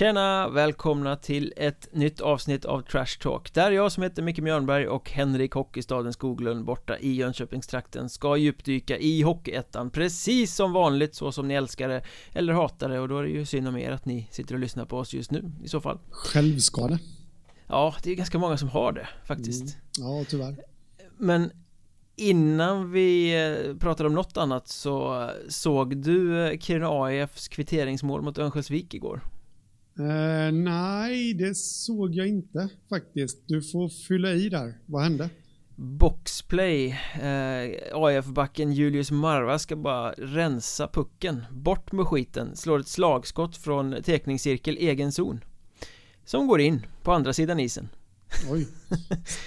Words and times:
Tjena! 0.00 0.48
Välkomna 0.48 1.16
till 1.16 1.52
ett 1.56 1.88
nytt 1.92 2.20
avsnitt 2.20 2.64
av 2.64 2.82
Trash 2.82 3.18
Talk 3.20 3.54
Där 3.54 3.70
jag 3.70 3.92
som 3.92 4.02
heter 4.02 4.22
Micke 4.22 4.38
Mjörnberg 4.38 4.88
och 4.88 5.10
Henrik 5.10 5.52
Hockeystaden 5.52 6.12
Skoglund 6.12 6.64
borta 6.64 6.98
i 6.98 7.12
Jönköpingstrakten 7.12 8.08
ska 8.08 8.36
djupdyka 8.36 8.98
i 8.98 9.22
Hockeyettan 9.22 9.90
Precis 9.90 10.54
som 10.54 10.72
vanligt 10.72 11.14
så 11.14 11.32
som 11.32 11.48
ni 11.48 11.54
älskar 11.54 11.88
det 11.88 12.02
eller 12.32 12.52
hatar 12.52 12.88
det 12.88 13.00
och 13.00 13.08
då 13.08 13.18
är 13.18 13.22
det 13.22 13.28
ju 13.28 13.46
synd 13.46 13.68
om 13.68 13.76
er 13.76 13.90
att 13.90 14.04
ni 14.04 14.28
sitter 14.30 14.54
och 14.54 14.60
lyssnar 14.60 14.84
på 14.84 14.98
oss 14.98 15.14
just 15.14 15.30
nu 15.30 15.52
i 15.64 15.68
så 15.68 15.80
fall 15.80 15.98
Självskade 16.10 16.98
Ja, 17.66 17.94
det 18.02 18.10
är 18.10 18.14
ganska 18.14 18.38
många 18.38 18.56
som 18.56 18.68
har 18.68 18.92
det 18.92 19.08
faktiskt 19.24 19.76
mm. 19.98 20.18
Ja, 20.18 20.24
tyvärr 20.28 20.56
Men 21.18 21.50
Innan 22.16 22.92
vi 22.92 23.34
eh, 23.44 23.76
pratar 23.76 24.04
om 24.04 24.14
något 24.14 24.36
annat 24.36 24.68
så 24.68 25.30
såg 25.48 25.96
du 25.96 26.46
eh, 26.46 26.58
Kiruna 26.58 26.88
AIFs 26.88 27.48
kvitteringsmål 27.48 28.22
mot 28.22 28.38
Örnsköldsvik 28.38 28.94
igår? 28.94 29.22
Uh, 29.98 30.52
nej, 30.52 31.34
det 31.34 31.56
såg 31.56 32.14
jag 32.14 32.28
inte 32.28 32.68
faktiskt. 32.88 33.42
Du 33.46 33.62
får 33.62 33.88
fylla 33.88 34.32
i 34.32 34.48
där. 34.48 34.78
Vad 34.86 35.02
hände? 35.02 35.30
Boxplay 35.82 36.98
eh, 37.22 37.70
AF-backen 37.94 38.72
Julius 38.72 39.10
Marva 39.10 39.58
ska 39.58 39.76
bara 39.76 40.12
rensa 40.12 40.88
pucken 40.88 41.44
Bort 41.50 41.92
med 41.92 42.06
skiten 42.06 42.56
Slår 42.56 42.78
ett 42.78 42.88
slagskott 42.88 43.56
från 43.56 44.02
tekningscirkel 44.02 44.76
egen 44.76 45.12
zon 45.12 45.44
Som 46.24 46.46
går 46.46 46.60
in 46.60 46.86
på 47.02 47.12
andra 47.12 47.32
sidan 47.32 47.60
isen 47.60 47.88
Oj, 48.50 48.68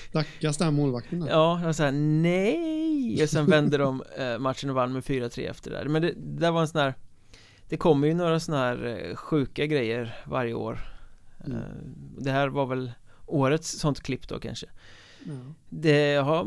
stackars 0.09 0.58
den 0.58 0.73
målvakten 0.73 1.19
där. 1.19 1.27
Ja, 1.31 1.61
jag 1.64 1.75
sa 1.75 1.91
nej 1.91 3.23
Och 3.23 3.30
sen 3.30 3.45
vände 3.45 3.77
de 3.77 4.03
eh, 4.17 4.39
matchen 4.39 4.69
och 4.69 4.75
vann 4.75 4.94
med 4.94 5.03
4-3 5.03 5.49
efter 5.49 5.71
det 5.71 5.77
där 5.77 5.86
Men 5.86 6.02
det, 6.02 6.14
det 6.16 6.52
var 6.52 6.61
en 6.61 6.67
sån 6.67 6.81
här 6.81 6.94
Det 7.69 7.78
kommer 7.78 8.08
ju 8.08 8.14
några 8.14 8.39
såna 8.39 8.58
här 8.58 8.86
eh, 8.86 9.16
sjuka 9.16 9.66
grejer 9.66 10.16
varje 10.25 10.53
år. 10.53 10.80
Mm. 11.45 11.58
Eh, 11.58 11.64
det 12.17 12.31
här 12.31 12.47
var 12.47 12.66
väl 12.66 12.92
årets 13.25 13.80
sånt 13.80 14.03
klipp 14.03 14.28
då 14.28 14.39
kanske. 14.39 14.67
Ja. 15.25 15.33
Det 15.70 16.16
har 16.16 16.44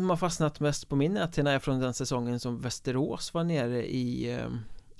man 0.00 0.18
fastnat 0.18 0.60
mest 0.60 0.88
på 0.88 0.96
min 0.96 1.14
näthinna 1.14 1.52
är 1.52 1.58
från 1.58 1.80
den 1.80 1.94
säsongen 1.94 2.40
som 2.40 2.60
Västerås 2.60 3.34
var 3.34 3.44
nere 3.44 3.86
i 3.86 4.32
eh, 4.32 4.48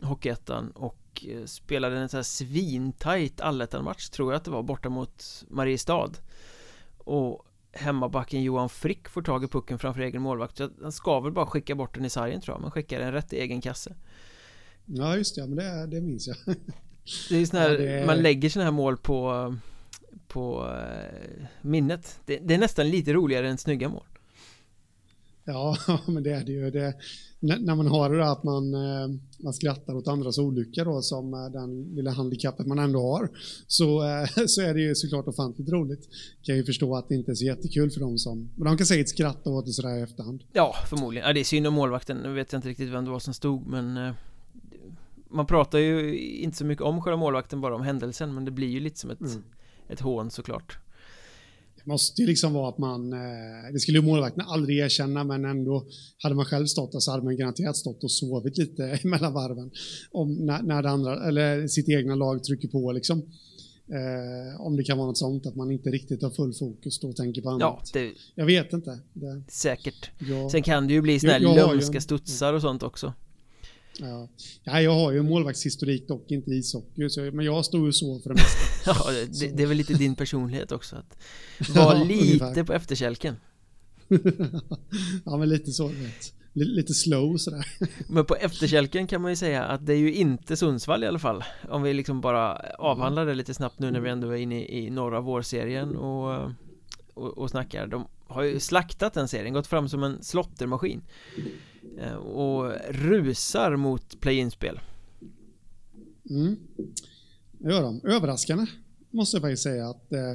Hockeyettan 0.07 0.71
och 0.71 1.25
eh, 1.29 1.45
spelade 1.45 1.99
en 1.99 2.09
sån 2.09 2.19
här 2.19 2.23
svintajt 2.23 3.41
allettan-match 3.41 4.09
tror 4.09 4.33
jag 4.33 4.37
att 4.39 4.45
det 4.45 4.51
var 4.51 4.63
borta 4.63 4.89
mot 4.89 5.45
Mariestad. 5.49 6.11
Och 6.99 7.45
hemmabacken 7.73 8.43
Johan 8.43 8.69
Frick 8.69 9.09
får 9.09 9.23
tag 9.23 9.45
i 9.45 9.49
pucken 9.49 9.79
framför 9.79 10.01
egen 10.01 10.23
målvakt. 10.23 10.61
Han 10.83 10.93
ska 10.93 11.21
väl 11.21 11.33
bara 11.33 11.47
skicka 11.47 11.75
bort 11.75 11.95
den 11.95 12.05
i 12.05 12.11
sargen 12.11 12.41
tror 12.41 12.55
jag. 12.55 12.63
Men 12.63 12.71
skickar 12.71 13.01
den 13.01 13.13
rätt 13.13 13.33
i 13.33 13.41
egen 13.41 13.61
kasse 13.61 13.95
Ja 14.89 15.17
just 15.17 15.35
det, 15.35 15.47
men 15.47 15.57
det, 15.57 15.87
det 15.87 16.01
minns 16.01 16.27
jag 16.27 16.37
Det 17.29 17.35
är 17.35 17.39
ju 17.39 17.47
sån 17.47 17.59
här, 17.59 17.71
ja, 17.71 17.79
det... 17.79 18.07
man 18.07 18.23
lägger 18.23 18.49
såna 18.49 18.65
här 18.65 18.73
mål 18.73 18.97
på 18.97 19.55
På 20.29 20.67
uh, 20.67 21.47
minnet 21.63 22.21
det, 22.27 22.39
det, 22.39 22.55
är 22.55 22.59
nästan 22.59 22.91
lite 22.91 23.13
roligare 23.13 23.49
än 23.49 23.59
snygga 23.59 23.89
mål 23.89 24.05
Ja, 25.49 25.77
men 26.07 26.23
det 26.23 26.31
är 26.31 26.45
det 26.45 26.53
ju 26.53 26.71
det, 26.71 26.95
när 27.41 27.75
man 27.75 27.87
har 27.87 28.11
det 28.11 28.17
där 28.17 28.33
att 28.33 28.45
man, 28.45 28.75
eh, 28.75 29.09
man 29.39 29.53
skrattar 29.53 29.95
åt 29.95 30.09
andras 30.09 30.39
olycka 30.39 30.85
då 30.85 31.03
som 31.03 31.35
eh, 31.35 31.47
den 31.53 31.83
lilla 31.95 32.11
handikappet 32.11 32.67
man 32.67 32.79
ändå 32.79 33.01
har 33.01 33.31
så, 33.67 34.05
eh, 34.05 34.27
så 34.47 34.63
är 34.63 34.75
det 34.75 34.81
ju 34.81 34.95
såklart 34.95 35.29
ofantligt 35.29 35.69
roligt. 35.69 36.09
Kan 36.43 36.57
ju 36.57 36.65
förstå 36.65 36.97
att 36.97 37.09
det 37.09 37.15
inte 37.15 37.31
är 37.31 37.35
så 37.35 37.45
jättekul 37.45 37.91
för 37.91 38.01
dem 38.01 38.19
som, 38.19 38.51
men 38.57 38.65
de 38.65 38.77
kan 38.77 38.87
säkert 38.87 39.09
skratta 39.09 39.51
åt 39.51 39.67
det 39.67 39.73
sådär 39.73 39.99
i 39.99 40.03
efterhand. 40.03 40.45
Ja, 40.53 40.75
förmodligen. 40.91 41.27
Ja, 41.27 41.33
det 41.33 41.41
är 41.41 41.45
synd 41.45 41.67
om 41.67 41.75
målvakten. 41.75 42.17
Nu 42.17 42.33
vet 42.33 42.53
jag 42.53 42.59
inte 42.59 42.69
riktigt 42.69 42.89
vem 42.89 43.05
det 43.05 43.11
var 43.11 43.19
som 43.19 43.35
stod 43.35 43.67
men 43.67 44.15
man 45.31 45.47
pratar 45.47 45.79
ju 45.79 46.19
inte 46.19 46.57
så 46.57 46.65
mycket 46.65 46.85
om 46.85 47.03
själva 47.03 47.17
målvakten, 47.17 47.61
bara 47.61 47.75
om 47.75 47.83
händelsen 47.83 48.35
men 48.35 48.45
det 48.45 48.51
blir 48.51 48.69
ju 48.69 48.81
lite 48.81 48.99
som 48.99 49.11
ett, 49.11 49.21
mm. 49.21 49.43
ett 49.89 50.01
hån 50.01 50.31
såklart 50.31 50.79
måste 51.89 52.23
ju 52.23 52.29
liksom 52.29 52.53
vara 52.53 52.69
att 52.69 52.79
man, 52.79 53.13
eh, 53.13 53.73
det 53.73 53.81
skulle 53.81 53.99
ju 53.99 54.05
målvakten 54.05 54.45
aldrig 54.47 54.79
erkänna, 54.79 55.25
men 55.25 55.45
ändå 55.45 55.87
hade 56.23 56.35
man 56.35 56.45
själv 56.45 56.67
stått 56.67 56.93
där 56.93 57.01
så 57.01 57.11
hade 57.11 57.25
man 57.25 57.37
garanterat 57.37 57.77
stått 57.77 58.05
och 58.05 58.11
sovit 58.11 58.59
lite 58.59 59.01
mellan 59.09 59.33
varven. 59.33 59.71
Om, 60.11 60.35
när, 60.35 60.63
när 60.63 60.83
det 60.83 60.91
andra, 60.91 61.29
eller 61.29 61.67
sitt 61.67 61.89
egna 61.89 62.15
lag 62.15 62.45
trycker 62.45 62.69
på 62.69 62.93
liksom. 62.93 63.23
Eh, 63.91 64.61
om 64.61 64.77
det 64.77 64.85
kan 64.85 64.99
vara 64.99 65.07
något 65.07 65.19
sånt, 65.19 65.47
att 65.47 65.57
man 65.57 65.71
inte 65.71 65.91
riktigt 65.91 66.23
har 66.23 66.31
full 66.31 66.55
fokus 66.55 67.01
då 67.01 67.09
och 67.09 67.17
tänker 67.17 67.43
på 67.43 67.51
annat. 67.51 67.61
Ja, 67.61 67.81
det, 67.93 68.13
jag 68.35 68.47
vet 68.47 68.73
inte. 68.73 69.01
Det, 69.13 69.43
säkert. 69.49 70.11
Jag, 70.19 70.51
Sen 70.51 70.63
kan 70.63 70.87
det 70.87 70.93
ju 70.93 71.03
bli 71.03 71.21
sådana 71.21 71.49
här 71.49 71.57
lömska 71.57 72.01
studsar 72.01 72.55
och 72.55 72.61
sånt 72.61 72.83
också. 72.83 73.13
Ja. 74.01 74.29
ja, 74.65 74.81
jag 74.83 74.95
har 74.95 75.13
ju 75.13 75.23
målvaktshistorik 75.23 76.09
dock 76.09 76.31
inte 76.31 76.51
ishockey, 76.51 77.09
så, 77.09 77.21
men 77.21 77.45
jag 77.45 77.65
står 77.65 77.87
ju 77.87 77.93
så 77.93 78.21
för 78.21 78.31
det 78.31 78.35
mesta. 78.35 78.61
ja, 78.87 79.27
det, 79.41 79.57
det, 79.57 79.63
är 79.63 79.67
väl 79.67 79.77
lite 79.77 79.95
din 79.95 80.17
personlighet 80.17 80.73
också 80.73 80.97
att 80.97 81.17
vara 81.75 81.99
ja, 81.99 82.05
lite 82.05 82.45
ungefär. 82.45 82.65
på 82.65 82.73
efterkälken. 82.73 83.37
ja, 85.25 85.37
men 85.37 85.49
lite 85.49 85.73
så, 85.73 85.87
vet. 85.87 86.33
Lite 86.53 86.95
slow 86.95 87.37
sådär. 87.37 87.67
men 88.09 88.25
på 88.25 88.37
efterkälken 88.37 89.07
kan 89.07 89.23
man 89.23 89.31
ju 89.31 89.37
säga 89.37 89.65
att 89.65 89.87
det 89.87 89.93
är 89.93 89.99
ju 89.99 90.15
inte 90.15 90.57
Sundsvall 90.57 91.05
i 91.05 91.07
alla 91.07 91.19
fall. 91.19 91.45
Om 91.69 91.83
vi 91.83 91.95
liksom 91.95 92.21
bara 92.21 92.57
avhandlar 92.79 93.27
det 93.27 93.35
lite 93.35 93.55
snabbt 93.55 93.79
nu 93.79 93.91
när 93.91 94.01
vi 94.01 94.11
ändå 94.11 94.31
är 94.31 94.37
inne 94.37 94.67
i 94.67 94.91
norra 94.91 95.21
vårserien 95.21 95.97
och, 95.97 96.53
och, 97.15 97.39
och 97.39 97.51
snackar. 97.51 97.87
De 97.87 98.07
har 98.27 98.43
ju 98.43 98.61
slaktat 98.61 99.15
den 99.15 99.29
serien, 99.29 99.53
gått 99.53 99.67
fram 99.67 99.89
som 99.89 100.03
en 100.03 100.23
slottermaskin. 100.23 101.03
Eh, 101.99 102.15
och 102.15 102.73
rusar 102.91 103.77
mot 103.77 104.21
play-in-spel. 104.21 104.81
Mm. 106.31 106.57
Det 107.53 107.71
gör 107.71 107.83
de. 107.83 108.01
Överraskande 108.05 108.67
måste 109.11 109.37
jag 109.37 109.43
faktiskt 109.43 109.63
säga 109.63 109.89
att 109.89 110.13
eh, 110.13 110.33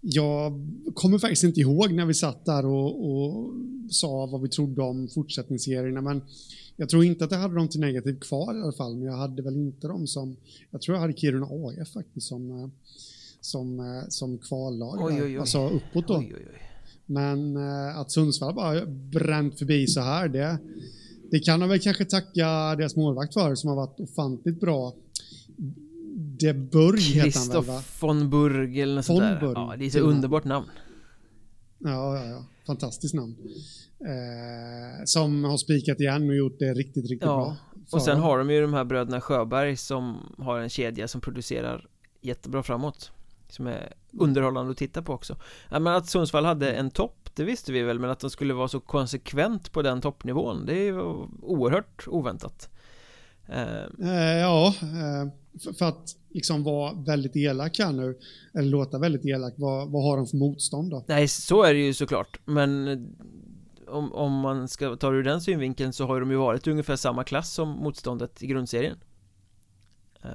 jag 0.00 0.52
kommer 0.94 1.18
faktiskt 1.18 1.44
inte 1.44 1.60
ihåg 1.60 1.92
när 1.92 2.06
vi 2.06 2.14
satt 2.14 2.44
där 2.44 2.66
och, 2.66 3.10
och 3.10 3.54
sa 3.90 4.26
vad 4.26 4.42
vi 4.42 4.48
trodde 4.48 4.82
om 4.82 5.08
fortsättningsserierna, 5.08 6.00
men 6.00 6.22
jag 6.76 6.88
tror 6.88 7.04
inte 7.04 7.24
att 7.24 7.30
jag 7.30 7.38
hade 7.38 7.54
dem 7.54 7.68
till 7.68 7.80
negativ 7.80 8.20
kvar 8.20 8.58
i 8.58 8.62
alla 8.62 8.72
fall, 8.72 8.96
men 8.96 9.06
jag 9.06 9.16
hade 9.16 9.42
väl 9.42 9.56
inte 9.56 9.86
dem 9.86 10.06
som, 10.06 10.36
jag 10.70 10.80
tror 10.80 10.96
jag 10.96 11.00
hade 11.00 11.12
Kiruna 11.12 11.46
AF 11.46 11.88
faktiskt 11.92 12.26
som, 12.26 12.50
eh, 12.50 12.68
som, 13.40 13.80
eh, 13.80 14.08
som 14.08 14.38
kvallag, 14.38 15.04
oj, 15.04 15.14
oj, 15.14 15.22
oj. 15.22 15.38
alltså 15.38 15.68
uppåt 15.68 16.08
då. 16.08 16.16
Oj, 16.16 16.34
oj, 16.36 16.46
oj. 16.52 16.71
Men 17.06 17.56
eh, 17.56 17.98
att 17.98 18.10
Sundsvall 18.10 18.54
bara 18.54 18.86
bränt 18.86 19.58
förbi 19.58 19.86
så 19.86 20.00
här, 20.00 20.28
det, 20.28 20.58
det 21.30 21.38
kan 21.38 21.60
de 21.60 21.68
väl 21.68 21.80
kanske 21.80 22.04
tacka 22.04 22.76
deras 22.76 22.96
målvakt 22.96 23.34
för 23.34 23.54
som 23.54 23.68
har 23.68 23.76
varit 23.76 24.00
ofantligt 24.00 24.60
bra. 24.60 24.94
De 26.38 26.52
Burg 26.52 27.00
heter 27.00 27.38
han 27.38 27.48
väl 27.48 27.74
va? 27.74 27.82
von 28.00 28.30
Burg 28.30 28.80
eller 28.80 28.94
något 28.94 29.04
sånt 29.04 29.20
där. 29.20 29.52
Ja, 29.54 29.74
det 29.78 29.86
är 29.86 29.90
så 29.90 29.98
underbart 29.98 30.44
namn. 30.44 30.66
Ja, 31.78 32.18
ja, 32.18 32.24
ja. 32.24 32.44
Fantastiskt 32.66 33.14
namn. 33.14 33.36
Eh, 34.00 35.04
som 35.04 35.44
har 35.44 35.56
spikat 35.56 36.00
igen 36.00 36.28
och 36.28 36.36
gjort 36.36 36.58
det 36.58 36.74
riktigt, 36.74 37.10
riktigt 37.10 37.22
ja. 37.22 37.36
bra. 37.36 37.56
Och 37.92 38.02
sen 38.02 38.18
har 38.18 38.38
de 38.38 38.50
ju 38.50 38.60
de 38.60 38.74
här 38.74 38.84
bröderna 38.84 39.20
Sjöberg 39.20 39.76
som 39.76 40.34
har 40.38 40.58
en 40.58 40.68
kedja 40.68 41.08
som 41.08 41.20
producerar 41.20 41.86
jättebra 42.20 42.62
framåt. 42.62 43.10
Som 43.52 43.66
är 43.66 43.92
underhållande 44.18 44.72
att 44.72 44.76
titta 44.78 45.02
på 45.02 45.12
också 45.12 45.36
ja, 45.70 45.78
men 45.78 45.94
att 45.94 46.06
Sundsvall 46.06 46.44
hade 46.44 46.72
en 46.72 46.90
topp 46.90 47.30
Det 47.34 47.44
visste 47.44 47.72
vi 47.72 47.82
väl 47.82 47.98
men 47.98 48.10
att 48.10 48.20
de 48.20 48.30
skulle 48.30 48.54
vara 48.54 48.68
så 48.68 48.80
konsekvent 48.80 49.72
på 49.72 49.82
den 49.82 50.00
toppnivån 50.00 50.66
Det 50.66 50.88
är 50.88 51.00
oerhört 51.42 52.04
oväntat 52.06 52.70
eh. 53.48 53.82
Eh, 54.00 54.38
Ja 54.40 54.74
eh, 54.82 55.72
för, 55.78 55.84
att 55.84 56.16
liksom 56.28 56.64
vara 56.64 56.92
väldigt 56.92 57.36
elak 57.36 57.78
här 57.78 57.92
nu 57.92 58.18
Eller 58.54 58.68
låta 58.68 58.98
väldigt 58.98 59.24
elak 59.24 59.54
Vad, 59.56 59.90
vad 59.90 60.04
har 60.04 60.16
de 60.16 60.26
för 60.26 60.36
motstånd 60.36 60.90
då? 60.90 61.04
Nej 61.08 61.28
så 61.28 61.62
är 61.62 61.74
det 61.74 61.80
ju 61.80 61.94
såklart 61.94 62.40
Men 62.44 62.88
om, 63.86 64.12
om 64.12 64.32
man 64.32 64.68
ska 64.68 64.96
ta 64.96 65.10
det 65.10 65.16
ur 65.16 65.22
den 65.22 65.40
synvinkeln 65.40 65.92
så 65.92 66.06
har 66.06 66.20
de 66.20 66.30
ju 66.30 66.36
varit 66.36 66.66
ungefär 66.66 66.96
samma 66.96 67.24
klass 67.24 67.52
som 67.52 67.68
motståndet 67.68 68.42
i 68.42 68.46
grundserien 68.46 68.98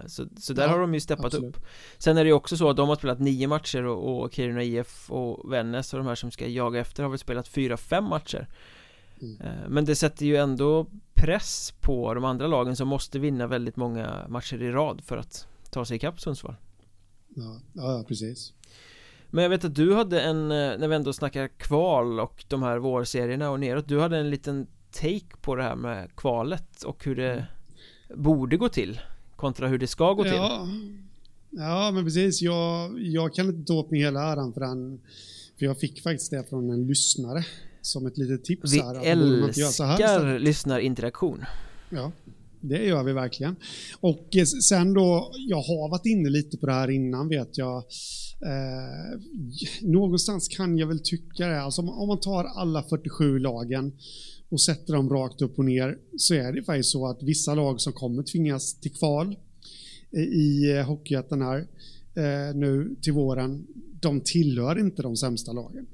så, 0.08 0.28
så 0.38 0.54
där 0.54 0.64
ja, 0.64 0.70
har 0.70 0.80
de 0.80 0.94
ju 0.94 1.00
steppat 1.00 1.26
absolut. 1.26 1.58
upp 1.58 1.66
Sen 1.98 2.18
är 2.18 2.24
det 2.24 2.28
ju 2.28 2.34
också 2.34 2.58
så 2.58 2.70
att 2.70 2.78
de 2.78 2.90
har 2.90 2.96
spelat 2.96 3.20
nio 3.20 3.48
matcher 3.48 3.86
och, 3.86 4.24
och 4.24 4.34
Kiruna 4.34 4.64
IF 4.64 5.12
och 5.12 5.52
Vännäs 5.52 5.94
och 5.94 6.00
de 6.00 6.08
här 6.08 6.16
som 6.16 6.32
ska 6.32 6.48
jaga 6.48 6.80
efter 6.80 7.04
har 7.04 7.10
väl 7.10 7.20
spelat 7.20 7.48
fyra, 7.48 7.78
fem 7.78 8.04
matcher 8.04 8.48
mm. 9.22 9.42
Eh, 9.42 9.70
men 9.70 9.86
det 9.86 9.96
sätter 9.96 10.26
ju 10.26 10.36
ändå 10.36 10.88
press 11.14 11.74
på 11.82 12.14
de 12.14 12.26
andra 12.26 12.48
lagen 12.48 12.76
som 12.76 12.88
måste 12.88 13.20
vinna 13.20 13.48
väldigt 13.48 13.76
många 13.76 14.26
matcher 14.30 14.62
i 14.62 14.72
rad 14.72 15.02
för 15.04 15.18
att 15.18 15.48
ta 15.70 15.86
sig 15.86 15.98
ikapp 15.98 16.22
Sundsvall 16.22 16.56
Ja, 17.36 17.60
ja 17.74 18.06
precis 18.08 18.54
Men 19.30 19.44
jag 19.44 19.50
vet 19.50 19.66
att 19.66 19.76
du 19.76 19.94
hade 19.94 20.22
en, 20.22 20.52
eh, 20.52 20.78
när 20.78 20.88
vi 20.88 20.96
ändå 20.96 21.14
snackar 21.14 21.48
kval 21.48 22.20
och 22.20 22.46
de 22.48 22.64
här 22.64 22.78
vårserierna 22.78 23.50
och 23.50 23.60
neråt 23.60 23.88
Du 23.88 24.00
hade 24.00 24.18
en 24.18 24.30
liten 24.30 24.68
take 24.92 25.38
på 25.42 25.56
det 25.56 25.64
här 25.64 25.76
med 25.76 26.16
kvalet 26.16 26.84
och 26.84 27.06
hur 27.06 27.16
det 27.16 27.32
mm. 27.32 28.24
borde 28.24 28.58
gå 28.58 28.70
till 28.70 29.00
kontra 29.38 29.68
hur 29.68 29.78
det 29.78 29.88
ska 29.88 30.14
gå 30.14 30.24
till. 30.24 30.34
Ja, 30.34 30.68
ja 31.50 31.92
men 31.92 32.04
precis. 32.06 32.42
Jag, 32.42 33.00
jag 33.00 33.34
kan 33.34 33.50
inte 33.50 33.68
ta 33.68 33.74
åt 33.74 33.92
mig 33.92 34.00
hela 34.00 34.34
äran 34.34 34.54
för 34.54 34.62
den. 34.62 35.00
För 35.60 35.66
jag 35.66 35.80
fick 35.80 36.04
faktiskt 36.04 36.32
det 36.32 36.50
från 36.50 36.70
en 36.70 36.88
lyssnare. 36.88 37.46
Som 37.82 38.08
ett 38.08 38.18
litet 38.18 38.44
tips 38.44 38.74
Vi 38.74 38.80
här. 38.80 39.00
Vi 39.00 39.08
älskar 39.08 40.40
lyssnarinteraktion. 40.40 41.46
Ja. 41.90 42.12
Det 42.62 42.86
gör 42.86 43.04
vi 43.04 43.14
verkligen. 43.14 43.56
Och 44.00 44.36
eh, 44.36 44.46
sen 44.46 44.94
då, 44.94 45.32
jag 45.34 45.62
har 45.62 45.90
varit 45.90 46.06
inne 46.06 46.30
lite 46.30 46.58
på 46.58 46.66
det 46.66 46.74
här 46.74 46.90
innan 46.90 47.30
vet 47.30 47.58
jag. 47.58 47.78
Eh, 48.42 49.20
någonstans 49.82 50.48
kan 50.48 50.78
jag 50.78 50.88
väl 50.88 51.00
tycka 51.00 51.48
det. 51.48 51.62
Alltså 51.62 51.82
om, 51.82 52.08
man 52.08 52.20
tar 52.20 52.44
alla 52.44 52.84
47 52.84 53.40
lagen 53.40 53.94
och 54.50 54.62
sätter 54.62 54.94
dem 54.94 55.10
rakt 55.10 55.42
upp 55.42 55.60
och 55.60 55.66
ner 55.66 55.98
så 56.18 56.34
är 56.34 56.52
det 56.54 56.64
faktiskt 56.64 56.90
så 56.90 57.08
att 57.08 57.24
vissa 57.24 57.56
lag 57.56 57.82
som 57.82 57.94
kommer 57.94 58.24
tvingas 58.24 58.80
till 58.80 58.94
kval 58.94 59.36
i 60.12 60.72
eh, 60.72 60.86
Hockeyettan 60.86 61.42
här 61.42 61.68
eh, 62.16 62.56
nu 62.56 62.96
till 63.02 63.14
våren, 63.14 63.68
de 64.00 64.22
tillhör 64.22 64.80
inte 64.80 65.02
de 65.02 65.16
sämsta 65.16 65.52
lagen. 65.52 65.88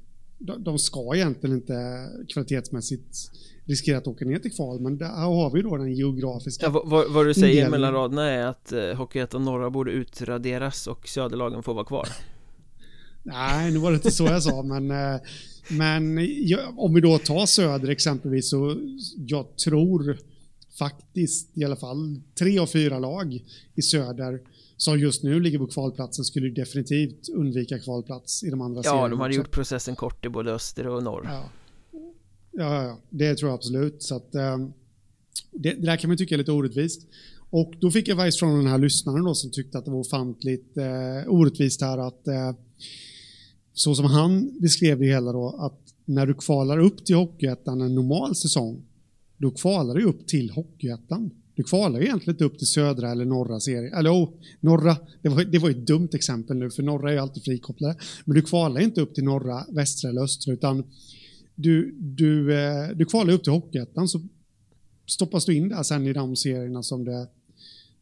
De, 0.58 0.78
ska 0.78 1.14
egentligen 1.14 1.56
inte 1.56 2.08
kvalitetsmässigt 2.28 3.16
riskera 3.64 3.98
att 3.98 4.06
åka 4.06 4.24
ner 4.24 4.38
till 4.38 4.52
kval, 4.52 4.80
men 4.80 4.98
där 4.98 5.08
har 5.08 5.50
vi 5.50 5.62
då 5.62 5.76
den 5.76 5.94
geografiska 5.94 6.66
ja, 6.66 6.82
vad, 6.84 7.12
vad 7.12 7.26
du 7.26 7.34
säger 7.34 7.70
mellan 7.70 7.92
raderna 7.92 8.30
är 8.30 8.46
att 8.46 8.72
eh, 8.72 8.94
Hockeyettan 8.94 9.44
norra 9.44 9.70
borde 9.70 9.90
utraderas 9.90 10.86
och 10.86 11.08
söderlagen 11.08 11.62
får 11.62 11.74
vara 11.74 11.84
kvar. 11.84 12.08
Nej, 13.24 13.70
nu 13.70 13.78
var 13.78 13.90
det 13.90 13.94
inte 13.94 14.10
så 14.10 14.24
jag 14.24 14.42
sa, 14.42 14.62
men, 14.80 14.90
eh, 14.90 15.20
men 15.68 16.18
om 16.76 16.94
vi 16.94 17.00
då 17.00 17.18
tar 17.18 17.46
Söder 17.46 17.88
exempelvis 17.88 18.50
så 18.50 18.76
jag 19.16 19.56
tror 19.56 20.18
faktiskt 20.78 21.58
i 21.58 21.64
alla 21.64 21.76
fall 21.76 22.20
tre 22.38 22.58
av 22.58 22.66
fyra 22.66 22.98
lag 22.98 23.44
i 23.74 23.82
Söder 23.82 24.40
som 24.76 24.98
just 24.98 25.22
nu 25.22 25.40
ligger 25.40 25.58
på 25.58 25.66
kvalplatsen 25.66 26.24
skulle 26.24 26.50
definitivt 26.50 27.28
undvika 27.28 27.78
kvalplats 27.78 28.42
i 28.42 28.50
de 28.50 28.60
andra 28.60 28.82
serierna. 28.82 29.02
Ja, 29.02 29.08
de 29.08 29.20
hade 29.20 29.34
gjort 29.34 29.50
processen 29.50 29.96
kort 29.96 30.26
i 30.26 30.28
både 30.28 30.52
öster 30.52 30.86
och 30.86 31.02
norr. 31.02 31.28
Ja. 31.32 31.44
Ja, 32.56 32.84
ja, 32.84 32.98
det 33.10 33.34
tror 33.34 33.50
jag 33.50 33.54
absolut. 33.54 34.02
Så 34.02 34.16
att, 34.16 34.34
um, 34.34 34.72
det, 35.50 35.72
det, 35.72 35.86
där 35.86 35.96
kan 35.96 36.10
man 36.10 36.16
tycka 36.16 36.34
är 36.34 36.38
lite 36.38 36.52
orättvist. 36.52 37.06
Och 37.50 37.74
då 37.80 37.90
fick 37.90 38.08
jag 38.08 38.20
advice 38.20 38.38
från 38.38 38.58
den 38.58 38.66
här 38.66 38.78
lyssnaren 38.78 39.24
då 39.24 39.34
som 39.34 39.50
tyckte 39.50 39.78
att 39.78 39.84
det 39.84 39.90
var 39.90 39.98
ofantligt 39.98 40.76
eh, 40.76 41.32
orättvist 41.32 41.80
här 41.80 41.98
att 41.98 42.28
eh, 42.28 42.52
så 43.74 43.94
som 43.94 44.04
han 44.04 44.58
beskrev 44.60 44.98
det 44.98 45.06
hela 45.06 45.32
då 45.32 45.48
att 45.48 45.80
när 46.04 46.26
du 46.26 46.34
kvalar 46.34 46.78
upp 46.78 47.04
till 47.04 47.16
Hockeyettan 47.16 47.80
en 47.80 47.94
normal 47.94 48.36
säsong 48.36 48.82
då 49.36 49.50
kvalar 49.50 49.94
du 49.94 50.04
upp 50.04 50.26
till 50.26 50.50
Hockeyettan. 50.50 51.30
Du 51.54 51.62
kvalar 51.62 52.02
egentligen 52.02 52.34
inte 52.34 52.44
upp 52.44 52.58
till 52.58 52.66
södra 52.66 53.10
eller 53.10 53.24
norra 53.24 53.60
serien. 53.60 53.94
Eller 53.94 54.10
oh, 54.10 54.30
norra, 54.60 54.96
det 55.22 55.28
var, 55.28 55.44
det 55.44 55.58
var 55.58 55.70
ett 55.70 55.86
dumt 55.86 56.08
exempel 56.12 56.56
nu 56.56 56.70
för 56.70 56.82
norra 56.82 57.08
är 57.08 57.12
ju 57.12 57.18
alltid 57.18 57.44
frikopplade. 57.44 57.96
Men 58.24 58.34
du 58.34 58.42
kvalar 58.42 58.80
inte 58.80 59.00
upp 59.00 59.14
till 59.14 59.24
norra, 59.24 59.64
västra 59.72 60.10
eller 60.10 60.22
östra 60.22 60.52
utan 60.52 60.84
du, 61.54 61.94
du, 62.00 62.54
eh, 62.54 62.88
du 62.96 63.04
kvalar 63.04 63.32
upp 63.32 63.42
till 63.42 63.52
Hockeyettan 63.52 64.08
så 64.08 64.20
stoppas 65.06 65.44
du 65.44 65.54
in 65.54 65.68
där 65.68 65.82
sen 65.82 66.06
i 66.06 66.12
de 66.12 66.36
serierna 66.36 66.82
som 66.82 67.04
det 67.04 67.28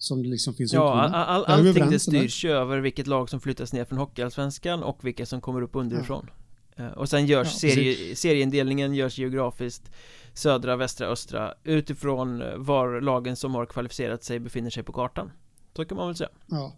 som 0.03 0.23
det 0.23 0.29
liksom 0.29 0.55
finns 0.55 0.73
Ja, 0.73 1.01
all, 1.01 1.15
all, 1.15 1.45
allting 1.45 1.91
det 1.91 1.99
styrs 1.99 2.45
ju 2.45 2.51
över 2.51 2.79
vilket 2.79 3.07
lag 3.07 3.31
som 3.31 3.41
flyttas 3.41 3.73
ner 3.73 3.85
från 3.85 3.99
Hockeyallsvenskan 3.99 4.83
och 4.83 5.05
vilka 5.05 5.27
som 5.27 5.41
kommer 5.41 5.63
upp 5.63 5.77
underifrån. 5.77 6.31
Ja. 6.77 6.85
Eh, 6.85 6.93
och 6.93 7.09
sen 7.09 7.27
görs 7.27 7.49
ja, 7.53 7.71
serie, 7.71 8.17
serieindelningen 8.17 8.95
görs 8.95 9.19
geografiskt 9.19 9.91
södra, 10.35 10.77
västra, 10.77 11.07
östra 11.07 11.55
utifrån 11.65 12.43
var 12.57 13.01
lagen 13.01 13.37
som 13.37 13.55
har 13.55 13.67
kvalificerat 13.67 14.25
sig 14.25 14.41
befinner 14.41 14.71
sig 14.71 14.83
på 14.83 14.93
kartan. 14.93 15.31
Så 15.77 15.85
kan 15.85 15.97
man 15.97 16.07
väl 16.07 16.17
säga. 16.17 16.31
Ja, 16.47 16.77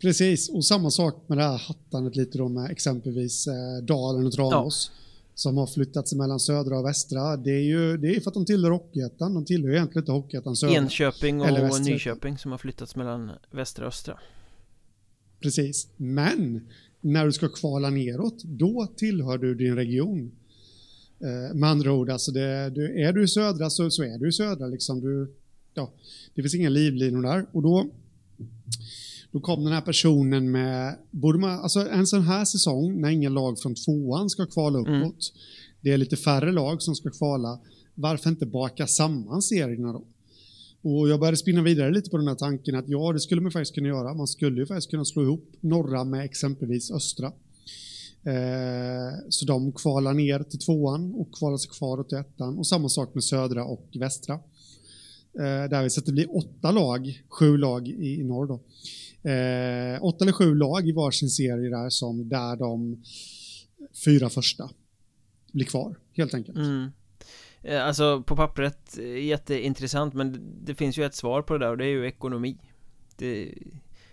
precis. 0.00 0.48
Och 0.48 0.64
samma 0.64 0.90
sak 0.90 1.24
med 1.26 1.38
det 1.38 1.44
här 1.44 1.58
hattandet 1.58 2.16
lite 2.16 2.38
då 2.38 2.48
med 2.48 2.70
exempelvis 2.70 3.46
eh, 3.46 3.84
Dalen 3.84 4.26
och 4.26 4.32
Tranås. 4.32 4.92
Ja. 4.94 5.09
Som 5.40 5.56
har 5.56 5.66
flyttats 5.66 6.14
mellan 6.14 6.40
södra 6.40 6.78
och 6.78 6.86
västra. 6.86 7.36
Det 7.36 7.50
är 7.50 7.62
ju 7.62 7.96
det 7.96 8.16
är 8.16 8.20
för 8.20 8.30
att 8.30 8.34
de 8.34 8.46
tillhör 8.46 8.70
Hockeyettan. 8.70 9.34
De 9.34 9.44
tillhör 9.44 9.70
egentligen 9.70 10.02
inte 10.02 10.12
Hockeyettan 10.12 10.56
södra. 10.56 10.74
Enköping 10.76 11.40
och 11.40 11.80
Nyköping 11.80 12.38
som 12.38 12.50
har 12.50 12.58
flyttats 12.58 12.96
mellan 12.96 13.30
västra 13.50 13.84
och 13.84 13.88
östra. 13.88 14.18
Precis. 15.40 15.88
Men 15.96 16.68
när 17.00 17.26
du 17.26 17.32
ska 17.32 17.48
kvala 17.48 17.90
neråt, 17.90 18.42
då 18.44 18.88
tillhör 18.96 19.38
du 19.38 19.54
din 19.54 19.74
region. 19.74 20.32
Eh, 21.20 21.54
med 21.54 21.70
andra 21.70 21.92
ord, 21.92 22.10
alltså 22.10 22.32
det, 22.32 22.70
du, 22.70 23.02
är 23.02 23.12
du 23.12 23.24
i 23.24 23.28
södra 23.28 23.70
så, 23.70 23.90
så 23.90 24.02
är 24.02 24.18
du 24.18 24.28
i 24.28 24.32
södra. 24.32 24.66
Liksom. 24.66 25.00
Du, 25.00 25.34
ja, 25.74 25.92
det 26.34 26.42
finns 26.42 26.54
inga 26.54 26.68
livlinor 26.68 27.22
där. 27.22 27.46
Och 27.52 27.62
då, 27.62 27.90
då 29.32 29.40
kom 29.40 29.64
den 29.64 29.72
här 29.72 29.80
personen 29.80 30.50
med, 30.50 30.96
borde 31.10 31.38
man, 31.38 31.60
alltså 31.60 31.88
en 31.88 32.06
sån 32.06 32.22
här 32.22 32.44
säsong 32.44 33.00
när 33.00 33.10
inga 33.10 33.28
lag 33.28 33.58
från 33.58 33.74
tvåan 33.74 34.30
ska 34.30 34.46
kvala 34.46 34.78
mm. 34.78 34.92
uppåt, 34.92 35.02
mm. 35.02 35.40
det 35.80 35.92
är 35.92 35.98
lite 35.98 36.16
färre 36.16 36.52
lag 36.52 36.82
som 36.82 36.94
ska 36.94 37.10
kvala, 37.10 37.58
varför 37.94 38.30
inte 38.30 38.46
baka 38.46 38.86
samman 38.86 39.42
serierna 39.42 39.92
då? 39.92 40.04
Och 40.82 41.08
jag 41.08 41.20
började 41.20 41.36
spinna 41.36 41.62
vidare 41.62 41.90
lite 41.90 42.10
på 42.10 42.16
den 42.16 42.28
här 42.28 42.34
tanken 42.34 42.74
att 42.74 42.88
ja, 42.88 43.12
det 43.12 43.20
skulle 43.20 43.40
man 43.40 43.52
faktiskt 43.52 43.74
kunna 43.74 43.88
göra. 43.88 44.14
Man 44.14 44.26
skulle 44.26 44.60
ju 44.60 44.66
faktiskt 44.66 44.90
kunna 44.90 45.04
slå 45.04 45.22
ihop 45.22 45.52
norra 45.60 46.04
med 46.04 46.24
exempelvis 46.24 46.90
östra. 46.90 47.32
Eh, 48.22 49.18
så 49.28 49.46
de 49.46 49.72
kvalar 49.72 50.14
ner 50.14 50.42
till 50.42 50.58
tvåan 50.58 51.14
och 51.14 51.34
kvalar 51.34 51.56
sig 51.56 51.70
kvar 51.70 52.02
till 52.02 52.18
ettan. 52.18 52.58
Och 52.58 52.66
samma 52.66 52.88
sak 52.88 53.14
med 53.14 53.24
södra 53.24 53.64
och 53.64 53.86
västra. 53.94 54.34
Eh, 55.34 55.70
där 55.70 55.82
vi 55.82 55.90
så 55.90 56.00
att 56.00 56.06
det 56.06 56.12
blir 56.12 56.36
åtta 56.36 56.70
lag, 56.70 57.22
sju 57.28 57.56
lag 57.56 57.88
i, 57.88 58.20
i 58.20 58.24
norr 58.24 58.46
då. 58.46 58.60
Eh, 59.22 60.04
åtta 60.04 60.24
eller 60.24 60.32
sju 60.32 60.54
lag 60.54 60.88
i 60.88 60.92
varsin 60.92 61.28
serie 61.28 61.70
där 61.70 61.90
som 61.90 62.28
där 62.28 62.56
de 62.56 63.02
fyra 64.04 64.30
första 64.30 64.70
blir 65.52 65.66
kvar, 65.66 65.96
helt 66.12 66.34
enkelt. 66.34 66.58
Mm. 66.58 66.90
Eh, 67.62 67.86
alltså 67.86 68.22
på 68.22 68.36
pappret 68.36 68.98
eh, 68.98 69.24
jätteintressant 69.24 70.14
men 70.14 70.56
det 70.64 70.74
finns 70.74 70.98
ju 70.98 71.04
ett 71.04 71.14
svar 71.14 71.42
på 71.42 71.52
det 71.52 71.64
där 71.64 71.70
och 71.70 71.78
det 71.78 71.84
är 71.84 71.88
ju 71.88 72.06
ekonomi. 72.06 72.58
Det 73.16 73.54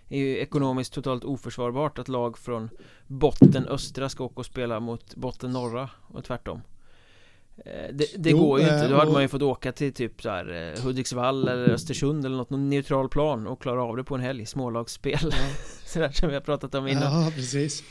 är 0.08 0.18
ju 0.18 0.38
ekonomiskt 0.38 0.92
totalt 0.92 1.24
oförsvarbart 1.24 1.98
att 1.98 2.08
lag 2.08 2.38
från 2.38 2.70
botten 3.06 3.66
östra 3.66 4.08
ska 4.08 4.24
åka 4.24 4.40
och 4.40 4.46
spela 4.46 4.80
mot 4.80 5.14
botten 5.14 5.52
norra 5.52 5.90
och 6.08 6.24
tvärtom 6.24 6.60
det, 7.64 8.06
det 8.18 8.30
jo, 8.30 8.38
går 8.38 8.60
ju 8.60 8.64
inte, 8.64 8.88
då 8.88 8.96
hade 8.96 9.12
man 9.12 9.22
ju 9.22 9.28
fått 9.28 9.42
åka 9.42 9.72
till 9.72 9.92
typ 9.92 10.22
så 10.22 10.28
här 10.28 10.74
Hudiksvall 10.82 11.48
eller 11.48 11.68
Östersund 11.68 12.26
eller 12.26 12.36
något, 12.36 12.50
någon 12.50 12.70
neutral 12.70 13.08
plan 13.08 13.46
och 13.46 13.62
klara 13.62 13.84
av 13.84 13.96
det 13.96 14.04
på 14.04 14.14
en 14.14 14.20
helg, 14.20 14.46
smålagsspel 14.46 15.18
ja. 15.22 15.30
Sådär 15.86 16.10
som 16.10 16.28
vi 16.28 16.34
har 16.34 16.40
pratat 16.40 16.74
om 16.74 16.88
innan 16.88 17.02
Ja, 17.02 17.32
precis 17.34 17.82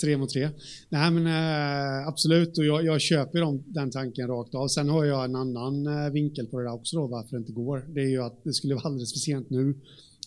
Tre 0.00 0.16
mot 0.16 0.30
tre. 0.30 0.50
Nej 0.88 1.10
men 1.10 1.26
äh, 1.26 2.08
absolut 2.08 2.58
och 2.58 2.64
jag, 2.64 2.84
jag 2.84 3.00
köper 3.00 3.40
dem, 3.40 3.62
den 3.66 3.90
tanken 3.90 4.28
rakt 4.28 4.54
av. 4.54 4.68
Sen 4.68 4.88
har 4.88 5.04
jag 5.04 5.24
en 5.24 5.36
annan 5.36 5.86
äh, 5.86 6.12
vinkel 6.12 6.46
på 6.46 6.58
det 6.58 6.64
där 6.64 6.74
också 6.74 6.96
då 6.96 7.06
varför 7.06 7.30
det 7.30 7.36
inte 7.36 7.52
går. 7.52 7.84
Det 7.88 8.00
är 8.00 8.08
ju 8.08 8.22
att 8.22 8.44
det 8.44 8.52
skulle 8.52 8.74
vara 8.74 8.84
alldeles 8.84 9.12
för 9.12 9.18
sent 9.18 9.50
nu 9.50 9.74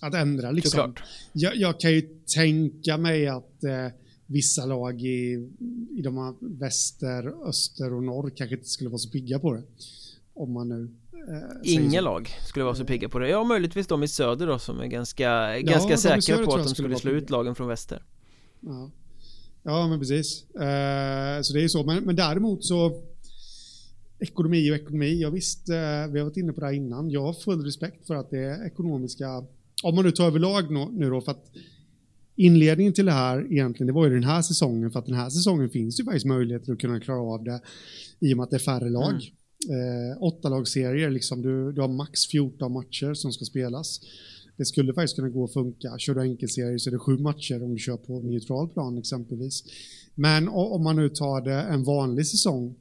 att 0.02 0.14
ändra 0.14 0.52
liksom. 0.52 0.96
Jag, 1.34 1.56
jag, 1.56 1.80
kan 1.80 1.92
ju 1.92 2.02
tänka 2.36 2.98
mig 2.98 3.28
att 3.28 3.64
eh, 3.64 3.88
vissa 4.28 4.66
lag 4.66 5.02
i, 5.02 5.50
i 5.98 6.02
de 6.02 6.18
här 6.18 6.34
väster, 6.40 7.48
öster 7.50 7.94
och 7.94 8.04
norr 8.04 8.32
kanske 8.36 8.56
inte 8.56 8.68
skulle 8.68 8.90
vara 8.90 8.98
så 8.98 9.10
pigga 9.10 9.40
på 9.40 9.54
det. 9.54 9.64
Om 10.34 10.52
man 10.52 10.70
nu 10.70 10.90
eh, 11.30 11.74
Inga 11.74 12.02
lag 12.02 12.30
skulle 12.48 12.66
vara 12.66 12.76
så 12.76 12.86
pigga 12.86 13.10
på 13.10 13.20
det. 13.20 13.30
Ja, 13.30 13.44
möjligtvis 13.44 13.88
de 13.88 14.04
i 14.04 14.08
söder 14.08 14.48
då 14.48 14.60
som 14.60 14.80
är 14.80 14.88
ganska, 14.88 15.58
ja, 15.58 15.62
ganska 15.62 15.98
säkra 15.98 16.46
på 16.46 16.56
att 16.56 16.64
de 16.64 16.70
skulle 16.70 16.96
slå 16.96 17.12
ut 17.12 17.30
lagen 17.30 17.56
från 17.56 17.68
väster. 17.68 18.04
Ja, 18.60 18.92
ja 19.64 19.88
men 19.88 20.00
precis. 20.00 20.50
Eh, 20.56 21.42
så 21.42 21.54
det 21.54 21.60
är 21.60 21.64
ju 21.64 21.70
så. 21.70 21.84
Men, 21.84 22.04
men 22.04 22.16
däremot 22.16 22.66
så 22.66 23.04
ekonomi 24.20 24.72
och 24.72 24.76
ekonomi. 24.76 25.22
Ja, 25.22 25.30
visst, 25.30 25.70
eh, 25.70 25.76
vi 26.12 26.20
har 26.20 26.24
varit 26.24 26.38
inne 26.38 26.54
på 26.54 26.60
det 26.60 26.66
här 26.66 26.74
innan. 26.74 27.10
Jag 27.10 27.22
har 27.22 27.34
full 27.34 27.66
respekt 27.66 28.08
för 28.08 28.16
att 28.16 28.30
det 28.30 28.40
är 28.40 28.66
ekonomiska 28.66 29.44
om 29.84 29.96
man 29.96 30.06
nu 30.06 30.12
tar 30.12 30.26
överlag 30.26 30.72
nu 30.94 31.10
då, 31.10 31.22
för 31.22 31.32
att 31.32 31.52
inledningen 32.38 32.94
till 32.94 33.06
det 33.06 33.12
här 33.12 33.52
egentligen, 33.52 33.88
det 33.88 33.94
var 33.94 34.08
ju 34.08 34.14
den 34.14 34.24
här 34.24 34.42
säsongen, 34.42 34.92
för 34.92 35.00
att 35.00 35.06
den 35.06 35.16
här 35.16 35.30
säsongen 35.30 35.70
finns 35.70 36.00
ju 36.00 36.04
faktiskt 36.04 36.26
möjligheter 36.26 36.74
att 36.74 36.80
kunna 36.80 37.00
klara 37.00 37.22
av 37.22 37.44
det 37.44 37.62
i 38.20 38.34
och 38.34 38.38
med 38.38 38.44
att 38.44 38.50
det 38.50 38.58
är 38.58 38.60
färre 38.60 38.90
lag. 38.90 39.14
Mm. 39.14 40.12
Eh, 40.12 40.24
åtta 40.24 40.50
lagserier, 40.50 41.10
liksom, 41.10 41.42
du, 41.42 41.72
du 41.72 41.82
har 41.82 41.88
max 41.88 42.28
14 42.28 42.74
matcher 42.74 43.14
som 43.14 43.32
ska 43.34 43.46
spelas. 43.46 44.02
Det 44.58 44.66
skulle 44.66 44.94
faktiskt 44.94 45.16
kunna 45.16 45.30
gå 45.30 45.44
att 45.44 45.54
funka. 45.54 45.98
Kör 45.98 46.16
du 46.16 46.22
enkelserie 46.22 46.80
så 46.80 46.90
är 46.90 46.92
det 46.92 47.00
sju 47.00 47.18
matcher 47.18 47.64
om 47.64 47.74
du 47.74 47.80
kör 47.80 47.98
på 47.98 48.20
neutral 48.20 48.70
plan 48.70 48.98
exempelvis. 48.98 49.64
Men 50.16 50.48
om 50.48 50.84
man 50.84 50.96
nu 50.96 51.10
tar 51.10 51.42
det 51.42 51.62
en 51.62 51.84
vanlig 51.84 52.28
säsong 52.28 52.76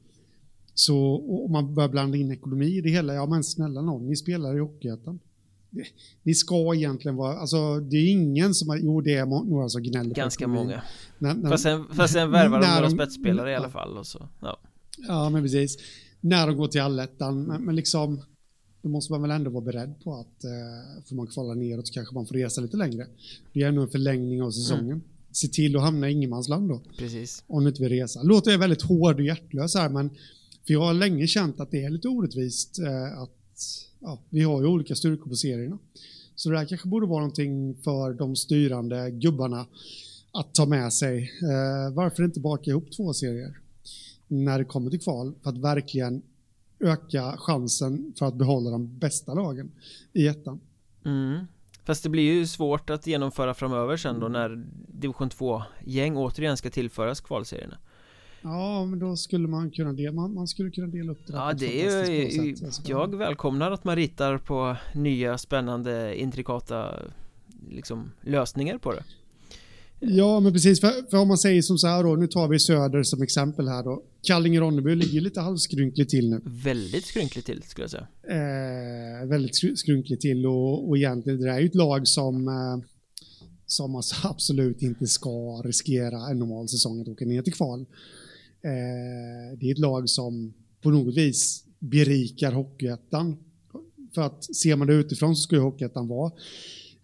så 0.73 1.17
om 1.45 1.51
man 1.51 1.75
börjar 1.75 1.89
blanda 1.89 2.17
in 2.17 2.31
ekonomi 2.31 2.77
i 2.77 2.81
det 2.81 2.89
hela, 2.89 3.13
ja 3.13 3.25
men 3.25 3.43
snälla 3.43 3.81
någon, 3.81 4.07
ni 4.07 4.15
spelar 4.15 4.57
i 4.57 4.59
Hockeyettan 4.59 5.19
ni 6.23 6.35
ska 6.35 6.75
egentligen 6.75 7.15
vara, 7.15 7.37
alltså 7.37 7.79
det 7.79 7.97
är 7.97 8.11
ingen 8.11 8.53
som 8.53 8.69
har, 8.69 8.77
jo 8.77 9.01
det 9.01 9.13
är 9.13 9.25
några 9.25 9.69
som 9.69 9.83
gnäller 9.83 10.15
Ganska 10.15 10.47
många. 10.47 10.81
När, 11.17 11.33
när, 11.33 11.49
fast, 11.49 11.63
sen, 11.63 11.85
fast 11.93 12.13
sen 12.13 12.31
värvar 12.31 12.61
de 12.61 12.67
några 12.67 12.89
spetsspelare 12.89 13.51
i 13.51 13.55
alla 13.55 13.69
fall 13.69 13.97
och 13.97 14.07
så, 14.07 14.29
ja. 14.41 14.59
Ja 15.07 15.29
men 15.29 15.43
precis. 15.43 15.77
När 16.21 16.47
de 16.47 16.57
går 16.57 16.67
till 16.67 16.81
allettan, 16.81 17.43
men, 17.43 17.65
men 17.65 17.75
liksom 17.75 18.21
Då 18.81 18.89
måste 18.89 19.13
man 19.13 19.21
väl 19.21 19.31
ändå 19.31 19.51
vara 19.51 19.63
beredd 19.63 19.93
på 20.03 20.15
att 20.15 20.43
eh, 20.43 21.03
Får 21.09 21.15
man 21.15 21.27
kvala 21.27 21.53
neråt 21.53 21.87
så 21.87 21.93
kanske 21.93 22.15
man 22.15 22.25
får 22.25 22.35
resa 22.35 22.61
lite 22.61 22.77
längre. 22.77 23.07
Det 23.53 23.61
är 23.61 23.67
ändå 23.67 23.81
en 23.81 23.87
förlängning 23.87 24.41
av 24.43 24.51
säsongen. 24.51 24.85
Mm. 24.85 25.01
Se 25.31 25.47
till 25.47 25.75
att 25.75 25.81
hamna 25.81 26.09
i 26.09 26.11
ingenmansland 26.11 26.69
då. 26.69 26.81
Precis. 26.97 27.43
Om 27.47 27.63
du 27.63 27.69
inte 27.69 27.81
vill 27.81 27.91
resa. 27.91 28.23
Låter 28.23 28.51
jag 28.51 28.59
väldigt 28.59 28.81
hård 28.81 29.15
och 29.15 29.21
hjärtlös 29.25 29.75
här 29.75 29.89
men 29.89 30.09
För 30.67 30.73
jag 30.73 30.81
har 30.81 30.93
länge 30.93 31.27
känt 31.27 31.59
att 31.59 31.71
det 31.71 31.83
är 31.83 31.89
lite 31.89 32.07
orättvist 32.07 32.79
eh, 32.79 33.19
att 33.19 33.31
ja, 33.99 34.19
vi 34.29 34.41
har 34.41 34.61
ju 34.61 34.67
olika 34.67 34.95
styrkor 34.95 35.29
på 35.29 35.35
serierna. 35.35 35.77
Så 36.35 36.49
det 36.49 36.57
här 36.57 36.65
kanske 36.65 36.87
borde 36.87 37.07
vara 37.07 37.19
någonting 37.19 37.75
för 37.83 38.13
de 38.13 38.35
styrande 38.35 39.11
gubbarna 39.11 39.65
att 40.31 40.53
ta 40.53 40.65
med 40.65 40.93
sig. 40.93 41.31
Eh, 41.41 41.93
varför 41.93 42.23
inte 42.23 42.39
baka 42.39 42.69
ihop 42.69 42.91
två 42.97 43.13
serier 43.13 43.57
när 44.27 44.59
det 44.59 44.65
kommer 44.65 44.89
till 44.89 44.99
kval 44.99 45.33
för 45.43 45.49
att 45.49 45.57
verkligen 45.57 46.21
öka 46.79 47.35
chansen 47.37 48.13
för 48.19 48.25
att 48.25 48.35
behålla 48.35 48.69
de 48.69 48.99
bästa 48.99 49.33
lagen 49.33 49.71
i 50.13 50.27
ettan. 50.27 50.59
Mm. 51.05 51.45
Fast 51.85 52.03
det 52.03 52.09
blir 52.09 52.33
ju 52.33 52.47
svårt 52.47 52.89
att 52.89 53.07
genomföra 53.07 53.53
framöver 53.53 53.97
sen 53.97 54.19
då 54.19 54.27
när 54.27 54.65
division 54.87 55.29
2-gäng 55.29 56.17
återigen 56.17 56.57
ska 56.57 56.69
tillföras 56.69 57.21
kvalserierna. 57.21 57.77
Ja, 58.47 58.85
men 58.85 58.99
då 58.99 59.15
skulle 59.15 59.47
man 59.47 59.71
kunna 59.71 59.93
dela, 59.93 60.11
man, 60.11 60.33
man 60.33 60.47
skulle 60.47 60.71
kunna 60.71 60.87
dela 60.87 61.11
upp 61.11 61.27
det 61.27 61.33
Ja, 61.33 61.53
det 61.53 61.85
är 61.85 62.09
ju, 62.09 62.55
jag 62.85 63.15
välkomnar 63.15 63.71
att 63.71 63.83
man 63.83 63.95
ritar 63.95 64.37
på 64.37 64.77
nya 64.95 65.37
spännande 65.37 66.19
intrikata 66.19 66.93
liksom 67.69 68.11
lösningar 68.21 68.77
på 68.77 68.93
det. 68.93 69.03
Ja, 69.99 70.39
men 70.39 70.53
precis. 70.53 70.81
För, 70.81 71.09
för 71.09 71.17
om 71.17 71.27
man 71.27 71.37
säger 71.37 71.61
som 71.61 71.77
så 71.77 71.87
här 71.87 72.03
då, 72.03 72.15
nu 72.15 72.27
tar 72.27 72.47
vi 72.47 72.59
Söder 72.59 73.03
som 73.03 73.21
exempel 73.21 73.67
här 73.67 73.83
då. 73.83 74.03
Kallinge-Ronneby 74.27 74.95
ligger 74.95 75.21
lite 75.21 75.41
halvskrynkligt 75.41 76.09
till 76.09 76.29
nu. 76.29 76.41
Väldigt 76.45 77.05
skrynkligt 77.05 77.45
till 77.45 77.63
skulle 77.63 77.83
jag 77.83 77.91
säga. 77.91 78.07
Eh, 78.23 79.27
väldigt 79.27 79.79
skrynkligt 79.79 80.21
till 80.21 80.45
och, 80.45 80.89
och 80.89 80.97
egentligen 80.97 81.41
det 81.41 81.51
är 81.51 81.59
ju 81.59 81.65
ett 81.65 81.75
lag 81.75 82.07
som 82.07 82.47
eh, 82.47 82.87
som 83.67 83.95
alltså 83.95 84.15
absolut 84.27 84.81
inte 84.81 85.07
ska 85.07 85.61
riskera 85.65 86.29
en 86.31 86.39
normal 86.39 86.69
säsong 86.69 87.01
att 87.01 87.07
åka 87.07 87.25
ner 87.25 87.41
till 87.41 87.53
kval. 87.53 87.85
Eh, 88.67 89.57
det 89.59 89.67
är 89.67 89.71
ett 89.71 89.79
lag 89.79 90.09
som 90.09 90.53
på 90.81 90.89
något 90.89 91.17
vis 91.17 91.63
berikar 91.79 92.51
Hockeyettan. 92.51 93.37
För 94.15 94.21
att 94.21 94.55
ser 94.55 94.75
man 94.75 94.87
det 94.87 94.93
utifrån 94.93 95.35
så 95.35 95.55
ju 95.55 95.61
Hockeyettan 95.61 96.07
vara 96.07 96.31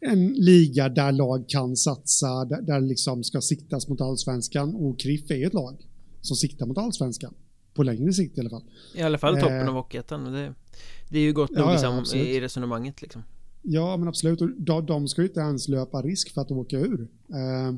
en 0.05 0.27
liga 0.27 0.89
där 0.89 1.11
lag 1.11 1.49
kan 1.49 1.75
satsa, 1.75 2.45
där, 2.45 2.61
där 2.61 2.81
liksom 2.81 3.23
ska 3.23 3.41
siktas 3.41 3.87
mot 3.87 4.01
allsvenskan 4.01 4.75
och 4.75 4.99
KRIF 4.99 5.31
är 5.31 5.47
ett 5.47 5.53
lag 5.53 5.87
som 6.21 6.37
siktar 6.37 6.65
mot 6.65 6.77
allsvenskan. 6.77 7.33
På 7.73 7.83
längre 7.83 8.13
sikt 8.13 8.37
i 8.37 8.41
alla 8.41 8.49
fall. 8.49 8.63
I 8.95 9.01
alla 9.01 9.17
fall 9.17 9.35
toppen 9.35 9.61
eh, 9.61 9.67
av 9.67 9.73
Hockeyettan. 9.73 10.23
Det, 10.23 10.53
det 11.09 11.17
är 11.19 11.23
ju 11.23 11.33
gott 11.33 11.51
nog 11.51 11.59
ja, 11.69 12.03
ja, 12.13 12.17
i 12.17 12.41
resonemanget 12.41 13.01
liksom. 13.01 13.23
Ja, 13.61 13.97
men 13.97 14.07
absolut. 14.07 14.41
Och 14.41 14.49
de, 14.49 14.85
de 14.85 15.07
ska 15.07 15.21
ju 15.21 15.27
inte 15.27 15.39
ens 15.39 15.67
löpa 15.67 16.01
risk 16.01 16.33
för 16.33 16.41
att 16.41 16.51
åka 16.51 16.77
ur. 16.77 17.07
Eh, 17.29 17.75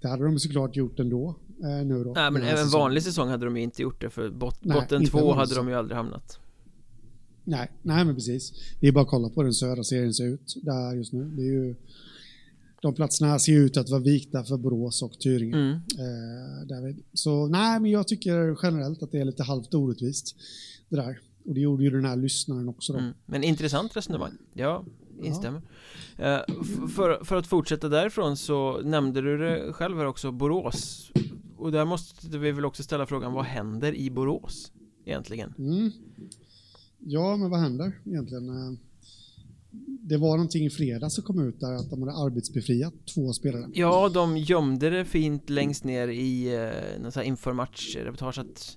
det 0.00 0.08
hade 0.08 0.24
de 0.24 0.38
såklart 0.38 0.76
gjort 0.76 1.00
ändå. 1.00 1.34
Eh, 1.62 1.86
nu 1.86 2.04
då, 2.04 2.12
Nej, 2.12 2.30
men 2.30 2.42
även 2.42 2.56
säsongen. 2.64 2.82
vanlig 2.82 3.02
säsong 3.02 3.28
hade 3.28 3.44
de 3.44 3.56
ju 3.56 3.62
inte 3.62 3.82
gjort 3.82 4.00
det. 4.00 4.10
För 4.10 4.30
bot, 4.30 4.64
Nej, 4.64 4.80
botten 4.80 5.06
två 5.06 5.32
hade 5.32 5.54
de 5.54 5.68
ju 5.68 5.74
aldrig 5.74 5.96
hamnat. 5.96 6.38
Nej, 7.44 7.70
nej 7.82 8.04
men 8.04 8.14
precis. 8.14 8.52
Det 8.80 8.88
är 8.88 8.92
bara 8.92 9.04
att 9.04 9.10
kolla 9.10 9.28
på 9.28 9.34
hur 9.40 9.44
den 9.44 9.54
södra 9.54 9.84
serien 9.84 10.14
ser 10.14 10.24
ut 10.24 10.54
där 10.62 10.94
just 10.96 11.12
nu. 11.12 11.24
Det 11.24 11.42
är 11.42 11.52
ju, 11.52 11.74
de 12.82 12.94
platserna 12.94 13.38
ser 13.38 13.52
ut 13.52 13.76
att 13.76 13.90
vara 13.90 14.00
vikta 14.00 14.44
för 14.44 14.56
Borås 14.56 15.02
och 15.02 15.20
Tyringe. 15.20 15.56
Mm. 15.56 15.72
Eh, 16.90 16.96
Så 17.12 17.46
nej, 17.46 17.80
men 17.80 17.90
jag 17.90 18.08
tycker 18.08 18.56
generellt 18.62 19.02
att 19.02 19.12
det 19.12 19.18
är 19.20 19.24
lite 19.24 19.42
halvt 19.42 19.74
orättvist 19.74 20.36
det 20.88 20.96
där. 20.96 21.18
Och 21.44 21.54
det 21.54 21.60
gjorde 21.60 21.84
ju 21.84 21.90
den 21.90 22.04
här 22.04 22.16
lyssnaren 22.16 22.68
också 22.68 22.92
då. 22.92 22.98
Mm. 22.98 23.14
Men 23.26 23.44
intressant 23.44 23.96
resonemang. 23.96 24.32
Ja, 24.54 24.84
instämmer. 25.22 25.62
Ja. 26.16 26.44
Uh, 26.48 26.64
för, 26.88 27.24
för 27.24 27.36
att 27.36 27.46
fortsätta 27.46 27.88
därifrån 27.88 28.36
så 28.36 28.80
nämnde 28.84 29.20
du 29.20 29.38
det 29.38 29.72
själv 29.72 29.96
här 29.98 30.06
också, 30.06 30.32
Borås. 30.32 31.12
Och 31.56 31.72
där 31.72 31.84
måste 31.84 32.38
vi 32.38 32.52
väl 32.52 32.64
också 32.64 32.82
ställa 32.82 33.06
frågan, 33.06 33.32
vad 33.32 33.44
händer 33.44 33.94
i 33.94 34.10
Borås 34.10 34.72
egentligen? 35.04 35.54
Mm. 35.58 35.90
Ja, 36.98 37.36
men 37.36 37.50
vad 37.50 37.60
händer 37.60 38.00
egentligen? 38.04 38.48
Eh, 38.48 38.78
det 40.00 40.16
var 40.16 40.30
någonting 40.30 40.66
i 40.66 40.70
fredags 40.70 41.14
som 41.14 41.24
kom 41.24 41.48
ut 41.48 41.60
där 41.60 41.72
att 41.72 41.90
de 41.90 42.02
hade 42.02 42.12
arbetsbefriat 42.12 42.94
två 43.14 43.32
spelare. 43.32 43.70
Ja, 43.74 44.08
de 44.08 44.36
gömde 44.36 44.90
det 44.90 45.04
fint 45.04 45.50
längst 45.50 45.84
ner 45.84 46.08
i 46.08 46.54
eh, 46.54 47.00
någon 47.02 47.12
sån 47.12 47.20
här 47.20 47.26
inför 47.26 47.52
match-reportage 47.52 48.38
att 48.38 48.76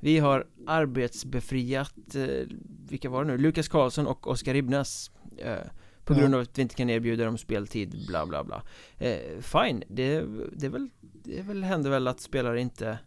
vi 0.00 0.18
har 0.18 0.46
arbetsbefriat, 0.66 2.14
eh, 2.14 2.46
vilka 2.88 3.10
var 3.10 3.24
det 3.24 3.30
nu? 3.30 3.38
Lukas 3.38 3.68
Karlsson 3.68 4.06
och 4.06 4.26
Oskar 4.26 4.54
Ibnas 4.54 5.10
eh, 5.38 5.56
På 6.04 6.14
grund 6.14 6.34
av 6.34 6.40
att 6.40 6.58
vi 6.58 6.62
inte 6.62 6.74
kan 6.74 6.90
erbjuda 6.90 7.24
dem 7.24 7.38
speltid, 7.38 8.04
bla 8.08 8.26
bla 8.26 8.44
bla. 8.44 8.62
Eh, 8.98 9.40
Fine, 9.40 9.82
det, 9.88 10.24
det, 10.52 10.66
är 10.66 10.70
väl, 10.70 10.88
det 11.00 11.38
är 11.38 11.42
väl, 11.42 11.64
händer 11.64 11.90
väl 11.90 12.08
att 12.08 12.20
spelare 12.20 12.60
inte 12.60 12.98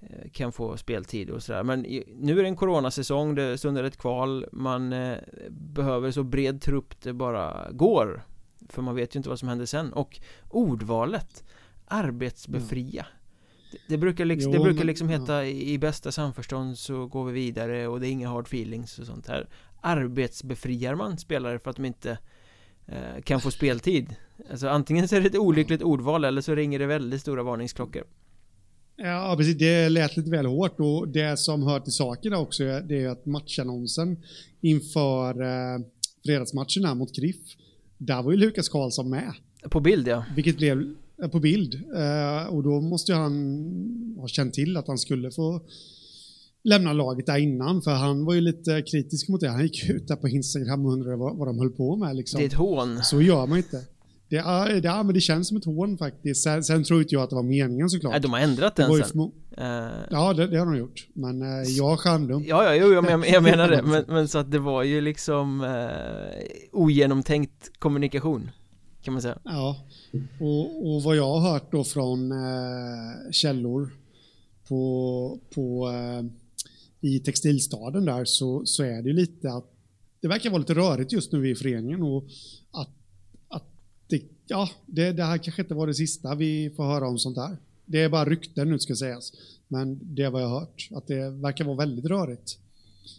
eh, 0.00 0.30
kan 0.32 0.52
få 0.52 0.76
speltid 0.76 1.30
och 1.30 1.42
sådär. 1.42 1.62
Men 1.62 1.80
nu 2.16 2.38
är 2.38 2.42
det 2.42 2.48
en 2.48 2.56
coronasäsong, 2.56 3.34
det 3.34 3.58
stundar 3.58 3.84
ett 3.84 3.96
kval. 3.96 4.46
Man 4.52 4.92
eh, 4.92 5.18
behöver 5.50 6.10
så 6.10 6.22
bred 6.22 6.62
trupp 6.62 7.00
det 7.02 7.12
bara 7.12 7.70
går. 7.72 8.22
För 8.68 8.82
man 8.82 8.94
vet 8.94 9.14
ju 9.14 9.18
inte 9.18 9.28
vad 9.28 9.38
som 9.38 9.48
händer 9.48 9.66
sen. 9.66 9.92
Och 9.92 10.20
ordvalet 10.50 11.44
Arbetsbefria. 11.86 13.06
Mm. 13.06 13.23
Det 13.88 13.96
brukar 13.96 14.24
liksom, 14.24 14.52
jo, 14.52 14.58
det 14.58 14.64
brukar 14.64 14.84
liksom 14.84 15.06
men, 15.06 15.20
heta 15.20 15.44
ja. 15.44 15.50
i 15.50 15.78
bästa 15.78 16.12
samförstånd 16.12 16.78
så 16.78 17.06
går 17.06 17.24
vi 17.24 17.32
vidare 17.32 17.88
och 17.88 18.00
det 18.00 18.08
är 18.08 18.10
inga 18.10 18.28
hard 18.28 18.46
feelings 18.46 18.98
och 18.98 19.06
sånt 19.06 19.28
här 19.28 19.48
Arbetsbefriar 19.80 20.94
man 20.94 21.18
spelare 21.18 21.58
för 21.58 21.70
att 21.70 21.76
de 21.76 21.84
inte 21.84 22.18
eh, 22.86 23.22
kan 23.24 23.40
få 23.40 23.50
speltid 23.50 24.16
Alltså 24.50 24.68
antingen 24.68 25.08
så 25.08 25.16
är 25.16 25.20
det 25.20 25.26
ett 25.26 25.36
olyckligt 25.36 25.82
ordval 25.82 26.24
eller 26.24 26.40
så 26.40 26.54
ringer 26.54 26.78
det 26.78 26.86
väldigt 26.86 27.20
stora 27.20 27.42
varningsklockor 27.42 28.04
Ja, 28.96 29.34
precis. 29.38 29.58
Det 29.58 29.88
lät 29.88 30.16
lite 30.16 30.30
väl 30.30 30.46
hårt 30.46 30.80
och 30.80 31.08
det 31.08 31.38
som 31.38 31.62
hör 31.62 31.80
till 31.80 31.92
saken 31.92 32.34
också 32.34 32.64
det 32.64 33.02
är 33.02 33.08
att 33.08 33.26
matchannonsen 33.26 34.22
inför 34.60 35.42
eh, 35.42 35.84
fredagsmatchen 36.24 36.84
här 36.84 36.94
mot 36.94 37.16
KRIF, 37.16 37.36
där 37.98 38.22
var 38.22 38.32
ju 38.32 38.36
Lukas 38.38 38.68
Karlsson 38.68 39.10
med. 39.10 39.32
På 39.70 39.80
bild 39.80 40.08
ja. 40.08 40.24
Vilket 40.36 40.56
blev 40.56 40.94
på 41.32 41.40
bild. 41.40 41.74
Eh, 41.74 42.46
och 42.46 42.62
då 42.62 42.80
måste 42.80 43.14
han 43.14 44.16
ha 44.20 44.28
känt 44.28 44.54
till 44.54 44.76
att 44.76 44.88
han 44.88 44.98
skulle 44.98 45.30
få 45.30 45.60
lämna 46.64 46.92
laget 46.92 47.26
där 47.26 47.38
innan, 47.38 47.82
för 47.82 47.90
han 47.90 48.24
var 48.24 48.34
ju 48.34 48.40
lite 48.40 48.82
kritisk 48.82 49.28
mot 49.28 49.40
det. 49.40 49.48
Han 49.48 49.62
gick 49.62 49.90
ut 49.90 50.08
där 50.08 50.16
på 50.16 50.28
Instagram 50.28 50.86
och 50.86 50.92
undrade 50.92 51.16
vad, 51.16 51.36
vad 51.36 51.48
de 51.48 51.58
höll 51.58 51.70
på 51.70 51.96
med. 51.96 52.16
Liksom. 52.16 52.38
Det 52.38 52.44
är 52.44 52.46
ett 52.46 52.54
hån. 52.54 53.02
Så 53.02 53.22
gör 53.22 53.46
man 53.46 53.58
inte. 53.58 53.84
Det, 54.28 54.36
är, 54.36 54.80
det, 54.80 54.88
är, 54.88 55.02
men 55.02 55.14
det 55.14 55.20
känns 55.20 55.48
som 55.48 55.56
ett 55.56 55.64
hån 55.64 55.98
faktiskt. 55.98 56.42
Sen, 56.42 56.64
sen 56.64 56.84
tror 56.84 57.00
inte 57.00 57.14
jag 57.14 57.22
att 57.22 57.30
det 57.30 57.36
var 57.36 57.42
meningen 57.42 57.90
såklart. 57.90 58.12
Nej, 58.12 58.20
de 58.20 58.32
har 58.32 58.40
ändrat 58.40 58.76
den 58.76 59.04
sen. 59.04 59.20
Uh... 59.20 59.28
Ja, 60.10 60.32
det, 60.32 60.46
det, 60.46 60.58
har 60.58 60.66
de 60.66 60.76
gjort. 60.76 61.08
Men 61.12 61.42
uh, 61.42 61.62
jag 61.68 61.98
skärmdum. 61.98 62.44
Ja, 62.46 62.64
ja, 62.64 62.74
jo, 62.74 62.92
jag, 62.92 63.26
jag 63.28 63.42
menar 63.42 63.68
det. 63.68 63.82
Men, 63.84 64.04
men, 64.08 64.28
så 64.28 64.38
att 64.38 64.50
det 64.50 64.58
var 64.58 64.82
ju 64.82 65.00
liksom 65.00 65.60
uh, 65.60 65.68
ogenomtänkt 66.72 67.78
kommunikation. 67.78 68.50
Kan 69.04 69.14
man 69.14 69.22
säga. 69.22 69.38
Ja, 69.44 69.84
och, 70.40 70.94
och 70.94 71.02
vad 71.02 71.16
jag 71.16 71.38
har 71.38 71.52
hört 71.52 71.72
då 71.72 71.84
från 71.84 72.32
eh, 72.32 73.30
källor 73.30 73.90
på, 74.68 75.40
på 75.54 75.90
eh, 75.90 76.24
i 77.00 77.20
textilstaden 77.20 78.04
där 78.04 78.24
så, 78.24 78.66
så 78.66 78.82
är 78.82 79.02
det 79.02 79.12
lite 79.12 79.52
att 79.52 79.70
det 80.20 80.28
verkar 80.28 80.50
vara 80.50 80.58
lite 80.58 80.74
rörigt 80.74 81.12
just 81.12 81.32
nu 81.32 81.50
i 81.50 81.54
föreningen 81.54 82.02
och 82.02 82.24
att, 82.70 82.90
att 83.48 83.64
det, 84.08 84.22
ja, 84.46 84.70
det, 84.86 85.12
det 85.12 85.24
här 85.24 85.38
kanske 85.38 85.62
inte 85.62 85.74
var 85.74 85.86
det 85.86 85.94
sista 85.94 86.34
vi 86.34 86.70
får 86.76 86.84
höra 86.84 87.08
om 87.08 87.18
sånt 87.18 87.36
här. 87.36 87.56
Det 87.84 88.02
är 88.02 88.08
bara 88.08 88.24
rykten 88.24 88.68
nu 88.68 88.78
ska 88.78 88.96
sägas, 88.96 89.32
men 89.68 90.14
det 90.14 90.22
är 90.22 90.30
vad 90.30 90.42
jag 90.42 90.48
har 90.48 90.60
hört, 90.60 90.88
att 90.94 91.06
det 91.06 91.30
verkar 91.30 91.64
vara 91.64 91.76
väldigt 91.76 92.04
rörigt 92.04 92.58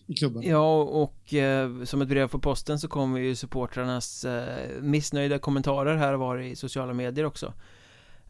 i 0.07 0.13
klubben. 0.13 0.43
Ja, 0.43 0.81
och 0.83 1.33
eh, 1.33 1.83
som 1.83 2.01
ett 2.01 2.07
brev 2.07 2.27
på 2.27 2.39
posten 2.39 2.79
så 2.79 2.87
kommer 2.87 3.19
ju 3.19 3.35
supportrarnas 3.35 4.25
eh, 4.25 4.81
missnöjda 4.81 5.39
kommentarer 5.39 5.95
här 5.95 6.13
var 6.13 6.37
i 6.37 6.55
sociala 6.55 6.93
medier 6.93 7.25
också. 7.25 7.53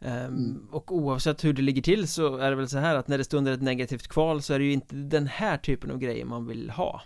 Um, 0.00 0.10
mm. 0.10 0.68
Och 0.70 0.94
oavsett 0.94 1.44
hur 1.44 1.52
det 1.52 1.62
ligger 1.62 1.82
till 1.82 2.08
så 2.08 2.36
är 2.36 2.50
det 2.50 2.56
väl 2.56 2.68
så 2.68 2.78
här 2.78 2.94
att 2.94 3.08
när 3.08 3.18
det 3.18 3.24
stunder 3.24 3.52
ett 3.52 3.62
negativt 3.62 4.08
kval 4.08 4.42
så 4.42 4.54
är 4.54 4.58
det 4.58 4.64
ju 4.64 4.72
inte 4.72 4.96
den 4.96 5.26
här 5.26 5.58
typen 5.58 5.90
av 5.90 5.98
grejer 5.98 6.24
man 6.24 6.46
vill 6.46 6.70
ha. 6.70 7.02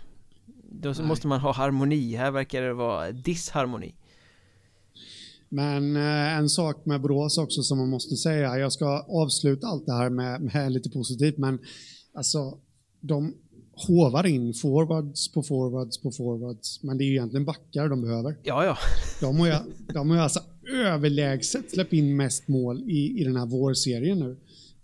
Då 0.71 0.89
Nej. 0.89 1.07
måste 1.07 1.27
man 1.27 1.39
ha 1.39 1.53
harmoni, 1.53 2.15
här 2.15 2.31
verkar 2.31 2.61
det 2.61 2.73
vara 2.73 3.11
disharmoni. 3.11 3.95
Men 5.49 5.95
eh, 5.95 6.37
en 6.37 6.49
sak 6.49 6.85
med 6.85 7.01
Borås 7.01 7.37
också 7.37 7.61
som 7.61 7.77
man 7.77 7.89
måste 7.89 8.15
säga, 8.15 8.57
jag 8.57 8.73
ska 8.73 9.05
avsluta 9.09 9.67
allt 9.67 9.85
det 9.85 9.93
här 9.93 10.09
med, 10.09 10.41
med 10.41 10.71
lite 10.71 10.89
positivt, 10.89 11.37
men 11.37 11.59
alltså 12.13 12.57
de 13.01 13.33
hovar 13.87 14.25
in 14.25 14.53
forwards 14.53 15.31
på 15.33 15.43
forwards 15.43 15.97
på 15.97 16.11
forwards. 16.11 16.83
Men 16.83 16.97
det 16.97 17.03
är 17.03 17.05
ju 17.05 17.11
egentligen 17.11 17.45
backar 17.45 17.89
de 17.89 18.01
behöver. 18.01 18.37
Ja, 18.43 18.65
ja. 18.65 18.77
De 19.21 19.39
har 19.39 19.47
ju, 19.47 19.53
de 19.93 20.09
har 20.09 20.17
ju 20.17 20.23
alltså 20.23 20.39
överlägset 20.73 21.71
släppt 21.71 21.93
in 21.93 22.15
mest 22.15 22.47
mål 22.47 22.83
i, 22.89 23.21
i 23.21 23.23
den 23.23 23.35
här 23.35 23.45
vårserien 23.45 24.19
nu. 24.19 24.37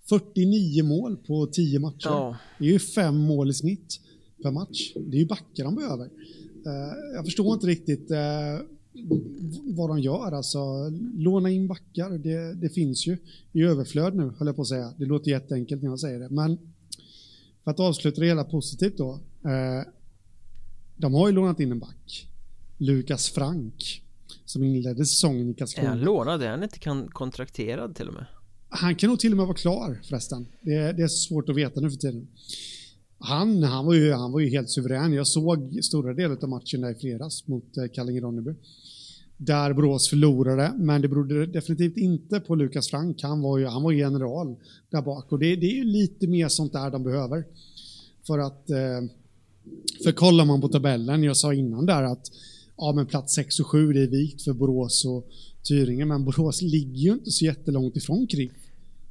49 0.09 0.83
mål 0.83 1.17
på 1.17 1.47
10 1.47 1.79
matcher. 1.79 1.97
Ja. 2.03 2.37
Det 2.59 2.65
är 2.65 2.71
ju 2.71 2.79
fem 2.79 3.17
mål 3.17 3.49
i 3.49 3.53
snitt 3.53 3.99
per 4.43 4.51
match. 4.51 4.93
Det 4.95 5.17
är 5.17 5.19
ju 5.19 5.25
backar 5.25 5.63
de 5.63 5.75
behöver. 5.75 6.05
Uh, 6.05 7.15
jag 7.15 7.25
förstår 7.25 7.53
inte 7.53 7.67
riktigt 7.67 8.11
uh, 8.11 8.17
vad 9.63 9.89
de 9.89 9.99
gör. 9.99 10.31
Alltså, 10.31 10.89
låna 11.15 11.49
in 11.49 11.67
backar, 11.67 12.09
det, 12.09 12.53
det 12.53 12.69
finns 12.69 13.07
ju 13.07 13.17
i 13.51 13.63
överflöd 13.63 14.15
nu, 14.15 14.31
höll 14.37 14.47
jag 14.47 14.55
på 14.55 14.61
att 14.61 14.67
säga. 14.67 14.93
Det 14.97 15.05
låter 15.05 15.31
jätteenkelt 15.31 15.83
när 15.83 15.89
jag 15.89 15.99
säger 15.99 16.19
det. 16.19 16.29
Men 16.29 16.57
för 17.67 17.71
att 17.71 17.79
avsluta 17.79 18.21
det 18.21 18.27
hela 18.27 18.43
positivt 18.43 18.97
då. 18.97 19.19
Eh, 19.45 19.87
De 20.95 21.13
har 21.13 21.27
ju 21.27 21.33
lånat 21.33 21.59
in 21.59 21.71
en 21.71 21.79
back. 21.79 22.27
Lukas 22.77 23.29
Frank. 23.29 24.03
Som 24.45 24.63
inledde 24.63 25.05
säsongen 25.05 25.49
i 25.49 25.53
Karlskrona. 25.53 25.87
Är 25.87 25.91
han 25.91 25.99
lånad? 25.99 26.43
Är 26.43 26.49
han 26.49 26.63
inte 26.63 26.79
kan 26.79 27.07
kontrakterad 27.07 27.95
till 27.95 28.07
och 28.07 28.13
med? 28.13 28.25
Han 28.69 28.95
kan 28.95 29.09
nog 29.09 29.19
till 29.19 29.31
och 29.31 29.37
med 29.37 29.45
vara 29.45 29.57
klar 29.57 30.01
förresten. 30.03 30.47
Det 30.61 30.73
är, 30.73 30.93
det 30.93 31.03
är 31.03 31.07
svårt 31.07 31.49
att 31.49 31.55
veta 31.55 31.79
nu 31.81 31.89
för 31.89 31.97
tiden. 31.97 32.27
Han, 33.19 33.63
han, 33.63 33.85
var 33.85 33.93
ju, 33.93 34.13
han 34.13 34.31
var 34.31 34.39
ju 34.39 34.49
helt 34.49 34.69
suverän. 34.69 35.13
Jag 35.13 35.27
såg 35.27 35.79
stora 35.83 36.13
delar 36.13 36.37
av 36.41 36.49
matchen 36.49 36.81
där 36.81 36.91
i 36.91 36.95
fredags 36.95 37.47
mot 37.47 37.77
eh, 37.77 37.83
Kallinge-Ronneby. 37.83 38.55
Där 39.37 39.73
Borås 39.73 40.09
förlorade, 40.09 40.73
men 40.77 41.01
det 41.01 41.07
berodde 41.07 41.45
definitivt 41.45 41.97
inte 41.97 42.39
på 42.39 42.55
Lukas 42.55 42.87
Frank. 42.89 43.21
Han 43.23 43.41
var 43.41 43.57
ju, 43.57 43.65
han 43.65 43.83
var 43.83 43.91
general 43.91 44.55
där 44.89 45.01
bak 45.01 45.31
och 45.31 45.39
det, 45.39 45.55
det 45.55 45.65
är 45.65 45.75
ju 45.75 45.83
lite 45.83 46.27
mer 46.27 46.47
sånt 46.47 46.73
där 46.73 46.91
de 46.91 47.03
behöver. 47.03 47.43
För 48.27 48.39
att, 48.39 48.69
eh, 48.69 48.77
för 50.03 50.11
kollar 50.11 50.45
man 50.45 50.61
på 50.61 50.67
tabellen, 50.67 51.23
jag 51.23 51.37
sa 51.37 51.53
innan 51.53 51.85
där 51.85 52.03
att 52.03 52.31
ja, 52.77 52.93
men 52.95 53.05
plats 53.05 53.33
6 53.35 53.59
och 53.59 53.67
7 53.67 53.93
det 53.93 54.03
är 54.03 54.07
vikt 54.07 54.41
för 54.41 54.53
Borås 54.53 55.05
och 55.05 55.27
Tyringe, 55.67 56.05
men 56.05 56.25
Borås 56.25 56.61
ligger 56.61 56.97
ju 56.99 57.11
inte 57.11 57.31
så 57.31 57.45
jättelångt 57.45 57.95
ifrån 57.97 58.27
KRIF. 58.27 58.51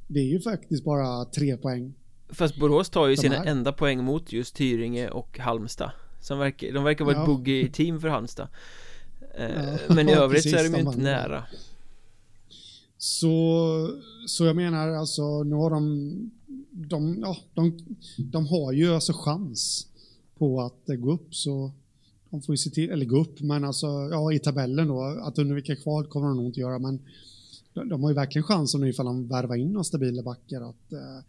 Det 0.07 0.19
är 0.19 0.23
ju 0.25 0.39
faktiskt 0.39 0.83
bara 0.83 1.25
tre 1.25 1.57
poäng. 1.57 1.93
Fast 2.29 2.59
Borås 2.59 2.89
tar 2.89 3.07
ju 3.07 3.15
De 3.15 3.21
sina 3.21 3.35
här. 3.35 3.45
enda 3.45 3.71
poäng 3.71 4.03
mot 4.03 4.33
just 4.33 4.55
Tyringe 4.55 5.09
och 5.09 5.39
Halmstad 5.39 5.91
som 6.21 6.39
verkar, 6.39 6.73
De 6.73 6.83
verkar 6.83 7.05
vara 7.05 7.15
ett 7.15 7.21
Ja. 7.21 7.25
boogie-team 7.25 7.99
för 8.01 8.07
Halmstad 8.07 8.47
Ja, 9.37 9.77
Men 9.95 10.09
i 10.09 10.11
övrigt 10.15 10.43
så 10.43 10.49
är 10.49 10.53
precis, 10.53 10.71
de 10.71 10.77
ju 10.77 10.85
inte 10.85 10.97
nära. 10.97 11.43
Så, 12.97 13.89
så 14.27 14.45
jag 14.45 14.55
menar 14.55 14.89
alltså, 14.89 15.43
nu 15.43 15.55
har 15.55 15.69
de, 15.69 16.31
de, 16.71 17.19
ja, 17.21 17.37
de, 17.53 17.77
de 18.17 18.47
har 18.47 18.71
ju 18.71 18.93
alltså 18.93 19.13
chans 19.13 19.87
på 20.37 20.61
att 20.61 20.89
eh, 20.89 20.95
gå 20.95 21.13
upp 21.13 21.35
så 21.35 21.71
de 22.29 22.41
får 22.41 22.53
ju 22.53 22.57
se 22.57 22.69
till, 22.69 22.89
eller 22.89 23.05
gå 23.05 23.21
upp, 23.21 23.39
men 23.39 23.63
alltså 23.63 23.87
ja, 23.87 24.33
i 24.33 24.39
tabellen 24.39 24.87
då, 24.87 25.03
att 25.03 25.39
undvika 25.39 25.75
kval 25.75 26.07
kommer 26.07 26.27
de 26.27 26.37
nog 26.37 26.45
inte 26.45 26.59
göra, 26.59 26.79
men 26.79 26.99
de, 27.73 27.89
de 27.89 28.03
har 28.03 28.09
ju 28.09 28.15
verkligen 28.15 28.43
chansen 28.43 28.81
nu 28.81 28.89
ifall 28.89 29.05
de 29.05 29.27
värvar 29.27 29.55
in 29.55 29.71
några 29.71 29.83
stabila 29.83 30.23
backar 30.23 30.61
att, 30.61 30.93
eh, 30.93 31.23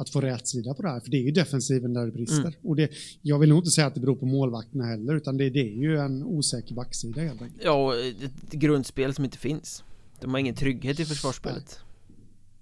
att 0.00 0.10
få 0.10 0.20
rätt 0.20 0.48
sida 0.48 0.74
på 0.74 0.82
det 0.82 0.88
här, 0.88 1.00
för 1.00 1.10
det 1.10 1.16
är 1.16 1.22
ju 1.22 1.30
defensiven 1.30 1.94
där 1.94 2.06
det 2.06 2.12
brister. 2.12 2.40
Mm. 2.40 2.54
Och 2.62 2.76
det, 2.76 2.90
jag 3.22 3.38
vill 3.38 3.48
nog 3.48 3.58
inte 3.58 3.70
säga 3.70 3.86
att 3.86 3.94
det 3.94 4.00
beror 4.00 4.16
på 4.16 4.26
målvakterna 4.26 4.84
heller, 4.84 5.14
utan 5.14 5.36
det, 5.36 5.50
det 5.50 5.60
är 5.60 5.82
ju 5.82 5.98
en 5.98 6.24
osäker 6.24 6.74
backsida 6.74 7.20
helt 7.20 7.42
enkelt. 7.42 7.62
Ja, 7.64 7.72
och 7.72 7.98
ett 7.98 8.52
grundspel 8.52 9.14
som 9.14 9.24
inte 9.24 9.38
finns 9.38 9.84
De 10.20 10.30
har 10.30 10.38
ingen 10.38 10.54
trygghet 10.54 11.00
i 11.00 11.04
försvarsspelet 11.04 11.80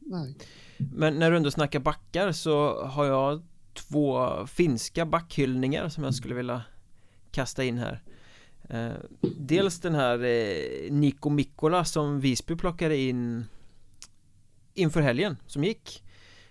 Nej. 0.09 0.35
Men 0.77 1.19
när 1.19 1.31
du 1.31 1.37
ändå 1.37 1.51
snackar 1.51 1.81
backar 1.81 2.33
så 2.33 2.85
har 2.85 3.05
jag 3.05 3.43
två 3.75 4.29
finska 4.47 5.07
backhyllningar 5.07 5.89
som 5.89 6.05
jag 6.05 6.15
skulle 6.15 6.35
vilja 6.35 6.63
kasta 7.31 7.65
in 7.65 7.79
här 7.79 8.03
eh, 8.69 8.93
Dels 9.39 9.81
den 9.81 9.95
här 9.95 10.25
eh, 10.25 10.93
Niko 10.93 11.31
Mikkola 11.31 11.85
som 11.85 12.21
Visby 12.21 12.57
plockade 12.57 12.97
in 12.97 13.45
inför 14.75 15.01
helgen 15.01 15.37
som 15.47 15.65
gick 15.65 16.05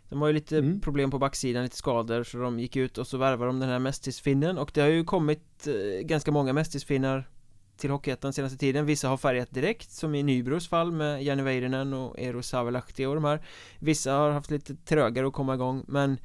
De 0.10 0.22
har 0.22 0.28
ju 0.28 0.34
lite 0.34 0.58
Mm. 0.58 0.82
problem 0.82 1.12
på 1.12 1.20
backsidan, 1.20 1.64
lite 1.64 1.78
skador 1.78 2.24
så 2.24 2.38
de 2.38 2.60
gick 2.60 2.76
ut 2.76 2.98
och 2.98 3.08
så 3.08 3.18
värvade 3.18 3.50
de 3.50 3.60
den 3.60 3.70
här 3.70 3.80
mästisfinnen 3.80 4.58
och 4.58 4.72
det 4.74 4.82
har 4.82 4.88
ju 4.88 5.04
kommit 5.04 5.68
eh, 5.68 6.02
ganska 6.06 6.32
många 6.32 6.54
mästisfinnar 6.54 7.30
till 7.78 7.90
Hockeyettan 7.90 8.34
senaste 8.34 8.58
tiden 8.58 8.86
Vissa 8.86 9.08
har 9.08 9.18
färgat 9.18 9.52
direkt 9.52 9.92
som 9.92 10.16
i 10.16 10.24
Nybros 10.24 10.68
fall 10.68 10.92
med 10.92 11.24
Janne 11.24 11.44
Väyrynen 11.44 11.94
och 11.94 12.20
Eero 12.20 12.44
Savelahti 12.44 13.06
och 13.06 13.16
de 13.16 13.24
här 13.24 13.42
Vissa 13.80 14.14
har 14.14 14.32
haft 14.32 14.52
lite 14.52 14.76
trögare 14.76 15.28
att 15.28 15.34
komma 15.34 15.54
igång 15.54 15.86
men 15.88 16.18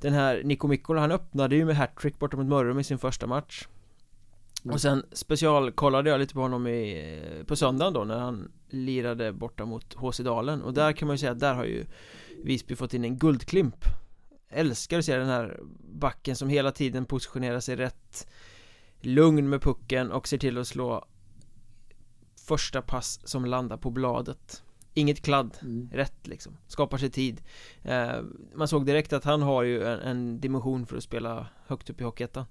Den 0.00 0.12
här 0.12 0.42
Niko 0.44 0.68
Mikkola 0.68 1.00
han 1.00 1.12
öppnade 1.12 1.56
ju 1.56 1.64
med 1.64 1.76
hattrick 1.76 2.18
borta 2.18 2.36
mot 2.36 2.46
Mörrum 2.46 2.78
i 2.78 2.84
sin 2.84 2.98
första 2.98 3.26
match 3.26 3.66
Mm. 4.64 4.74
Och 4.74 4.80
sen 4.80 5.02
specialkollade 5.12 6.10
jag 6.10 6.20
lite 6.20 6.34
på 6.34 6.40
honom 6.40 6.66
i, 6.66 7.44
på 7.46 7.56
söndagen 7.56 7.92
då 7.92 8.04
när 8.04 8.18
han 8.18 8.52
lirade 8.72 9.32
borta 9.32 9.64
mot 9.64 9.94
HC 9.94 10.18
Dalen. 10.20 10.62
Och 10.62 10.74
där 10.74 10.92
kan 10.92 11.06
man 11.08 11.14
ju 11.14 11.18
säga 11.18 11.32
att 11.32 11.40
där 11.40 11.54
har 11.54 11.64
ju 11.64 11.86
Visby 12.44 12.76
fått 12.76 12.94
in 12.94 13.04
en 13.04 13.18
guldklimp. 13.18 13.84
Älskar 14.48 14.98
att 14.98 15.04
se 15.04 15.16
den 15.16 15.28
här 15.28 15.60
backen 15.94 16.36
som 16.36 16.48
hela 16.48 16.72
tiden 16.72 17.04
positionerar 17.04 17.60
sig 17.60 17.76
rätt 17.76 18.26
Lugn 19.00 19.48
med 19.48 19.62
pucken 19.62 20.10
och 20.12 20.28
ser 20.28 20.38
till 20.38 20.58
att 20.58 20.66
slå 20.68 21.04
Första 22.46 22.82
pass 22.82 23.20
som 23.24 23.44
landar 23.44 23.76
på 23.76 23.90
bladet. 23.90 24.62
Inget 24.94 25.22
kladd, 25.22 25.56
Mm. 25.62 25.90
rätt 25.92 26.26
liksom. 26.26 26.56
Skapar 26.66 26.98
sig 26.98 27.10
tid. 27.10 27.42
Eh, 27.82 28.12
Man 28.54 28.68
såg 28.68 28.86
direkt 28.86 29.12
att 29.12 29.24
han 29.24 29.42
har 29.42 29.62
ju 29.62 29.84
en, 29.84 30.00
en 30.00 30.40
dimension 30.40 30.86
för 30.86 30.96
att 30.96 31.02
spela 31.02 31.46
högt 31.66 31.90
upp 31.90 32.00
i 32.00 32.04
Hockeyettan 32.04 32.44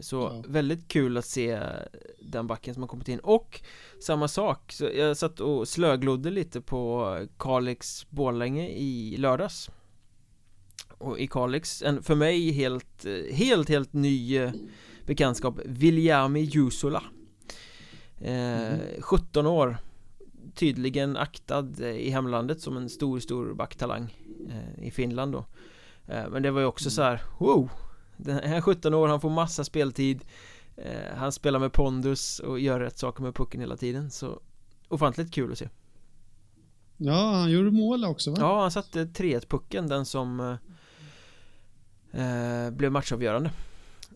Så 0.00 0.16
Ja. 0.16 0.44
väldigt 0.48 0.88
kul 0.88 1.16
att 1.16 1.24
se 1.26 1.60
den 2.22 2.46
backen 2.46 2.74
som 2.74 2.82
har 2.82 2.88
kommit 2.88 3.08
in. 3.08 3.18
Och 3.18 3.60
Samma 4.00 4.28
sak, 4.28 4.72
så 4.72 4.84
jag 4.96 5.16
satt 5.16 5.40
och 5.40 5.68
slöglodde 5.68 6.30
lite 6.30 6.60
på 6.60 7.16
Kalix 7.38 8.06
Borlänge 8.10 8.68
i 8.68 9.16
lördags. 9.16 9.70
Och 10.98 11.18
i 11.18 11.26
Kalix, 11.26 11.82
en 11.82 12.02
för 12.02 12.14
mig 12.14 12.50
helt, 12.50 13.04
eh, 13.06 13.34
helt, 13.36 13.68
helt 13.68 13.92
ny 13.92 14.36
eh, 14.38 14.52
bekantskap 15.06 15.58
Viljami 15.64 16.40
Jusola. 16.40 17.02
Eh, 18.20 18.78
17 19.00 19.46
år 19.46 19.76
Tydligen 20.54 21.16
aktad 21.16 21.68
eh, 21.80 21.86
i 21.90 22.10
hemlandet 22.10 22.60
som 22.60 22.76
en 22.76 22.88
stor, 22.88 23.20
stor 23.20 23.54
backtalang 23.54 24.14
eh, 24.50 24.86
i 24.86 24.90
Finland 24.90 25.32
då. 25.32 25.44
Eh, 26.08 26.28
Men 26.30 26.42
det 26.42 26.50
var 26.50 26.60
ju 26.60 26.66
också 26.66 26.90
så 26.90 27.02
här, 27.02 27.22
wow! 27.38 27.70
Den 28.16 28.38
här 28.48 28.60
17 28.60 28.94
år, 28.94 29.08
han 29.08 29.20
får 29.20 29.30
massa 29.30 29.64
speltid 29.64 30.24
eh, 30.76 31.16
Han 31.16 31.32
spelar 31.32 31.58
med 31.58 31.72
pondus 31.72 32.38
och 32.38 32.60
gör 32.60 32.80
rätt 32.80 32.98
saker 32.98 33.22
med 33.22 33.34
pucken 33.34 33.60
hela 33.60 33.76
tiden 33.76 34.10
så 34.10 34.40
Ofantligt 34.88 35.32
kul 35.34 35.52
att 35.52 35.58
se 35.58 35.68
Ja, 36.96 37.30
han 37.32 37.50
gjorde 37.50 37.70
mål 37.70 38.04
också 38.04 38.30
va? 38.30 38.36
Ja, 38.40 38.60
han 38.60 38.70
satte 38.70 39.04
3-1 39.04 39.46
pucken, 39.48 39.86
den 39.88 40.04
som 40.06 40.40
eh, 42.12 42.64
eh, 42.66 42.70
blev 42.70 42.92
matchavgörande 42.92 43.50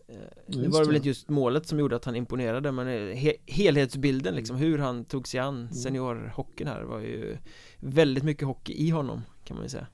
eh, 0.07 0.15
Det 0.47 0.67
var 0.67 0.79
väl 0.79 0.89
det. 0.89 0.95
inte 0.95 1.07
just 1.07 1.29
målet 1.29 1.67
som 1.67 1.79
gjorde 1.79 1.95
att 1.95 2.05
han 2.05 2.15
imponerade 2.15 2.71
men 2.71 2.87
he 3.17 3.33
helhetsbilden 3.45 4.35
liksom, 4.35 4.55
hur 4.55 4.77
han 4.77 5.05
tog 5.05 5.27
sig 5.27 5.39
an 5.39 5.55
Mm. 5.57 5.73
seniorhockeyn 5.73 6.67
här 6.67 6.81
var 6.81 6.99
ju 6.99 7.37
Väldigt 7.79 8.23
mycket 8.23 8.47
hockey 8.47 8.73
i 8.73 8.89
honom 8.89 9.21
kan 9.43 9.55
man 9.57 9.65
ju 9.65 9.69
säga 9.69 9.87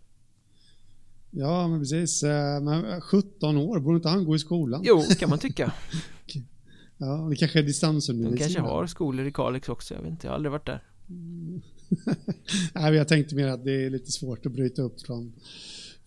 Ja, 1.32 1.68
men 1.68 1.80
precis. 1.80 2.24
Eh, 2.24 2.62
Men 2.62 3.02
17 3.02 3.58
år, 3.58 3.80
borde 3.80 3.96
inte 3.96 4.10
han 4.10 4.26
gå 4.26 4.36
i 4.36 4.40
skolan? 4.40 4.82
Jo, 4.84 5.04
kan 5.20 5.30
man 5.30 5.40
tycka 5.40 5.74
Ja, 7.00 7.28
det 7.30 7.36
kanske 7.36 7.60
är 7.60 7.64
De 7.64 7.68
distansundervisning. 7.68 8.38
kanske 8.40 8.60
där. 8.60 8.68
har 8.68 8.88
skolor 8.88 9.26
i 9.28 9.32
Kalix 9.32 9.70
också, 9.70 9.94
jag 9.94 10.02
vet 10.02 10.12
inte, 10.12 10.28
jag 10.28 10.32
har 10.32 10.36
aldrig 10.36 10.52
varit 10.52 10.66
där 10.66 10.84
Nej, 12.74 12.94
jag 12.96 13.08
tänkte 13.08 13.36
mer 13.36 13.48
att 13.48 13.64
det 13.66 13.86
är 13.86 13.90
lite 13.90 14.12
svårt 14.12 14.46
att 14.46 14.52
bryta 14.52 14.82
upp 14.82 15.02
från... 15.02 15.34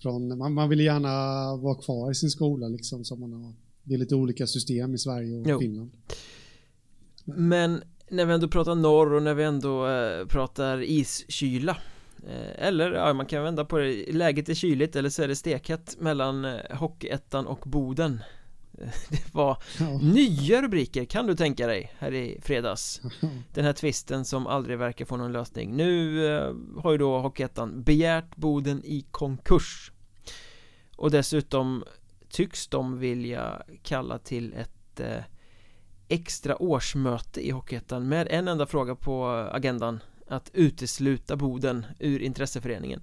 från 0.03 0.39
man, 0.39 0.55
man 0.55 0.69
vill 0.69 0.81
gärna 0.81 1.09
vara 1.57 1.75
kvar 1.75 2.11
i 2.11 2.15
sin 2.15 2.31
skola 2.31 2.69
liksom. 2.69 3.05
Som 3.05 3.21
man 3.21 3.33
har, 3.33 3.53
det 3.83 3.95
är 3.95 3.99
lite 3.99 4.15
olika 4.15 4.47
system 4.47 4.95
i 4.95 4.99
Sverige 4.99 5.39
och 5.41 5.47
Jo. 5.49 5.59
Finland. 5.61 5.91
Men 7.25 7.83
när 8.11 8.27
vi 8.27 8.33
ändå 8.35 8.49
pratar 8.49 8.75
norr 8.75 9.13
och 9.15 9.23
när 9.23 9.35
vi 9.35 9.45
ändå 9.45 9.87
eh, 9.89 10.27
pratar 10.27 10.83
iskyla 10.83 11.73
eh, 11.73 11.79
Eller 12.55 12.93
ja, 12.93 13.13
man 13.13 13.27
kan 13.27 13.43
vända 13.43 13.65
på 13.65 13.79
det. 13.79 14.13
Läget 14.13 14.49
är 14.49 14.55
kyligt 14.55 14.97
eller 14.97 15.09
så 15.11 15.23
är 15.23 15.29
det 15.29 15.37
stekhett 15.37 15.97
mellan 16.01 16.45
eh, 16.45 16.77
Hockeyettan 16.77 17.47
och 17.47 17.59
Boden. 17.67 18.23
Eh, 18.79 18.89
Det 19.11 19.35
var 19.35 19.63
Ja. 19.81 19.99
nya 20.03 20.63
rubriker 20.63 21.05
kan 21.05 21.27
du 21.27 21.35
tänka 21.35 21.67
dig 21.67 21.93
här 21.99 22.15
i 22.15 22.39
fredags. 22.43 23.01
Den 23.55 23.65
här 23.65 23.73
tvisten 23.73 24.25
som 24.25 24.47
aldrig 24.47 24.79
verkar 24.79 25.05
få 25.05 25.17
någon 25.17 25.33
lösning. 25.33 25.77
Nu 25.77 26.27
eh, 26.37 26.55
har 26.83 26.93
ju 26.93 26.99
då 26.99 27.19
Hockeyettan 27.19 27.83
begärt 27.83 28.37
Boden 28.37 28.85
i 28.85 29.07
konkurs. 29.11 29.93
Och 30.97 31.11
dessutom 31.11 31.85
tycks 32.29 32.69
de 32.69 32.99
vilja 32.99 33.63
kalla 33.83 34.19
till 34.19 34.53
ett 34.53 35.01
eh, 35.01 35.23
extra 36.09 36.63
årsmöte 36.63 37.47
i 37.47 37.51
Hockeyettan 37.51 38.09
med 38.09 38.29
en 38.31 38.49
enda 38.49 38.67
fråga 38.67 38.95
på 38.95 39.27
agendan 39.53 40.01
att 40.31 40.51
utesluta 40.55 41.37
Boden 41.37 41.87
ur 41.99 42.23
intresseföreningen. 42.23 43.03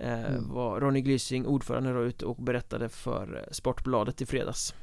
Eh, 0.00 0.24
Mm. 0.24 0.48
var 0.54 0.80
Ronny 0.80 1.00
Glysing 1.00 1.46
ordförande 1.46 1.92
då 1.92 2.04
ute 2.04 2.26
och 2.26 2.36
berättade 2.36 2.88
för 2.88 3.36
eh, 3.46 3.52
Sportbladet 3.52 4.20
i 4.22 4.26
fredags. 4.26 4.74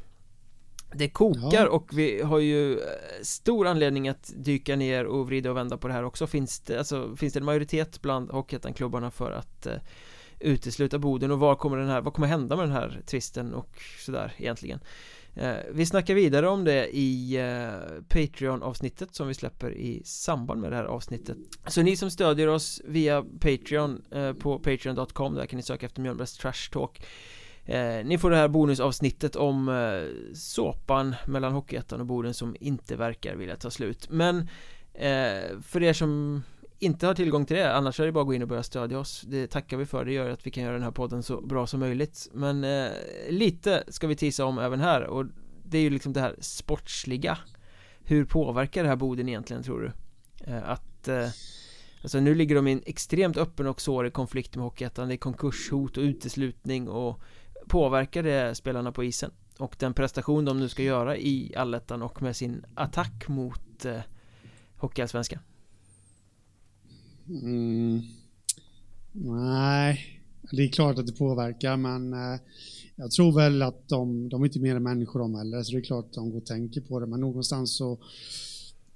Det 0.94 1.10
kokar 1.10 1.66
Ja. 1.66 1.70
och 1.70 1.90
vi 1.94 2.22
har 2.22 2.40
ju 2.40 2.74
eh, 2.74 2.86
stor 3.22 3.68
anledning 3.68 4.10
att 4.10 4.32
dyka 4.36 4.76
ner 4.76 5.06
och 5.06 5.28
vrida 5.28 5.50
och 5.52 5.58
vända 5.58 5.78
på 5.78 5.88
det 5.88 5.94
här 5.94 6.04
också. 6.04 6.28
Finns 6.28 6.60
det, 6.60 6.78
alltså, 6.78 7.16
finns 7.16 7.34
det 7.34 7.40
en 7.40 7.46
majoritet 7.46 8.02
bland 8.02 8.32
Hockeyettan-klubbarna 8.32 9.12
för 9.12 9.32
att 9.32 9.66
eh, 9.66 9.74
utesluta 10.40 11.00
Boden? 11.00 11.32
Och 11.32 11.40
vad 11.40 11.58
kommer 11.60 11.78
den 11.78 11.90
här, 11.90 12.02
vad 12.02 12.14
kommer 12.14 12.28
hända 12.28 12.56
med 12.56 12.66
den 12.66 12.74
här 12.76 13.02
tvisten 13.06 13.54
och 13.54 13.70
sådär 14.06 14.34
egentligen 14.38 14.80
Eh, 15.36 15.56
vi 15.72 15.86
snackar 15.86 16.14
vidare 16.14 16.48
om 16.48 16.64
det 16.64 16.96
i 16.96 17.38
eh, 17.38 18.02
Patreon-avsnittet 18.08 19.16
som 19.16 19.28
vi 19.28 19.34
släpper 19.34 19.72
i 19.72 20.02
samband 20.06 20.62
med 20.62 20.72
det 20.72 20.76
här 20.76 20.84
avsnittet. 20.84 21.38
Så 21.68 21.82
ni 21.82 21.96
som 21.96 22.12
stödjer 22.12 22.48
oss 22.48 22.82
via 22.86 23.26
Patreon 23.40 24.02
eh, 24.12 24.34
på 24.34 24.60
patreon.com 24.60 25.36
där 25.36 25.46
kan 25.46 25.58
ni 25.58 25.64
söka 25.64 25.86
efter 25.86 26.02
Mjölnbergs 26.02 26.38
Trash 26.38 26.72
Talk. 26.72 27.06
Ni 28.06 28.18
får 28.18 28.30
det 28.30 28.36
här 28.36 28.48
bonusavsnittet 28.48 29.36
om 29.36 29.70
eh, 29.70 30.34
såpan 30.34 31.16
mellan 31.28 31.54
Hockeyettan 31.54 32.00
och 32.00 32.06
Boden 32.06 32.34
som 32.34 32.56
inte 32.60 32.96
verkar 32.96 33.36
vilja 33.36 33.56
ta 33.56 33.72
slut. 33.72 34.10
Men 34.10 34.50
för 35.62 35.84
er 35.84 35.94
som 35.94 36.44
inte 36.80 37.08
har 37.08 37.14
tillgång 37.14 37.46
till 37.46 37.58
det 37.58 37.74
annars 37.74 38.00
är 38.00 38.06
det 38.06 38.12
bara 38.12 38.22
att 38.22 38.28
gå 38.28 38.34
in 38.34 38.42
och 38.42 38.48
börja 38.48 38.64
stödja 38.64 39.00
oss 39.00 39.22
Det 39.28 39.48
tackar 39.48 39.78
vi 39.78 39.86
för, 39.86 40.06
det 40.06 40.14
gör 40.14 40.30
att 40.30 40.48
vi 40.48 40.52
kan 40.52 40.64
göra 40.64 40.74
den 40.74 40.84
här 40.84 40.92
podden 40.92 41.24
så 41.24 41.42
bra 41.42 41.68
som 41.68 41.80
möjligt 41.80 42.28
Men 42.34 42.64
eh, 42.64 42.92
lite 43.30 43.84
ska 43.88 44.08
vi 44.08 44.16
tisa 44.16 44.46
om 44.46 44.60
även 44.60 44.80
här 44.80 45.04
och 45.04 45.26
det 45.64 45.78
är 45.78 45.82
ju 45.82 45.90
liksom 45.90 46.14
det 46.14 46.20
här 46.20 46.36
sportsliga 46.40 47.38
Hur 48.04 48.26
påverkar 48.26 48.84
det 48.84 48.90
här 48.90 48.96
Boden 48.96 49.30
egentligen 49.30 49.64
tror 49.64 49.82
du? 49.82 49.92
Eh, 50.52 50.70
att 50.70 51.08
eh, 51.08 51.30
Alltså 52.02 52.20
nu 52.20 52.36
ligger 52.36 52.56
de 52.56 52.68
i 52.68 52.72
en 52.72 52.82
extremt 52.86 53.38
öppen 53.38 53.68
och 53.68 53.82
sårig 53.82 54.14
konflikt 54.14 54.56
med 54.56 54.64
Hockeyettan 54.64 55.08
Det 55.08 55.14
är 55.14 55.18
konkurshot 55.18 55.98
och 55.98 56.04
uteslutning 56.04 56.90
och 56.90 57.22
Påverkar 57.68 58.24
det 58.24 58.56
spelarna 58.56 58.92
på 58.92 59.04
isen? 59.04 59.32
Och 59.58 59.76
den 59.80 59.94
prestation 59.94 60.46
de 60.46 60.60
nu 60.60 60.70
ska 60.70 60.84
göra 60.84 61.18
i 61.18 61.54
allettan 61.56 62.02
och 62.02 62.22
med 62.22 62.36
sin 62.36 62.66
attack 62.76 63.28
mot 63.28 63.86
eh, 63.86 64.00
Hockeyallsvenskan? 64.78 65.40
Mm. 67.30 68.02
Nej, 69.12 70.22
det 70.52 70.64
är 70.64 70.68
klart 70.68 71.00
att 71.00 71.08
det 71.08 71.14
påverkar 71.14 71.78
men 71.78 72.14
eh, 72.14 72.40
jag 72.96 73.12
tror 73.12 73.36
väl 73.36 73.62
att 73.62 73.90
de, 73.90 74.30
de 74.30 74.42
är 74.42 74.46
inte 74.46 74.60
mer 74.60 74.76
än 74.76 74.84
människor 74.84 75.20
de 75.20 75.36
heller 75.36 75.64
så 75.64 75.72
det 75.72 75.78
är 75.78 75.82
klart 75.82 76.06
att 76.06 76.14
de 76.14 76.30
går 76.30 76.38
och 76.38 76.46
tänker 76.46 76.82
på 76.82 77.00
det 77.00 77.06
men 77.06 77.20
någonstans 77.20 77.78
så 77.78 78.00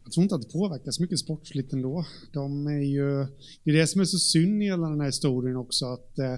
jag 0.03 0.11
tror 0.11 0.23
inte 0.23 0.35
att 0.35 0.41
det 0.41 0.53
påverkar 0.53 0.91
så 0.91 1.01
mycket 1.01 1.19
sportsligt 1.19 1.73
ändå. 1.73 2.05
De 2.31 2.67
är 2.67 2.81
ju, 2.81 3.25
det 3.63 3.71
är 3.71 3.73
det 3.73 3.87
som 3.87 4.01
är 4.01 4.05
så 4.05 4.17
synd 4.17 4.63
i 4.63 4.65
hela 4.65 4.89
den 4.89 4.99
här 4.99 5.07
historien 5.07 5.55
också 5.55 5.85
att 5.85 6.19
eh, 6.19 6.35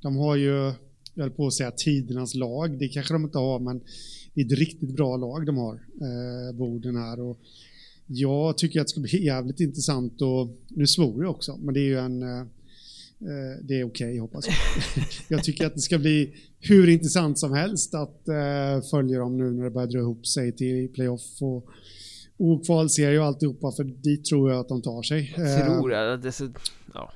de 0.00 0.16
har 0.16 0.36
ju, 0.36 0.72
jag 1.14 1.22
höll 1.22 1.30
på 1.30 1.46
att 1.46 1.54
säga 1.54 1.70
tidernas 1.70 2.34
lag, 2.34 2.78
det 2.78 2.88
kanske 2.88 3.14
de 3.14 3.24
inte 3.24 3.38
har 3.38 3.58
men 3.58 3.80
det 4.34 4.40
är 4.40 4.44
ett 4.44 4.58
riktigt 4.58 4.96
bra 4.96 5.16
lag 5.16 5.46
de 5.46 5.56
har, 5.56 5.74
eh, 5.74 6.56
Boden 6.56 6.96
här 6.96 7.20
och 7.20 7.38
jag 8.08 8.58
tycker 8.58 8.80
att 8.80 8.86
det 8.86 8.90
ska 8.90 9.00
bli 9.00 9.24
jävligt 9.24 9.60
intressant 9.60 10.22
och 10.22 10.48
nu 10.68 10.86
svor 10.86 11.22
jag 11.22 11.30
också, 11.30 11.56
men 11.56 11.74
det 11.74 11.80
är 11.80 11.84
ju 11.84 11.98
en 11.98 12.22
eh, 12.22 12.40
eh 12.40 12.46
det 13.62 13.80
är 13.80 13.84
okej 13.84 14.06
okay, 14.06 14.18
hoppas 14.18 14.46
jag. 14.46 14.56
jag 15.28 15.44
tycker 15.44 15.66
att 15.66 15.74
det 15.74 15.80
ska 15.80 15.98
bli 15.98 16.34
hur 16.60 16.88
intressant 16.88 17.38
som 17.38 17.52
helst 17.52 17.94
att 17.94 18.28
eh, 18.28 18.88
följa 18.90 19.18
dem 19.18 19.36
nu 19.36 19.50
när 19.50 19.64
det 19.64 19.70
börjar 19.70 19.88
dra 19.88 19.98
ihop 19.98 20.26
sig 20.26 20.52
till 20.52 20.88
playoff 20.88 21.42
och 21.42 21.68
och 22.40 22.66
kvalserie 22.66 23.18
och 23.18 23.24
alltihopa, 23.24 23.72
för 23.72 23.84
dit 23.84 24.24
tror 24.24 24.50
jag 24.50 24.60
att 24.60 24.68
de 24.68 24.82
tar 24.82 25.02
sig. 25.02 25.34
Tror 25.34 25.92
jag, 25.92 26.22
det, 26.22 26.32
så, 26.32 26.48
ja, 26.94 27.12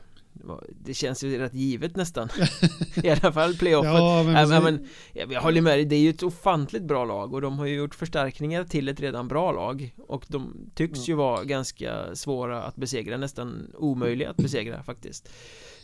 det 0.80 0.94
känns 0.94 1.24
ju 1.24 1.38
rätt 1.38 1.54
givet 1.54 1.96
nästan. 1.96 2.28
I 3.02 3.08
alla 3.10 3.32
fall 3.32 3.54
playoffet. 3.54 3.92
Ja, 3.92 4.22
men, 4.22 4.52
äh, 4.52 4.62
men, 4.62 4.86
Jag 5.32 5.40
håller 5.40 5.60
med 5.60 5.78
dig, 5.78 5.84
det 5.84 5.96
är 5.96 6.00
ju 6.00 6.10
ett 6.10 6.22
ofantligt 6.22 6.84
bra 6.84 7.04
lag 7.04 7.34
och 7.34 7.40
de 7.40 7.58
har 7.58 7.66
ju 7.66 7.74
gjort 7.74 7.94
förstärkningar 7.94 8.64
till 8.64 8.88
ett 8.88 9.00
redan 9.00 9.28
bra 9.28 9.52
lag 9.52 9.94
Och 9.98 10.24
de 10.28 10.70
tycks 10.74 11.08
ju 11.08 11.14
vara 11.14 11.44
ganska 11.44 12.14
svåra 12.14 12.62
att 12.62 12.76
besegra, 12.76 13.16
nästan 13.16 13.70
omöjliga 13.74 14.30
att 14.30 14.36
besegra 14.36 14.82
faktiskt. 14.82 15.28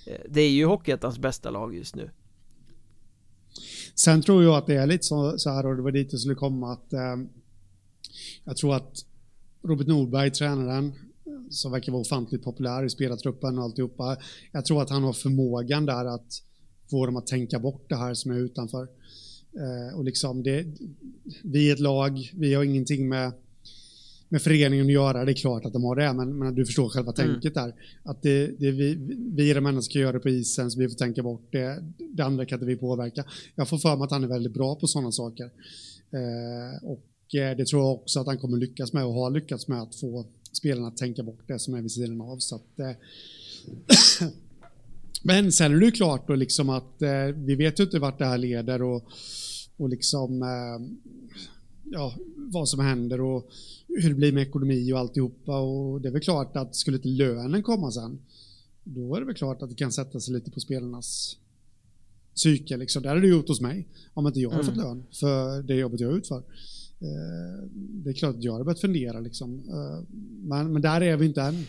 Eh, 0.06 0.20
Det 0.28 0.40
är 0.40 0.50
ju 0.50 0.64
Hockeyettans 0.64 1.18
bästa 1.18 1.50
lag 1.50 1.74
just 1.74 1.96
nu. 1.96 2.10
Sen 4.04 4.22
tror 4.22 4.44
jag 4.44 4.54
att 4.54 4.66
det 4.66 4.74
är 4.74 4.86
lite 4.86 5.02
så, 5.02 5.38
så 5.38 5.50
här 5.50 5.66
och 5.66 5.76
det 5.76 5.82
var 5.82 5.90
dit 5.90 6.10
det 6.10 6.18
skulle 6.18 6.34
komma 6.34 6.72
att 6.72 6.92
eh, 6.92 7.16
Jag 8.44 8.56
tror 8.56 8.74
att 8.74 8.92
Robert 9.62 9.86
Norberg, 9.86 10.30
tränaren, 10.30 10.92
som 11.50 11.72
verkar 11.72 11.92
vara 11.92 12.00
ofantligt 12.00 12.44
populär 12.44 12.84
i 12.84 12.90
spelartruppen 12.90 13.58
och 13.58 13.64
alltihopa. 13.64 14.16
Jag 14.52 14.64
tror 14.64 14.82
att 14.82 14.90
han 14.90 15.02
har 15.02 15.12
förmågan 15.12 15.86
där 15.86 16.04
att 16.04 16.42
få 16.90 17.06
dem 17.06 17.16
att 17.16 17.26
tänka 17.26 17.58
bort 17.58 17.88
det 17.88 17.96
här 17.96 18.14
som 18.14 18.30
är 18.30 18.38
utanför. 18.38 18.88
Eh, 19.52 19.96
och 19.96 20.04
liksom 20.04 20.42
det, 20.42 20.66
vi 21.42 21.68
är 21.68 21.74
ett 21.74 21.80
lag, 21.80 22.30
vi 22.34 22.54
har 22.54 22.64
ingenting 22.64 23.08
med, 23.08 23.32
med 24.28 24.42
föreningen 24.42 24.86
att 24.86 24.92
göra, 24.92 25.24
det 25.24 25.32
är 25.32 25.34
klart 25.34 25.64
att 25.64 25.72
de 25.72 25.84
har 25.84 25.96
det, 25.96 26.12
men, 26.12 26.38
men 26.38 26.54
du 26.54 26.66
förstår 26.66 26.88
själva 26.88 27.12
mm. 27.18 27.32
tänket 27.32 27.54
där. 27.54 27.74
Att 28.02 28.22
det, 28.22 28.46
det 28.46 28.70
vi, 28.70 28.94
vi 29.36 29.50
är 29.50 29.54
de 29.54 29.66
enda 29.66 29.80
som 29.80 29.82
ska 29.82 29.98
göra 29.98 30.12
det 30.12 30.20
på 30.20 30.28
isen, 30.28 30.70
så 30.70 30.78
vi 30.78 30.88
får 30.88 30.96
tänka 30.96 31.22
bort 31.22 31.48
det. 31.52 31.84
Det 31.98 32.22
andra 32.22 32.44
kan 32.44 32.56
inte 32.56 32.66
vi 32.66 32.76
påverka. 32.76 33.24
Jag 33.54 33.68
får 33.68 33.78
för 33.78 33.96
mig 33.96 34.04
att 34.04 34.10
han 34.10 34.24
är 34.24 34.28
väldigt 34.28 34.54
bra 34.54 34.74
på 34.74 34.86
sådana 34.86 35.12
saker. 35.12 35.50
Eh, 36.10 36.84
och 36.84 37.04
Eh, 37.34 37.56
det 37.56 37.66
tror 37.66 37.82
jag 37.82 37.92
också 37.92 38.20
att 38.20 38.26
han 38.26 38.38
kommer 38.38 38.56
lyckas 38.56 38.92
med 38.92 39.04
och 39.04 39.14
har 39.14 39.30
lyckats 39.30 39.68
med 39.68 39.82
att 39.82 39.94
få 39.94 40.26
spelarna 40.52 40.88
att 40.88 40.96
tänka 40.96 41.22
bort 41.22 41.48
det 41.48 41.58
som 41.58 41.74
är 41.74 41.82
vid 41.82 41.90
sidan 41.90 42.20
av. 42.20 42.38
Så 42.38 42.56
att, 42.56 42.78
eh, 42.78 42.90
Men 45.22 45.52
sen 45.52 45.74
är 45.74 45.78
det 45.80 45.86
ju 45.86 45.92
klart 45.92 46.28
då 46.28 46.34
liksom 46.34 46.70
att 46.70 47.02
eh, 47.02 47.24
vi 47.34 47.54
vet 47.54 47.80
ju 47.80 47.84
inte 47.84 47.98
vart 47.98 48.18
det 48.18 48.26
här 48.26 48.38
leder 48.38 48.82
och, 48.82 49.04
och 49.76 49.88
liksom 49.88 50.44
ja, 51.84 52.14
vad 52.36 52.68
som 52.68 52.80
händer 52.80 53.20
och 53.20 53.50
hur 53.88 54.08
det 54.08 54.14
blir 54.14 54.32
med 54.32 54.42
ekonomi 54.42 54.92
och 54.92 54.98
alltihopa 54.98 55.58
och 55.58 56.00
det 56.00 56.08
är 56.08 56.12
väl 56.12 56.22
klart 56.22 56.56
att 56.56 56.76
skulle 56.76 56.96
inte 56.96 57.08
lönen 57.08 57.62
komma 57.62 57.90
sen 57.90 58.18
då 58.84 59.14
är 59.14 59.20
det 59.20 59.26
väl 59.26 59.34
klart 59.34 59.62
att 59.62 59.68
det 59.68 59.76
kan 59.76 59.92
sätta 59.92 60.20
sig 60.20 60.34
lite 60.34 60.50
på 60.50 60.60
spelarnas 60.60 61.36
psyke 62.34 62.76
liksom. 62.76 63.02
Det 63.02 63.08
hade 63.08 63.20
det 63.20 63.28
gjort 63.28 63.48
hos 63.48 63.60
mig 63.60 63.88
om 64.14 64.26
inte 64.26 64.40
jag 64.40 64.50
hade 64.50 64.62
mm. 64.62 64.74
fått 64.74 64.84
lön 64.84 65.04
för 65.12 65.62
det 65.62 65.74
jobbet 65.74 66.00
jag 66.00 66.12
utför. 66.12 66.42
Eh, 67.00 67.68
det 67.72 68.10
är 68.10 68.14
klart 68.14 68.34
att 68.34 68.44
jag 68.44 68.52
har 68.52 68.64
börjat 68.64 68.80
fundera 68.80 69.20
liksom. 69.20 69.54
Eh, 69.68 70.04
men, 70.42 70.72
men 70.72 70.82
där 70.82 71.00
är 71.00 71.16
vi 71.16 71.26
inte 71.26 71.42
än. 71.42 71.66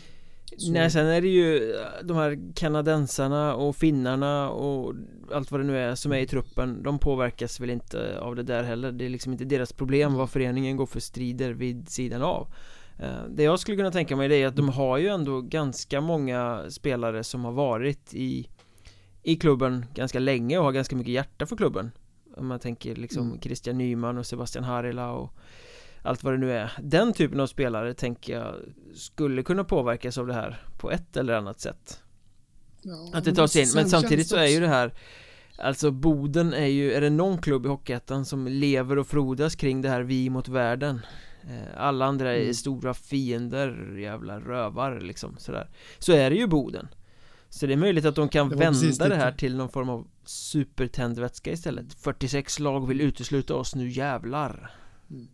Så. 0.57 0.71
Nej, 0.71 0.91
sen 0.91 1.05
är 1.05 1.21
det 1.21 1.27
ju 1.27 1.71
eh, 1.71 1.79
de 2.03 2.17
här 2.17 2.39
kanadensarna 2.55 3.55
och 3.55 3.75
finnarna 3.75 4.49
och 4.49 4.93
allt 5.33 5.51
vad 5.51 5.59
det 5.59 5.67
nu 5.67 5.77
är 5.77 5.95
som 5.95 6.11
är 6.11 6.17
i 6.17 6.27
truppen 6.27 6.83
De 6.83 6.99
påverkas 6.99 7.59
väl 7.59 7.69
inte 7.69 8.19
av 8.19 8.35
det 8.35 8.43
där 8.43 8.63
heller 8.63 8.91
Det 8.91 9.05
är 9.05 9.09
liksom 9.09 9.31
inte 9.31 9.45
deras 9.45 9.73
problem 9.73 10.13
vad 10.13 10.29
föreningen 10.29 10.77
går 10.77 10.85
för 10.85 10.99
strider 10.99 11.53
vid 11.53 11.89
sidan 11.89 12.21
av 12.21 12.47
Det 13.29 13.43
jag 13.43 13.59
skulle 13.59 13.77
kunna 13.77 13.91
tänka 13.91 14.15
mig 14.15 14.27
det 14.27 14.35
är 14.35 14.47
att 14.47 14.55
de 14.55 14.69
har 14.69 14.97
ju 14.97 15.07
ändå 15.07 15.41
ganska 15.41 16.01
många 16.01 16.63
spelare 16.69 17.23
som 17.23 17.45
har 17.45 17.51
varit 17.51 18.13
i 18.13 18.49
I 19.23 19.35
klubben 19.35 19.85
ganska 19.93 20.19
länge 20.19 20.57
och 20.57 20.63
har 20.63 20.71
ganska 20.71 20.95
mycket 20.95 21.13
hjärta 21.13 21.45
för 21.45 21.55
klubben 21.55 21.91
om 22.39 22.47
man 22.47 22.59
tänker 22.59 22.95
liksom 22.95 23.27
mm. 23.27 23.41
Christian 23.41 23.77
Nyman 23.77 24.17
och 24.17 24.25
Sebastian 24.25 24.63
Harila 24.63 25.11
och 25.11 25.33
allt 26.01 26.23
vad 26.23 26.33
det 26.33 26.37
nu 26.37 26.51
är. 26.51 26.71
Den 26.81 27.13
typen 27.13 27.39
av 27.39 27.47
spelare 27.47 27.93
tänker 27.93 28.33
jag 28.33 28.55
skulle 28.95 29.43
kunna 29.43 29.63
påverkas 29.63 30.17
av 30.17 30.27
det 30.27 30.33
här 30.33 30.63
på 30.77 30.91
ett 30.91 31.17
eller 31.17 31.33
annat 31.33 31.59
sätt. 31.59 32.03
Ja, 32.81 33.11
Att 33.13 33.25
det 33.25 33.35
tar 33.35 33.47
sig 33.47 33.61
in, 33.61 33.69
men 33.75 33.89
samtidigt 33.89 34.27
så 34.27 34.35
är 34.35 34.47
ju 34.47 34.59
det 34.59 34.67
här 34.67 34.93
Alltså 35.61 35.91
Boden 35.91 36.53
är 36.53 36.65
ju, 36.65 36.93
är 36.93 37.01
det 37.01 37.09
någon 37.09 37.37
klubb 37.37 37.65
i 37.65 37.69
Hockeyettan 37.69 38.25
som 38.25 38.47
lever 38.47 38.97
och 38.97 39.07
frodas 39.07 39.55
kring 39.55 39.81
det 39.81 39.89
här 39.89 40.01
vi 40.01 40.29
mot 40.29 40.47
världen? 40.47 41.01
Eh, 41.43 41.81
Alla 41.83 42.05
andra 42.05 42.35
är 42.35 42.41
mm. 42.41 42.53
stora 42.53 42.93
fiender, 42.93 43.97
jävla 43.97 44.39
rövar 44.39 44.99
liksom 44.99 45.37
sådär. 45.37 45.69
Så 45.99 46.13
är 46.13 46.29
det 46.29 46.35
ju 46.35 46.47
Boden. 46.47 46.87
Så 47.49 47.65
det 47.65 47.73
är 47.73 47.77
möjligt 47.77 48.05
att 48.05 48.15
de 48.15 48.29
kan 48.29 48.49
det 48.49 48.55
vända 48.55 49.07
det 49.07 49.15
här 49.15 49.31
till 49.31 49.55
någon 49.55 49.69
form 49.69 49.89
av 49.89 50.07
supertändvätska 50.29 51.51
istället 51.51 51.93
46 51.93 52.59
lag 52.59 52.87
vill 52.87 53.01
utesluta 53.01 53.55
oss, 53.55 53.75
nu 53.75 53.89
jävlar 53.89 54.75
mm. 55.09 55.27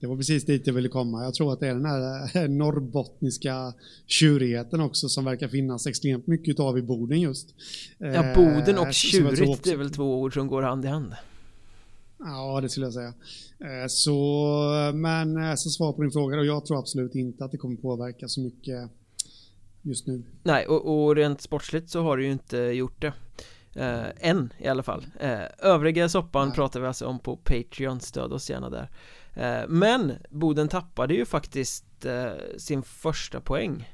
Det 0.00 0.08
var 0.08 0.16
precis 0.16 0.44
dit 0.44 0.66
jag 0.66 0.74
ville 0.74 0.88
komma. 0.88 1.24
Jag 1.24 1.34
tror 1.34 1.52
att 1.52 1.60
det 1.60 1.68
är 1.68 1.74
den 1.74 1.84
här 1.84 2.36
eh, 2.36 2.48
norrbottniska 2.48 3.74
tjurigheten 4.06 4.80
också 4.80 5.08
som 5.08 5.24
verkar 5.24 5.48
finnas 5.48 5.86
extremt 5.86 6.26
mycket 6.26 6.60
av 6.60 6.78
i 6.78 6.82
Boden 6.82 7.20
just. 7.20 7.54
Ja, 7.98 8.34
Boden 8.34 8.78
och 8.78 8.86
eh, 8.86 8.90
tjurigt 8.90 9.64
det 9.64 9.70
är 9.70 9.76
väl 9.76 9.90
två 9.90 10.20
ord 10.20 10.34
som 10.34 10.46
går 10.46 10.62
hand 10.62 10.84
i 10.84 10.88
hand. 10.88 11.14
Ja, 12.18 12.60
det 12.60 12.68
skulle 12.68 12.86
jag 12.86 12.92
säga. 12.92 13.14
Eh, 13.58 13.86
så, 13.88 14.92
men 14.94 15.56
så 15.56 15.70
svar 15.70 15.92
på 15.92 16.02
din 16.02 16.10
fråga 16.10 16.38
och 16.38 16.46
jag 16.46 16.66
tror 16.66 16.78
absolut 16.78 17.14
inte 17.14 17.44
att 17.44 17.52
det 17.52 17.58
kommer 17.58 17.76
påverka 17.76 18.28
så 18.28 18.40
mycket 18.40 18.90
just 19.82 20.06
nu. 20.06 20.22
Nej, 20.42 20.66
och, 20.66 21.04
och 21.04 21.16
rent 21.16 21.40
sportsligt 21.40 21.90
så 21.90 22.02
har 22.02 22.16
det 22.16 22.24
ju 22.24 22.32
inte 22.32 22.56
gjort 22.56 23.00
det. 23.00 23.12
Eh, 23.74 24.06
än 24.20 24.52
i 24.58 24.68
alla 24.68 24.82
fall. 24.82 25.06
Eh, 25.20 25.40
övriga 25.58 26.08
soppan 26.08 26.48
Nej. 26.48 26.56
pratar 26.56 26.80
vi 26.80 26.86
alltså 26.86 27.06
om 27.06 27.18
på 27.18 27.36
Patreon, 27.36 28.00
stöd 28.00 28.32
oss 28.32 28.50
gärna 28.50 28.70
där. 28.70 28.88
Eh, 29.34 29.68
men 29.68 30.12
Boden 30.30 30.68
tappade 30.68 31.14
ju 31.14 31.24
faktiskt 31.24 32.04
eh, 32.04 32.32
sin 32.56 32.82
första 32.82 33.40
poäng 33.40 33.92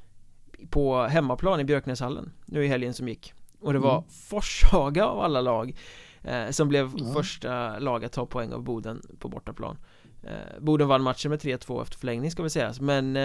på 0.71 1.03
hemmaplan 1.03 1.61
i 1.61 1.65
Björknäshallen 1.65 2.33
nu 2.47 2.65
i 2.65 2.69
helgen 2.69 2.95
som 2.95 3.09
gick. 3.09 3.35
Och 3.61 3.73
det 3.73 3.79
var 3.79 3.99
mm. 3.99 4.11
Forshaga 4.11 5.07
av 5.07 5.21
alla 5.21 5.41
lag 5.41 5.77
eh, 6.23 6.51
som 6.51 6.69
blev 6.69 6.93
ja. 6.97 7.13
första 7.13 7.79
lag 7.79 8.05
att 8.05 8.13
ta 8.13 8.27
poäng 8.27 8.53
av 8.53 8.63
Boden 8.63 9.03
på 9.19 9.29
bortaplan. 9.29 9.77
Eh, 10.23 10.61
Boden 10.61 10.89
vann 10.89 11.03
matchen 11.03 11.31
med 11.31 11.41
3-2 11.41 11.83
efter 11.83 11.99
förlängning 11.99 12.31
ska 12.31 12.43
vi 12.43 12.51
säga, 12.51 12.73
men 12.81 13.17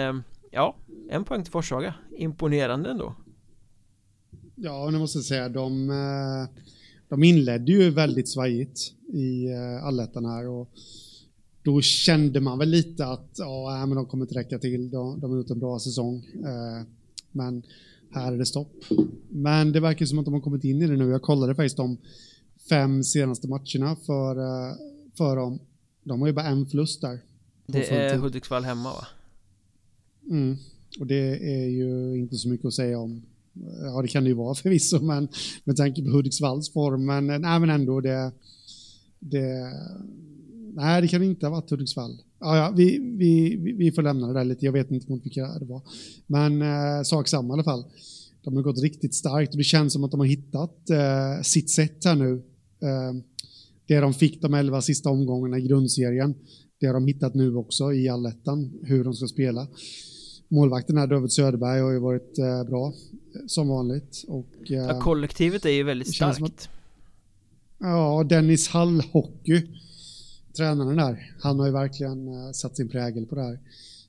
ja, 0.50 0.76
en 1.10 1.24
poäng 1.24 1.42
till 1.42 1.52
Forshaga. 1.52 1.94
Imponerande 2.10 2.90
ändå. 2.90 3.14
Ja, 4.56 4.90
nu 4.90 4.98
måste 4.98 5.18
jag 5.18 5.24
säga, 5.24 5.48
de, 5.48 5.90
eh, 5.90 6.62
de 7.08 7.24
inledde 7.24 7.72
ju 7.72 7.90
väldigt 7.90 8.28
svajigt 8.28 8.92
i 9.12 9.46
eh, 9.46 9.84
allettan 9.84 10.24
här 10.24 10.48
och 10.48 10.70
då 11.62 11.80
kände 11.80 12.40
man 12.40 12.58
väl 12.58 12.68
lite 12.68 13.06
att 13.06 13.34
ja, 13.36 13.86
men 13.86 13.96
de 13.96 14.06
kommer 14.06 14.24
inte 14.24 14.34
räcka 14.34 14.58
till. 14.58 14.90
De, 14.90 15.20
de 15.20 15.30
har 15.30 15.38
gjort 15.38 15.50
en 15.50 15.58
bra 15.58 15.78
säsong. 15.78 16.26
Eh, 16.34 16.86
men 17.32 17.62
här 18.10 18.32
är 18.32 18.38
det 18.38 18.46
stopp. 18.46 18.84
Men 19.28 19.72
det 19.72 19.80
verkar 19.80 20.06
som 20.06 20.18
att 20.18 20.24
de 20.24 20.34
har 20.34 20.40
kommit 20.40 20.64
in 20.64 20.82
i 20.82 20.86
det 20.86 20.96
nu. 20.96 21.10
Jag 21.10 21.22
kollade 21.22 21.54
faktiskt 21.54 21.76
de 21.76 21.96
fem 22.68 23.04
senaste 23.04 23.48
matcherna 23.48 23.96
för, 23.96 24.36
för 25.16 25.36
dem. 25.36 25.58
De 26.02 26.20
har 26.20 26.28
ju 26.28 26.32
bara 26.34 26.46
en 26.46 26.66
förlust 26.66 27.00
där. 27.00 27.20
Det 27.66 27.90
är 27.90 28.18
Hudiksvall 28.18 28.64
hemma 28.64 28.92
va? 28.92 29.06
Mm. 30.30 30.56
Och 31.00 31.06
det 31.06 31.54
är 31.54 31.68
ju 31.68 32.18
inte 32.18 32.36
så 32.36 32.48
mycket 32.48 32.66
att 32.66 32.74
säga 32.74 32.98
om. 32.98 33.22
Ja, 33.80 34.02
det 34.02 34.08
kan 34.08 34.24
det 34.24 34.28
ju 34.28 34.34
vara 34.34 34.54
förvisso, 34.54 35.00
men 35.00 35.28
med 35.64 35.76
tanke 35.76 36.02
på 36.02 36.10
Hudiksvalls 36.10 36.72
form. 36.72 37.06
Men, 37.06 37.30
eh, 37.30 37.38
nej, 37.38 37.60
men 37.60 37.70
ändå, 37.70 38.00
det, 38.00 38.32
det... 39.18 39.72
Nej, 40.74 41.02
det 41.02 41.08
kan 41.08 41.22
inte 41.22 41.46
ha 41.46 41.50
varit 41.50 41.70
Hudiksvall. 41.70 42.18
Ja, 42.40 42.56
ja 42.56 42.72
vi, 42.76 42.98
vi, 43.18 43.56
vi 43.78 43.92
får 43.92 44.02
lämna 44.02 44.26
det 44.26 44.34
där 44.34 44.44
lite. 44.44 44.64
Jag 44.64 44.72
vet 44.72 44.90
inte 44.90 45.10
mot 45.10 45.24
vilka 45.24 45.58
det 45.58 45.64
var. 45.64 45.82
Men 46.26 46.62
eh, 46.62 47.02
sak 47.04 47.28
samma 47.28 47.48
i 47.48 47.52
alla 47.52 47.64
fall. 47.64 47.84
De 48.44 48.56
har 48.56 48.62
gått 48.62 48.82
riktigt 48.82 49.14
starkt 49.14 49.52
och 49.52 49.58
det 49.58 49.64
känns 49.64 49.92
som 49.92 50.04
att 50.04 50.10
de 50.10 50.20
har 50.20 50.26
hittat 50.26 50.90
eh, 50.90 51.42
sitt 51.42 51.70
sätt 51.70 52.04
här 52.04 52.14
nu. 52.14 52.32
Eh, 52.82 53.12
det 53.86 54.00
de 54.00 54.14
fick 54.14 54.42
de 54.42 54.54
elva 54.54 54.82
sista 54.82 55.10
omgångarna 55.10 55.58
i 55.58 55.62
grundserien. 55.62 56.34
Det 56.80 56.86
har 56.86 56.94
de 56.94 57.06
hittat 57.06 57.34
nu 57.34 57.56
också 57.56 57.92
i 57.92 58.08
allettan, 58.08 58.72
hur 58.82 59.04
de 59.04 59.14
ska 59.14 59.26
spela. 59.26 59.66
Målvakten 60.48 60.96
här, 60.96 61.06
David 61.06 61.32
Söderberg, 61.32 61.80
har 61.80 61.92
ju 61.92 61.98
varit 61.98 62.38
eh, 62.38 62.64
bra 62.64 62.92
som 63.46 63.68
vanligt. 63.68 64.24
Och, 64.28 64.70
eh, 64.70 64.76
ja, 64.76 65.00
kollektivet 65.00 65.64
är 65.64 65.70
ju 65.70 65.82
väldigt 65.82 66.14
starkt. 66.14 66.42
Att, 66.42 66.68
ja, 67.78 68.24
Dennis 68.28 68.68
Hall 68.68 69.00
Hockey, 69.00 69.66
tränaren 70.56 70.96
där, 70.96 71.34
han 71.40 71.58
har 71.58 71.66
ju 71.66 71.72
verkligen 71.72 72.28
eh, 72.28 72.52
satt 72.52 72.76
sin 72.76 72.88
prägel 72.88 73.26
på 73.26 73.34
det 73.34 73.42
här 73.42 73.58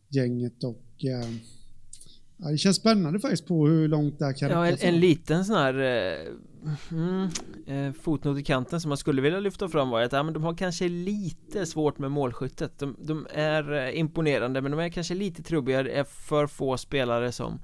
gänget 0.09 0.63
och 0.63 1.05
eh, 1.05 1.29
Ja, 2.37 2.49
det 2.49 2.57
känns 2.57 2.77
spännande 2.77 3.19
faktiskt 3.19 3.45
på 3.45 3.67
hur 3.67 3.87
långt 3.87 4.19
det 4.19 4.25
här 4.25 4.33
kan 4.33 4.51
Ja, 4.51 4.67
en, 4.67 4.77
en 4.79 4.99
liten 4.99 5.45
sån 5.45 5.55
här 5.55 5.73
eh, 5.73 6.33
mm, 6.91 7.29
eh, 7.67 7.93
fotnot 8.01 8.39
i 8.39 8.43
kanten 8.43 8.81
som 8.81 8.89
man 8.89 8.97
skulle 8.97 9.21
vilja 9.21 9.39
lyfta 9.39 9.69
fram 9.69 9.89
var 9.89 10.01
att 10.01 10.11
ja, 10.11 10.23
men 10.23 10.33
de 10.33 10.43
har 10.43 10.57
kanske 10.57 10.89
lite 10.89 11.65
svårt 11.65 11.97
med 11.97 12.11
målskyttet. 12.11 12.79
De, 12.79 12.95
de 12.99 13.27
är 13.33 13.73
eh, 13.73 13.99
imponerande 13.99 14.61
men 14.61 14.71
de 14.71 14.79
är 14.79 14.89
kanske 14.89 15.13
lite 15.13 15.43
trubbiga, 15.43 15.83
det 15.83 15.91
är 15.91 16.03
för 16.03 16.47
få 16.47 16.77
spelare 16.77 17.31
som 17.31 17.59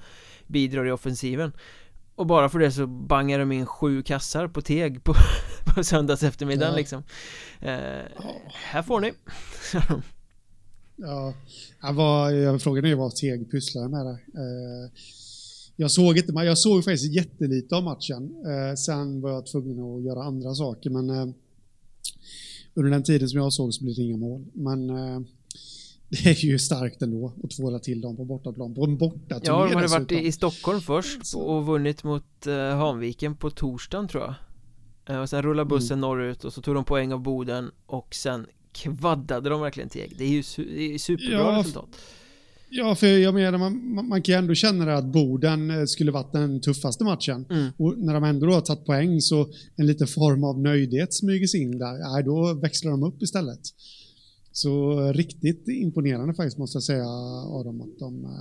bidrar 0.48 0.88
i 0.88 0.92
offensiven. 0.92 1.52
Och 2.16 2.28
bara 2.28 2.50
för 2.50 2.60
det 2.60 2.72
så 2.72 2.88
bangar 2.88 3.40
de 3.40 3.52
in 3.52 3.66
sju 3.66 4.04
kassar 4.04 4.48
på 4.48 4.62
teg 4.62 5.04
på, 5.04 5.14
på 5.76 5.84
söndags 5.84 6.24
eftermiddagen 6.24 6.74
ja. 6.74 6.78
liksom. 6.78 7.04
Eh, 7.60 7.72
ja. 8.16 8.36
Här 8.54 8.82
får 8.82 9.00
ni. 9.00 9.14
Ja, 11.04 11.34
jag 11.82 11.94
var, 11.94 12.60
frågan 12.60 12.86
är 12.86 12.96
vad 12.96 13.16
Teg 13.16 13.52
pysslar 13.52 13.88
med 13.88 14.06
där. 14.06 14.12
Eh, 14.14 14.92
jag 15.75 15.91
såg 15.91 16.17
inte, 16.17 16.34
jag 16.34 16.57
såg 16.57 16.84
faktiskt 16.84 17.13
jättelite 17.13 17.75
av 17.75 17.84
matchen. 17.84 18.36
Eh, 18.45 18.75
sen 18.75 19.21
var 19.21 19.31
jag 19.31 19.45
tvungen 19.45 19.79
att 19.79 20.03
göra 20.03 20.23
andra 20.23 20.55
saker, 20.55 20.89
men 20.89 21.10
eh, 21.10 21.27
under 22.73 22.91
den 22.91 23.03
tiden 23.03 23.29
som 23.29 23.39
jag 23.39 23.53
såg 23.53 23.73
så 23.73 23.84
blev 23.84 23.95
det 23.95 24.01
inga 24.01 24.17
mål. 24.17 24.45
Men 24.53 24.88
det 26.10 26.25
är 26.25 26.45
ju 26.45 26.60
starkt 26.60 27.01
ändå 27.01 27.34
att 27.43 27.49
tvåla 27.51 27.79
till 27.79 28.01
dem 28.01 28.17
på 28.17 28.25
bortaplan, 28.25 28.75
på 28.75 28.84
en 28.84 28.97
bortaturné 28.97 29.39
Ja, 29.43 29.67
de 29.67 29.75
hade 29.75 29.88
varit 29.88 30.12
i 30.12 30.31
Stockholm 30.31 30.81
först 30.81 31.36
och 31.36 31.65
vunnit 31.65 32.03
mot 32.03 32.45
Hanviken 32.75 33.36
på 33.36 33.49
torsdagen 33.49 34.07
tror 34.07 34.23
jag. 34.23 35.21
Och 35.21 35.29
sen 35.29 35.41
rullade 35.41 35.69
bussen 35.69 35.99
mm. 35.99 36.01
norrut 36.01 36.43
och 36.43 36.53
så 36.53 36.62
tog 36.62 36.75
de 36.75 36.86
poäng 36.86 37.13
av 37.13 37.19
Boden 37.19 37.71
och 37.86 38.15
sen 38.15 38.45
kvaddade 38.71 39.49
de 39.49 39.62
verkligen 39.62 39.89
Teg. 39.89 40.13
Det 40.17 40.23
är 40.23 40.29
ju 40.29 40.43
su 40.43 40.65
det 40.65 40.93
är 40.93 40.97
superbra 40.97 41.38
ja, 41.38 41.60
resultat. 41.60 41.89
Ja, 42.73 42.95
för 42.95 43.07
jag 43.07 43.34
menar, 43.34 43.57
man, 43.57 44.07
man 44.07 44.21
kan 44.21 44.34
ju 44.34 44.39
ändå 44.39 44.53
känna 44.53 44.93
att 44.93 45.05
Boden 45.05 45.71
eh, 45.71 45.86
skulle 45.86 46.12
varit 46.12 46.31
den 46.31 46.62
tuffaste 46.62 47.03
matchen. 47.03 47.45
Mm. 47.49 47.71
Och 47.77 47.97
när 47.97 48.13
de 48.13 48.23
ändå 48.23 48.51
har 48.51 48.62
tagit 48.62 48.86
poäng 48.86 49.21
så 49.21 49.49
en 49.75 49.88
liten 49.88 50.07
form 50.07 50.43
av 50.43 50.60
nöjdhet 50.60 51.13
smyger 51.13 51.47
sig 51.47 51.62
in 51.62 51.77
där. 51.77 51.99
Ja, 51.99 52.21
då 52.25 52.53
växlar 52.53 52.91
de 52.91 53.03
upp 53.03 53.21
istället. 53.21 53.60
Så 54.51 55.01
riktigt 55.12 55.67
imponerande 55.67 56.34
faktiskt 56.34 56.57
måste 56.57 56.75
jag 56.75 56.84
säga 56.84 57.07
av 57.07 57.65
dem 57.65 57.81
att 57.81 57.99
de, 57.99 58.25
eh, 58.25 58.31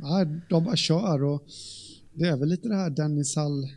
ja, 0.00 0.26
de 0.48 0.64
bara 0.64 0.76
kör 0.76 1.24
och 1.24 1.46
det 2.14 2.24
är 2.24 2.36
väl 2.36 2.48
lite 2.48 2.68
det 2.68 2.76
här 2.76 2.90
Dennis 2.90 3.36
Hall 3.36 3.68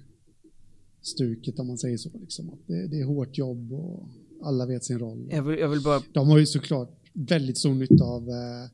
stuket 1.01 1.59
om 1.59 1.67
man 1.67 1.77
säger 1.77 1.97
så. 1.97 2.09
Liksom. 2.21 2.49
Att 2.49 2.67
det, 2.67 2.87
det 2.87 2.99
är 2.99 3.05
hårt 3.05 3.37
jobb 3.37 3.73
och 3.73 4.09
alla 4.43 4.65
vet 4.65 4.83
sin 4.83 4.99
roll. 4.99 5.27
Jag 5.31 5.43
vill, 5.43 5.59
jag 5.59 5.69
vill 5.69 5.81
bara... 5.81 6.01
De 6.13 6.29
har 6.29 6.37
ju 6.37 6.45
såklart 6.45 6.99
väldigt 7.13 7.57
stor 7.57 7.73
nytta 7.73 8.03
av 8.03 8.29
eh, 8.29 8.69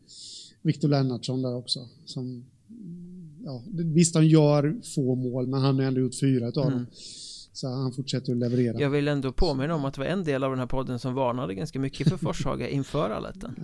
Viktor 0.61 0.87
Lennartsson 0.87 1.41
där 1.41 1.55
också. 1.55 1.79
Som, 2.05 2.45
ja, 3.43 3.63
visst, 3.73 4.15
han 4.15 4.27
gör 4.27 4.81
få 4.95 5.15
mål, 5.15 5.47
men 5.47 5.61
han 5.61 5.75
har 5.75 5.85
ändå 5.85 6.01
gjort 6.01 6.19
fyra 6.19 6.47
av 6.47 6.67
mm. 6.67 6.73
dem. 6.73 6.85
Så 7.53 7.67
han 7.67 7.91
fortsätter 7.91 8.31
att 8.31 8.37
leverera. 8.37 8.79
Jag 8.79 8.89
vill 8.89 9.07
ändå 9.07 9.31
påminna 9.31 9.75
om 9.75 9.85
att 9.85 9.93
det 9.93 10.01
var 10.01 10.07
en 10.07 10.23
del 10.23 10.43
av 10.43 10.49
den 10.49 10.59
här 10.59 10.67
podden 10.67 10.99
som 10.99 11.13
varnade 11.13 11.55
ganska 11.55 11.79
mycket 11.79 12.09
för 12.09 12.17
Forshaga 12.17 12.69
inför 12.69 13.09
allettan. 13.09 13.55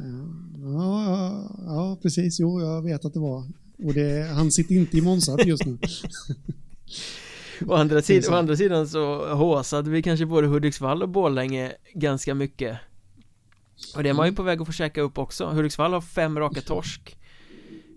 Ja, 0.58 1.06
ja, 1.06 1.50
ja, 1.66 1.98
precis. 2.02 2.40
Jo, 2.40 2.62
jag 2.62 2.82
vet 2.82 3.06
att 3.06 3.14
det 3.14 3.20
var. 3.20 3.44
Och 3.84 3.94
det, 3.94 4.28
han 4.36 4.52
sitter 4.52 4.76
inte 4.76 4.98
i 4.98 5.02
Monza 5.02 5.38
just 5.46 5.66
nu. 5.66 5.78
å, 7.68 7.74
andra 7.74 8.02
sidan, 8.02 8.34
å 8.34 8.38
andra 8.38 8.56
sidan 8.56 8.88
så 8.88 9.34
håsade 9.36 9.90
vi 9.90 10.02
kanske 10.02 10.26
både 10.26 10.48
Hudiksvall 10.48 11.04
och 11.04 11.10
Borlänge 11.10 11.72
ganska 11.94 12.36
mycket 12.36 12.78
Och 13.96 14.04
det 14.04 14.10
är 14.10 14.14
man 14.14 14.26
ju 14.26 14.30
mm. 14.30 14.36
på 14.36 14.44
väg 14.44 14.62
att 14.62 14.68
få 14.68 14.74
käka 14.74 15.02
upp 15.02 15.18
också 15.18 15.46
Hudiksvall 15.46 15.94
har 15.94 16.02
fem 16.02 16.40
raka 16.40 16.62
torsk 16.62 17.18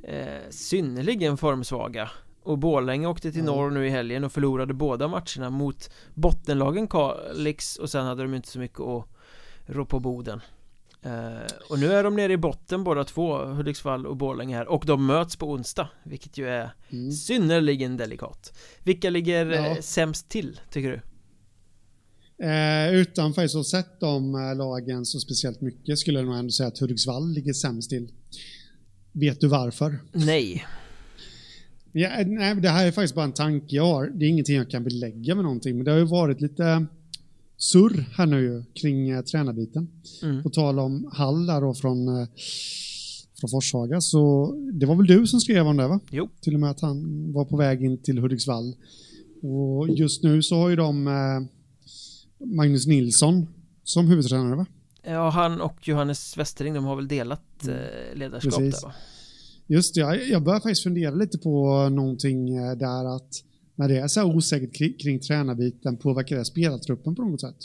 eh, 0.03 0.51
Synnerligen 0.51 1.37
formsvaga 1.37 2.11
Och 2.43 2.59
Borlänge 2.59 3.07
åkte 3.07 3.33
till 3.33 3.45
norr 3.45 3.71
nu 3.71 3.87
i 3.87 3.91
helgen 3.91 4.25
och 4.25 4.33
förlorade 4.33 4.75
båda 4.75 5.09
matcherna 5.09 5.51
mot 5.51 5.91
bottenlagen 6.15 6.89
Kalix 6.89 7.77
och 7.77 7.91
sen 7.91 8.07
hade 8.07 8.23
de 8.23 8.35
inte 8.35 8.49
så 8.49 8.59
mycket 8.59 8.81
att 8.81 9.05
rå 9.67 9.85
på 9.85 10.01
Boden 10.01 10.41
Uh, 11.07 11.47
och 11.71 11.79
nu 11.79 11.93
är 11.93 12.05
de 12.05 12.17
nere 12.17 12.33
i 12.33 12.37
botten 12.37 12.85
båda 12.85 13.05
två, 13.05 13.37
Hudiksvall 13.37 14.07
och 14.07 14.17
Borlänge 14.17 14.57
här 14.57 14.69
Och 14.69 14.85
de 14.87 15.07
möts 15.07 15.37
på 15.37 15.51
onsdag, 15.51 15.89
vilket 16.03 16.39
ju 16.39 16.49
är 16.49 16.71
mm. 16.91 17.13
synnerligen 17.13 17.97
delikat 17.97 18.59
Vilka 18.83 19.11
ligger 19.11 19.47
ja. 19.47 19.67
Eh, 19.67 19.81
sämst 19.81 20.29
till, 20.29 20.61
tycker 20.71 20.91
du? 20.91 21.01
Uh, 22.43 22.95
utan 22.95 23.33
ha 23.33 23.65
sett 23.65 24.01
de 24.01 24.33
lagen 24.59 25.07
så 25.07 25.21
speciellt 25.21 25.61
mycket 25.61 25.99
skulle 25.99 26.19
jag 26.19 26.27
nog 26.27 26.37
ändå 26.37 26.51
säga 26.51 26.67
att 26.67 26.79
Hudiksvall 26.79 27.33
ligger 27.33 27.53
sämst 27.53 27.91
till 27.91 28.09
Vet 29.13 29.41
du 29.41 29.49
varför? 29.49 29.99
Nej 30.13 30.65
ja, 31.93 32.11
Nej, 32.27 32.55
det 32.55 32.69
här 32.69 32.87
är 32.87 32.93
faktiskt 32.93 33.15
bara 33.15 33.25
en 33.25 33.33
tanke 33.33 33.77
jag 33.77 33.85
har 33.85 34.07
Det 34.07 34.25
är 34.25 34.29
ingenting 34.29 34.57
jag 34.57 34.71
kan 34.71 34.85
belägga 34.85 35.35
med 35.35 35.45
någonting 35.45 35.77
Men 35.77 35.85
det 35.85 35.91
har 35.91 35.99
ju 35.99 36.05
varit 36.05 36.41
lite 36.41 36.87
surr 37.59 38.05
här 38.17 38.27
nu 38.27 38.65
kring 38.75 39.09
eh, 39.09 39.23
tränarbiten. 39.23 39.89
Mm. 40.23 40.43
På 40.43 40.51
tal 40.51 40.79
om 40.79 41.11
Hall 41.13 41.47
där 41.47 41.61
då 41.61 41.75
från, 41.75 42.09
eh, 42.09 42.29
från 43.41 43.51
Forshaga. 43.51 44.01
Så 44.01 44.55
det 44.73 44.87
var 44.87 44.95
väl 44.95 45.07
du 45.07 45.27
som 45.27 45.41
skrev 45.41 45.67
om 45.67 45.77
det 45.77 45.89
va? 45.89 46.01
Jo. 46.11 46.29
Till 46.41 46.55
och 46.55 46.61
med 46.61 46.71
att 46.71 46.81
han 46.81 47.33
var 47.33 47.45
på 47.45 47.57
väg 47.57 47.83
in 47.83 48.03
till 48.03 48.19
Hudiksvall. 48.19 48.75
Och 49.43 49.89
just 49.89 50.23
nu 50.23 50.43
så 50.43 50.57
har 50.57 50.69
ju 50.69 50.77
de 50.77 51.07
eh, 51.07 51.13
Magnus 52.39 52.87
Nilsson 52.87 53.47
som 53.85 54.07
huvudtränare 54.07 54.57
va? 54.57 54.67
Ja, 55.03 55.31
han 55.31 55.61
och 55.61 55.89
Johannes 55.89 56.37
Westering, 56.37 56.75
de 56.75 56.85
har 56.85 56.97
väl 56.97 57.09
delat 57.09 57.65
mm. 57.65 57.77
eh, 57.77 58.19
ledarskap 58.19 58.55
Precis. 58.55 58.81
där 58.81 58.89
va? 58.89 58.95
Just 59.67 59.95
det, 59.95 60.01
jag, 60.01 60.29
jag 60.29 60.43
börjar 60.43 60.61
faktiskt 60.61 60.83
fundera 60.83 61.15
lite 61.15 61.39
på 61.39 61.89
någonting 61.89 62.57
eh, 62.57 62.77
där 62.77 63.17
att 63.17 63.45
när 63.75 63.89
det 63.89 63.99
är 63.99 64.09
så 64.09 64.21
här 64.21 64.37
osäkert 64.37 64.75
kring, 64.75 64.95
kring 64.95 65.21
tränarbiten, 65.21 65.97
påverkar 65.97 66.37
det 66.37 66.45
spelartruppen 66.45 67.15
på 67.15 67.23
något 67.23 67.41
sätt? 67.41 67.57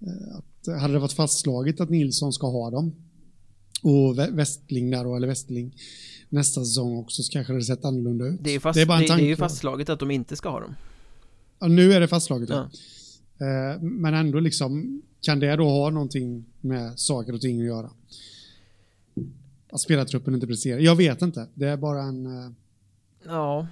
Eh, 0.00 0.36
att, 0.36 0.80
hade 0.80 0.92
det 0.92 0.98
varit 0.98 1.12
fastslaget 1.12 1.80
att 1.80 1.90
Nilsson 1.90 2.32
ska 2.32 2.50
ha 2.50 2.70
dem 2.70 2.92
och 3.82 4.18
Westling 4.18 4.90
där 4.90 5.04
då, 5.04 5.16
eller 5.16 5.28
Westling 5.28 5.76
nästa 6.28 6.64
säsong 6.64 6.98
också 6.98 7.22
så 7.22 7.32
kanske 7.32 7.52
det 7.52 7.62
sett 7.62 7.84
annorlunda 7.84 8.24
ut. 8.24 8.40
Det 8.44 8.54
är, 8.54 8.60
fast, 8.60 8.74
det 8.74 8.82
är, 8.82 8.86
bara 8.86 8.98
en 8.98 9.06
det, 9.06 9.16
det 9.16 9.22
är 9.22 9.26
ju 9.26 9.36
fastslaget 9.36 9.88
att 9.88 10.00
de 10.00 10.10
inte 10.10 10.36
ska 10.36 10.48
ha 10.48 10.60
dem. 10.60 10.74
Ja, 11.58 11.68
nu 11.68 11.92
är 11.92 12.00
det 12.00 12.08
fastslaget. 12.08 12.48
Ja. 12.48 12.56
ja. 12.56 12.78
Eh, 13.42 13.80
men 13.80 14.14
ändå 14.14 14.40
liksom, 14.40 15.02
kan 15.20 15.40
det 15.40 15.56
då 15.56 15.64
ha 15.64 15.90
någonting 15.90 16.44
med 16.60 16.98
saker 16.98 17.34
och 17.34 17.40
ting 17.40 17.60
att 17.60 17.66
göra? 17.66 17.90
Att 19.72 19.80
spelartruppen 19.80 20.34
inte 20.34 20.46
presterar? 20.46 20.78
Jag 20.78 20.96
vet 20.96 21.22
inte. 21.22 21.46
Det 21.54 21.68
är 21.68 21.76
bara 21.76 22.02
en... 22.02 22.26
Eh, 22.26 22.50
ja, 23.24 23.66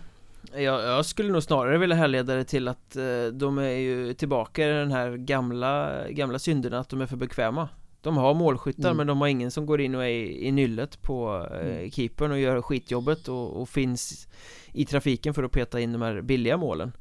jag, 0.52 0.82
jag, 0.82 1.06
skulle 1.06 1.32
nog 1.32 1.42
snarare 1.42 1.78
vilja 1.78 1.96
härleda 1.96 2.34
det 2.34 2.44
till 2.44 2.68
att 2.68 2.96
eh, 2.96 3.26
de 3.32 3.58
är 3.58 3.68
ju 3.68 4.14
tillbaka 4.14 4.64
i 4.64 4.68
den 4.68 4.92
här 4.92 5.16
gamla, 5.16 6.02
gamla 6.10 6.38
synderna 6.38 6.78
att 6.78 6.88
de 6.88 7.00
är 7.00 7.06
för 7.06 7.16
bekväma 7.16 7.68
De 8.00 8.16
har 8.16 8.34
målskyttar 8.34 8.88
mm. 8.88 8.96
men 8.96 9.06
de 9.06 9.20
har 9.20 9.28
ingen 9.28 9.50
som 9.50 9.66
går 9.66 9.80
in 9.80 9.94
och 9.94 10.04
är 10.04 10.08
i, 10.08 10.46
i 10.46 10.52
nyllet 10.52 11.02
på 11.02 11.48
eh, 11.52 11.60
mm. 11.60 11.90
keepern 11.90 12.30
och 12.30 12.38
gör 12.38 12.62
skitjobbet 12.62 13.28
och, 13.28 13.60
och, 13.60 13.68
finns 13.68 14.28
i 14.72 14.84
trafiken 14.84 15.34
för 15.34 15.42
att 15.42 15.52
peta 15.52 15.80
in 15.80 15.92
de 15.92 16.02
här 16.02 16.22
billiga 16.22 16.56
målen 16.56 16.92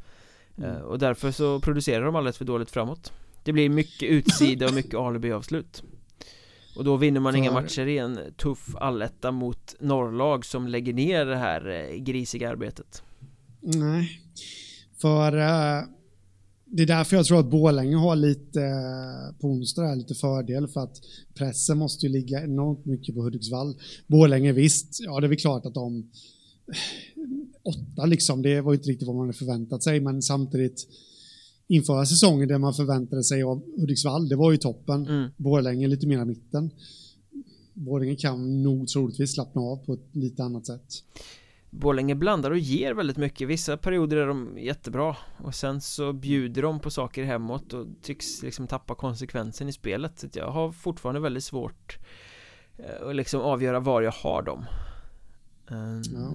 mm. 0.60 0.76
eh, 0.76 0.82
Och 0.82 1.00
därför 1.00 1.32
så 1.32 1.60
producerar 1.60 2.06
de 2.06 2.16
alldeles 2.16 2.38
för 2.38 2.46
dåligt 2.46 2.72
framåt. 2.72 3.14
Det 3.44 3.54
blir 3.54 3.70
mycket 3.70 4.10
utsida 4.10 4.66
och 4.66 4.74
mycket 4.74 4.94
alibi-avslut 4.94 5.84
och 6.80 6.86
då 6.86 6.98
vinner 6.98 7.20
man 7.20 7.34
för... 7.34 7.38
inga 7.38 7.52
matcher 7.52 7.88
i 7.88 7.98
en 7.98 8.20
tuff 8.38 8.76
alletta 8.76 9.32
mot 9.32 9.76
norrlag 9.80 10.46
som 10.46 10.68
lägger 10.68 10.94
ner 10.94 11.26
det 11.26 11.36
här 11.38 11.70
eh, 11.70 11.96
grisiga 11.96 12.50
arbetet. 12.50 13.04
Nej, 13.62 14.22
för 15.02 15.36
uh, 15.36 15.84
det 16.66 16.84
är 16.84 16.88
därför 16.88 17.16
jag 17.16 17.26
tror 17.26 17.40
att 17.40 17.50
Borlänge 17.50 17.96
har 17.96 18.16
lite 18.16 18.60
på 19.42 19.48
onsdag 19.48 19.96
lite 19.96 20.16
fördel. 20.16 20.68
För 20.68 20.82
att 20.82 20.98
pressen 21.36 21.78
måste 21.78 22.06
ju 22.06 22.12
ligga 22.12 22.44
enormt 22.44 22.86
mycket 22.86 23.16
på 23.16 23.22
Hudiksvall. 23.22 23.76
Borlänge 24.08 24.52
visst, 24.52 25.00
ja 25.00 25.20
det 25.20 25.28
är 25.28 25.30
väl 25.30 25.38
klart 25.38 25.66
att 25.66 25.74
de 25.74 26.12
åtta 27.64 28.06
liksom, 28.06 28.42
det 28.42 28.62
var 28.62 28.74
inte 28.74 28.90
riktigt 28.90 29.08
vad 29.08 29.16
man 29.16 29.26
hade 29.26 29.38
förväntat 29.38 29.84
sig, 29.84 30.00
men 30.00 30.22
samtidigt 30.22 30.88
införa 31.68 32.06
säsongen 32.06 32.48
där 32.48 32.58
man 32.58 32.74
förväntade 32.74 33.24
sig 33.24 33.44
av 33.44 33.62
Hudiksvall, 33.78 34.30
det 34.30 34.36
var 34.36 34.52
ju 34.52 34.58
toppen. 34.58 35.08
Mm. 35.08 35.30
Borlänge 35.38 35.88
lite 35.88 36.08
mer 36.08 36.26
mitten. 36.26 36.72
Borlänge 37.74 38.16
kan 38.16 38.64
nog 38.64 38.88
troligtvis 38.88 39.34
slappna 39.34 39.62
av 39.62 39.86
på 39.86 39.94
ett 39.94 40.16
lite 40.16 40.44
annat 40.44 40.66
sätt. 40.66 41.04
Borlänge 41.70 42.16
blandar 42.16 42.52
och 42.52 42.58
ger 42.58 42.94
väldigt 42.94 43.18
mycket 43.18 43.48
Vissa 43.48 43.78
perioder 43.78 44.18
är 44.18 44.28
de 44.28 44.58
jättebra 44.58 45.16
Och 45.38 45.56
sen 45.56 45.82
så 45.82 46.14
bjuder 46.14 46.62
de 46.62 46.80
på 46.80 46.90
saker 46.90 47.24
hemåt 47.24 47.74
och 47.74 47.88
tycks 48.02 48.44
liksom 48.44 48.68
tappa 48.68 48.96
konsekvensen 48.96 49.70
i 49.70 49.72
spelet 49.72 50.20
Så 50.20 50.28
jag 50.34 50.52
har 50.52 50.72
fortfarande 50.72 51.22
väldigt 51.22 51.44
svårt 51.44 51.98
eh, 52.78 53.08
Att 53.08 53.16
liksom 53.16 53.42
avgöra 53.42 53.80
var 53.80 54.02
jag 54.02 54.12
har 54.12 54.42
dem 54.42 54.66
ja. 56.14 56.34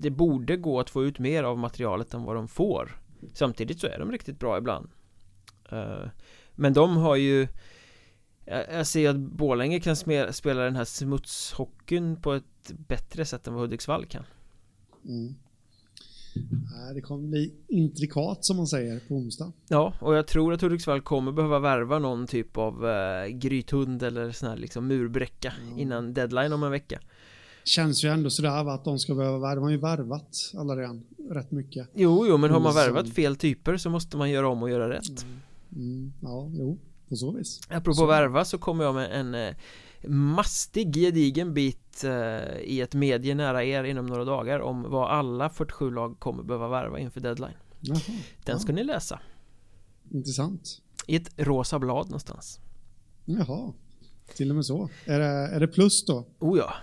Det 0.00 0.10
borde 0.10 0.56
gå 0.56 0.80
att 0.80 0.90
få 0.90 1.04
ut 1.04 1.18
mer 1.18 1.42
av 1.42 1.58
materialet 1.58 2.14
än 2.14 2.22
vad 2.22 2.36
de 2.36 2.48
får 2.48 3.00
Samtidigt 3.32 3.80
så 3.80 3.86
är 3.86 3.98
de 3.98 4.12
riktigt 4.12 4.38
bra 4.38 4.58
ibland 4.58 4.88
eh, 5.70 6.08
Men 6.54 6.72
de 6.72 6.96
har 6.96 7.16
ju 7.16 7.48
jag 8.46 8.86
ser 8.86 9.10
att 9.10 9.16
Borlänge 9.16 9.80
kan 9.80 9.96
spela 10.32 10.62
den 10.64 10.76
här 10.76 10.84
smutshockeyn 10.84 12.16
på 12.16 12.32
ett 12.32 12.72
bättre 12.88 13.24
sätt 13.24 13.46
än 13.46 13.54
vad 13.54 13.62
Hudiksvall 13.62 14.06
kan 14.06 14.24
Mm. 15.04 15.34
Det 16.94 17.00
kommer 17.00 17.28
bli 17.28 17.54
intrikat 17.68 18.44
som 18.44 18.56
man 18.56 18.66
säger 18.66 19.00
på 19.08 19.14
onsdag. 19.14 19.52
Ja, 19.68 19.94
och 20.00 20.14
jag 20.14 20.26
tror 20.26 20.52
att 20.52 20.62
Hudiksvall 20.62 21.00
kommer 21.00 21.32
behöva 21.32 21.58
värva 21.58 21.98
någon 21.98 22.26
typ 22.26 22.56
av 22.56 22.84
uh, 22.84 23.26
grythund 23.26 24.02
eller 24.02 24.30
sån 24.30 24.48
här 24.48 24.56
liksom 24.56 24.86
murbräcka 24.86 25.52
mm. 25.62 25.78
innan 25.78 26.14
deadline 26.14 26.52
om 26.52 26.62
en 26.62 26.70
vecka. 26.70 27.00
Känns 27.64 28.04
ju 28.04 28.08
ändå 28.08 28.30
sådär 28.30 28.68
att 28.74 28.84
de 28.84 28.98
ska 28.98 29.14
behöva 29.14 29.38
värva. 29.38 29.54
De 29.54 29.64
har 29.64 29.70
ju 29.70 29.76
värvat 29.76 30.52
alla 30.54 30.76
redan 30.76 31.02
rätt 31.30 31.50
mycket. 31.50 31.88
Jo, 31.94 32.26
jo, 32.26 32.36
men 32.36 32.50
har 32.50 32.60
man 32.60 32.74
värvat 32.74 33.08
fel 33.08 33.36
typer 33.36 33.76
så 33.76 33.90
måste 33.90 34.16
man 34.16 34.30
göra 34.30 34.48
om 34.48 34.62
och 34.62 34.70
göra 34.70 34.90
rätt. 34.90 35.22
Mm. 35.22 35.40
Mm. 35.76 36.12
Ja, 36.20 36.48
jo, 36.52 36.78
på 37.08 37.16
så 37.16 37.30
vis. 37.30 37.60
Apropå 37.68 37.94
så. 37.94 38.06
värva 38.06 38.44
så 38.44 38.58
kommer 38.58 38.84
jag 38.84 38.94
med 38.94 39.20
en 39.20 39.34
eh, 39.34 39.54
mastig 40.08 40.94
gedigen 40.94 41.54
bit 41.54 42.04
eh, 42.04 42.60
i 42.60 42.80
ett 42.80 42.94
medie 42.94 43.34
nära 43.34 43.64
er 43.64 43.84
inom 43.84 44.06
några 44.06 44.24
dagar 44.24 44.60
om 44.60 44.82
vad 44.82 45.10
alla 45.10 45.50
47 45.50 45.90
lag 45.90 46.16
kommer 46.18 46.42
behöva 46.42 46.68
värva 46.68 46.98
inför 46.98 47.20
deadline. 47.20 47.56
Jaha, 47.80 48.00
Den 48.44 48.60
ska 48.60 48.72
ja. 48.72 48.76
ni 48.76 48.84
läsa. 48.84 49.20
Intressant. 50.10 50.82
I 51.06 51.16
ett 51.16 51.30
rosa 51.36 51.78
blad 51.78 52.06
någonstans. 52.06 52.60
Jaha, 53.24 53.72
till 54.36 54.50
och 54.50 54.56
med 54.56 54.66
så. 54.66 54.88
Är 55.04 55.18
det, 55.18 55.26
är 55.26 55.60
det 55.60 55.68
plus 55.68 56.04
då? 56.04 56.26
Oh 56.38 56.58
ja. 56.58 56.74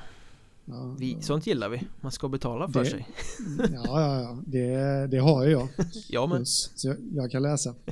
Ja, 0.69 0.95
vi, 0.99 1.21
sånt 1.21 1.47
gillar 1.47 1.69
vi. 1.69 1.81
Man 2.01 2.11
ska 2.11 2.29
betala 2.29 2.67
för 2.67 2.79
det, 2.79 2.89
sig. 2.89 3.07
Ja, 3.73 4.01
ja, 4.01 4.21
ja. 4.21 4.37
Det, 4.45 5.07
det 5.07 5.17
har 5.17 5.45
ju 5.45 5.51
jag. 5.51 5.67
ja, 6.09 6.27
men. 6.27 6.45
Så 6.45 6.87
jag, 6.87 6.97
jag 7.13 7.31
kan 7.31 7.43
läsa. 7.43 7.75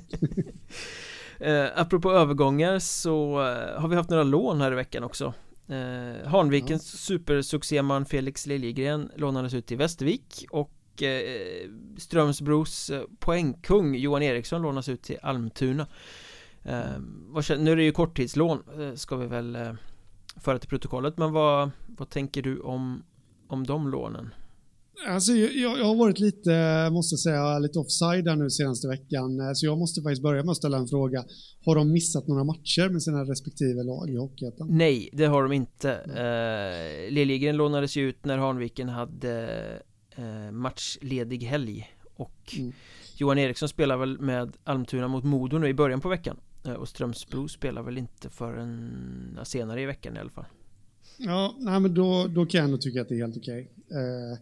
Eh, 1.39 1.65
apropå 1.75 2.11
övergångar 2.11 2.79
så 2.79 3.41
eh, 3.41 3.81
har 3.81 3.88
vi 3.88 3.95
haft 3.95 4.09
några 4.09 4.23
lån 4.23 4.61
här 4.61 4.71
i 4.71 4.75
veckan 4.75 5.03
också 5.03 5.33
eh, 5.67 6.27
Hanvikens 6.27 6.93
ja. 6.93 6.97
supersuccéman 6.97 8.05
Felix 8.05 8.45
Liljegren 8.45 9.11
lånades 9.15 9.53
ut 9.53 9.65
till 9.65 9.77
Västervik 9.77 10.45
och 10.49 11.03
eh, 11.03 11.69
Strömsbros 11.97 12.89
eh, 12.89 13.03
poängkung 13.19 13.95
Johan 13.95 14.23
Eriksson 14.23 14.61
lånas 14.61 14.89
ut 14.89 15.03
till 15.03 15.17
Almtuna 15.21 15.88
eh, 16.63 17.57
Nu 17.57 17.71
är 17.71 17.75
det 17.75 17.83
ju 17.83 17.91
korttidslån 17.91 18.63
eh, 18.79 18.93
ska 18.95 19.15
vi 19.15 19.27
väl 19.27 19.57
föra 20.41 20.59
till 20.59 20.69
protokollet 20.69 21.17
men 21.17 21.31
vad, 21.31 21.71
vad 21.87 22.09
tänker 22.09 22.41
du 22.41 22.59
om, 22.59 23.03
om 23.47 23.67
de 23.67 23.89
lånen? 23.89 24.29
Alltså, 25.07 25.31
jag, 25.31 25.77
jag, 25.79 25.85
har 25.85 25.95
varit 25.95 26.19
lite, 26.19 26.89
måste 26.91 27.17
säga, 27.17 27.59
lite 27.59 27.79
offside 27.79 28.25
där 28.25 28.35
nu 28.35 28.49
senaste 28.49 28.87
veckan. 28.87 29.39
Eh, 29.39 29.51
så 29.53 29.65
jag 29.65 29.77
måste 29.77 30.01
faktiskt 30.01 30.21
börja 30.21 30.43
med 30.43 30.51
att 30.51 30.57
ställa 30.57 30.77
en 30.77 30.87
fråga. 30.87 31.25
Har 31.65 31.75
de 31.75 31.91
missat 31.91 32.27
några 32.27 32.43
matcher 32.43 32.89
med 32.89 33.03
sina 33.03 33.23
respektive 33.23 33.83
lag 33.83 34.09
i 34.09 34.17
Hockeyettan? 34.17 34.67
Nej, 34.71 35.09
det 35.13 35.25
har 35.25 35.43
de 35.43 35.51
inte. 35.51 35.89
Uh, 35.89 37.13
Liljegren 37.13 37.57
lånades 37.57 37.95
ju 37.95 38.09
ut 38.09 38.25
när 38.25 38.37
Hanviken 38.37 38.89
hade 38.89 39.59
uh, 40.19 40.51
matchledig 40.51 41.43
helg. 41.43 41.89
Och 42.15 42.55
mm. 42.57 42.73
Johan 43.17 43.37
Eriksson 43.37 43.69
spelar 43.69 43.97
väl 43.97 44.19
med 44.19 44.57
Almtuna 44.63 45.07
mot 45.07 45.23
Modo 45.23 45.57
nu 45.57 45.67
i 45.67 45.73
början 45.73 46.01
på 46.01 46.09
veckan. 46.09 46.37
Uh, 46.67 46.73
och 46.73 46.89
Strömsbro 46.89 47.47
spelar 47.47 47.84
väl 47.84 47.97
inte 47.97 48.30
förrän 48.30 49.39
senare 49.43 49.82
i 49.82 49.86
veckan 49.86 50.15
i 50.15 50.19
alla 50.19 50.30
fall. 50.30 50.45
Ja, 51.17 51.56
nej 51.60 51.80
men 51.80 51.93
då, 51.93 52.28
då 52.28 52.45
kan 52.45 52.62
jag 52.62 52.69
nog 52.69 52.82
tycka 52.82 53.01
att 53.01 53.10
det 53.10 53.15
är 53.15 53.19
helt 53.19 53.38
okej. 53.38 53.71
Uh, 53.91 54.39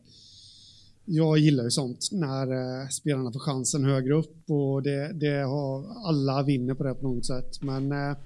jag 1.06 1.38
gillar 1.38 1.64
ju 1.64 1.72
sånt 1.72 2.10
när 2.12 2.52
eh, 2.52 2.88
spelarna 2.88 3.32
får 3.32 3.40
chansen 3.40 3.86
högre 3.86 4.14
upp 4.14 4.50
och 4.50 4.84
det, 4.84 5.14
det 5.14 5.44
har, 5.44 5.86
alla 6.08 6.44
vinner 6.44 6.74
på 6.74 6.84
det 6.84 6.94
på 6.94 7.08
något 7.08 7.26
sätt. 7.26 7.62
Men 7.62 7.92
eh, 7.92 8.18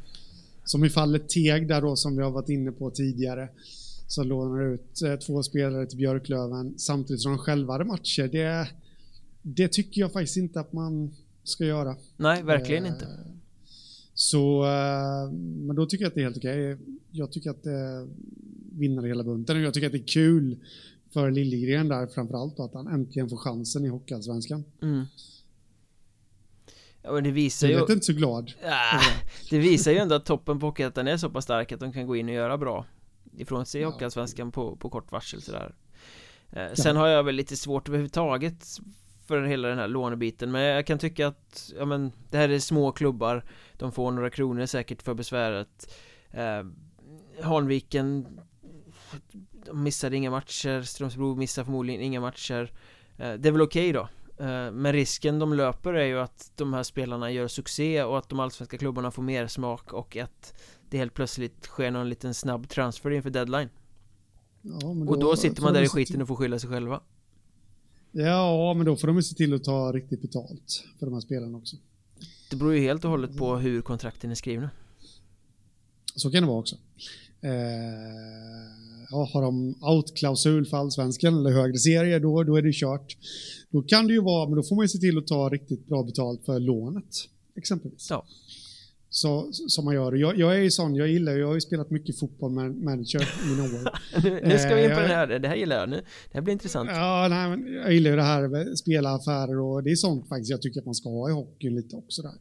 som 0.63 0.85
i 0.85 0.89
fallet 0.89 1.29
Teg 1.29 1.67
där 1.67 1.81
då 1.81 1.95
som 1.95 2.17
vi 2.17 2.23
har 2.23 2.31
varit 2.31 2.49
inne 2.49 2.71
på 2.71 2.91
tidigare 2.91 3.49
så 4.07 4.23
lånar 4.23 4.73
ut 4.73 5.01
eh, 5.01 5.15
två 5.15 5.43
spelare 5.43 5.85
till 5.85 5.97
Björklöven 5.97 6.73
samtidigt 6.77 7.21
som 7.21 7.31
de 7.31 7.37
själva 7.37 7.73
hade 7.73 7.85
matcher. 7.85 8.27
Det, 8.31 8.67
det 9.41 9.67
tycker 9.67 10.01
jag 10.01 10.13
faktiskt 10.13 10.37
inte 10.37 10.59
att 10.59 10.73
man 10.73 11.15
ska 11.43 11.65
göra. 11.65 11.95
Nej, 12.17 12.43
verkligen 12.43 12.85
eh, 12.85 12.91
inte. 12.91 13.07
Så, 14.19 14.63
eh, 14.63 15.31
men 15.31 15.75
då 15.75 15.85
tycker 15.85 16.05
jag 16.05 16.09
att 16.09 16.15
det 16.15 16.21
är 16.21 16.23
helt 16.23 16.37
okej. 16.37 16.77
Jag 17.11 17.31
tycker 17.31 17.49
att 17.49 17.63
det 17.63 18.07
vinner 18.71 19.03
hela 19.03 19.23
bunten 19.23 19.57
och 19.57 19.61
jag 19.61 19.73
tycker 19.73 19.87
att 19.87 19.93
det 19.93 19.99
är 19.99 20.07
kul 20.07 20.57
för 21.13 21.31
Liljegren 21.31 21.87
där 21.87 22.07
framförallt 22.07 22.59
att 22.59 22.73
han 22.73 22.87
äntligen 22.87 23.29
får 23.29 23.37
chansen 23.37 23.85
i 23.85 23.87
Hockeyallsvenskan. 23.87 24.63
Mm. 24.81 25.05
Ja, 27.01 27.11
men 27.11 27.23
det 27.23 27.31
visar 27.31 27.67
ju... 27.67 27.73
Jag 27.73 27.89
är 27.89 27.93
inte 27.93 28.05
så 28.05 28.13
glad. 28.13 28.53
Ah, 28.63 29.01
det 29.49 29.59
visar 29.59 29.91
ju 29.91 29.97
ändå 29.97 30.15
att 30.15 30.25
toppen 30.25 30.59
på 30.59 30.65
Hockeyettan 30.65 31.07
är 31.07 31.17
så 31.17 31.29
pass 31.29 31.43
stark 31.43 31.71
att 31.71 31.79
de 31.79 31.93
kan 31.93 32.07
gå 32.07 32.15
in 32.15 32.29
och 32.29 32.35
göra 32.35 32.57
bra 32.57 32.85
ifrån 33.37 33.65
sig 33.65 33.81
i. 33.81 33.83
Hockeyallsvenskan 33.83 34.51
på, 34.51 34.75
på 34.75 34.89
kort 34.89 35.11
varsel 35.11 35.41
sådär. 35.41 35.75
Eh, 36.51 36.73
sen 36.73 36.95
har 36.95 37.07
jag 37.07 37.23
väl 37.23 37.35
lite 37.35 37.57
svårt 37.57 37.87
överhuvudtaget 37.87 38.65
för 39.27 39.41
hela 39.43 39.67
den 39.67 39.77
här 39.77 39.87
lånebiten. 39.87 40.51
Men 40.51 40.61
jag 40.61 40.87
kan 40.87 40.99
tycka 40.99 41.27
att 41.27 41.71
ja 41.77 41.85
men 41.85 42.11
det 42.29 42.37
här 42.37 42.49
är 42.49 42.59
små 42.59 42.91
klubbar. 42.91 43.43
De 43.77 43.91
får 43.91 44.11
några 44.11 44.29
kronor 44.29 44.65
säkert 44.65 45.01
för 45.01 45.13
besväret. 45.13 45.93
Eh, 46.31 46.63
Hanviken 47.43 48.39
de 49.65 49.83
missade 49.83 50.15
inga 50.15 50.31
matcher, 50.31 50.81
Strömsbro 50.81 51.35
missar 51.35 51.63
förmodligen 51.63 52.01
inga 52.01 52.21
matcher. 52.21 52.71
Eh, 53.17 53.33
Det 53.33 53.47
är 53.47 53.51
väl 53.51 53.61
okej 53.61 53.89
okay 53.89 53.91
då. 53.91 54.09
Eh, 54.45 54.71
Men 54.71 54.93
risken 54.93 55.39
de 55.39 55.53
löper 55.53 55.93
är 55.93 56.05
ju 56.05 56.19
att 56.19 56.51
de 56.55 56.73
här 56.73 56.83
spelarna 56.83 57.31
gör 57.31 57.47
succé 57.47 58.03
och 58.03 58.17
att 58.17 58.29
de 58.29 58.39
allsvenska 58.39 58.77
klubbarna 58.77 59.11
får 59.11 59.23
mer 59.23 59.47
smak 59.47 59.93
och 59.93 60.17
att 60.17 60.53
det 60.89 60.97
helt 60.97 61.13
plötsligt 61.13 61.65
sker 61.65 61.91
någon 61.91 62.09
liten 62.09 62.33
snabb 62.33 62.69
transfer 62.69 63.11
inför 63.11 63.29
deadline. 63.29 63.69
Ja, 64.61 64.79
då, 64.81 65.05
Och 65.07 65.19
då 65.19 65.35
sitter 65.35 65.61
man 65.61 65.73
där 65.73 65.81
i 65.81 65.89
skiten 65.89 66.21
och 66.21 66.27
får 66.27 66.35
skylla 66.35 66.59
sig 66.59 66.69
själva 66.69 67.01
Ja, 68.19 68.73
men 68.73 68.85
då 68.85 68.95
får 68.95 69.07
de 69.07 69.15
ju 69.15 69.23
se 69.23 69.35
till 69.35 69.53
att 69.53 69.63
ta 69.63 69.91
riktigt 69.91 70.21
betalt 70.21 70.83
för 70.99 71.05
de 71.05 71.13
här 71.13 71.21
spelarna 71.21 71.57
också 71.57 71.75
Det 72.49 72.55
beror 72.55 72.73
ju 72.73 72.81
helt 72.81 73.05
och 73.05 73.11
hållet 73.11 73.37
på 73.37 73.55
hur 73.55 73.81
kontrakten 73.81 74.31
är 74.31 74.35
skrivna 74.35 74.69
Så 76.15 76.31
kan 76.31 76.43
det 76.43 76.47
vara 76.47 76.59
också 76.59 76.75
eh 77.41 78.87
ja, 79.09 79.29
har 79.33 79.41
de 79.41 79.75
outklausul 79.81 80.65
för 80.65 80.77
allsvenskan 80.77 81.37
eller 81.37 81.51
högre 81.51 81.77
serier, 81.77 82.19
då, 82.19 82.43
då 82.43 82.55
är 82.55 82.61
det 82.61 82.73
kört. 82.73 83.17
Då 83.69 83.81
kan 83.81 84.07
det 84.07 84.13
ju 84.13 84.21
vara, 84.21 84.49
men 84.49 84.55
då 84.55 84.63
får 84.63 84.75
man 84.75 84.83
ju 84.83 84.89
se 84.89 84.97
till 84.97 85.17
att 85.17 85.27
ta 85.27 85.49
riktigt 85.49 85.87
bra 85.87 86.03
betalt 86.03 86.45
för 86.45 86.59
lånet, 86.59 87.29
exempelvis. 87.55 88.07
Ja. 88.09 88.25
Så, 89.17 89.49
som 89.51 89.85
man 89.85 89.95
gör. 89.95 90.13
Jag, 90.13 90.37
jag 90.37 90.55
är 90.55 90.59
ju 90.59 90.71
sån, 90.71 90.95
jag 90.95 91.07
gillar 91.07 91.37
jag 91.37 91.47
har 91.47 91.53
ju 91.53 91.61
spelat 91.61 91.89
mycket 91.91 92.19
fotboll 92.19 92.51
med 92.51 92.75
manager 92.75 93.21
i 93.21 93.49
mina 93.49 93.63
år. 93.63 93.89
nu, 94.23 94.41
nu 94.49 94.57
ska 94.57 94.75
vi 94.75 94.83
in 94.83 94.89
på 94.89 94.95
eh, 94.95 95.01
den 95.01 95.09
här, 95.09 95.27
det 95.39 95.47
här 95.47 95.55
gillar 95.55 95.79
jag 95.79 95.89
nu. 95.89 95.95
Det 95.95 96.33
här 96.33 96.41
blir 96.41 96.51
intressant. 96.51 96.89
Ja, 96.93 97.27
nej, 97.29 97.49
men 97.49 97.73
jag 97.73 97.93
gillar 97.93 98.09
ju 98.09 98.15
det 98.15 98.23
här 98.23 98.47
med 98.47 98.77
spela 98.77 99.09
affärer 99.15 99.59
och 99.59 99.83
det 99.83 99.91
är 99.91 99.95
sånt 99.95 100.29
faktiskt 100.29 100.49
jag 100.49 100.61
tycker 100.61 100.79
att 100.79 100.85
man 100.85 100.95
ska 100.95 101.09
ha 101.09 101.29
i 101.29 101.33
hockeyn 101.33 101.75
lite 101.75 101.95
också 101.95 102.21
där. 102.21 102.37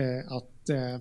Eh, 0.00 0.32
att 0.32 0.68
eh, 0.68 1.00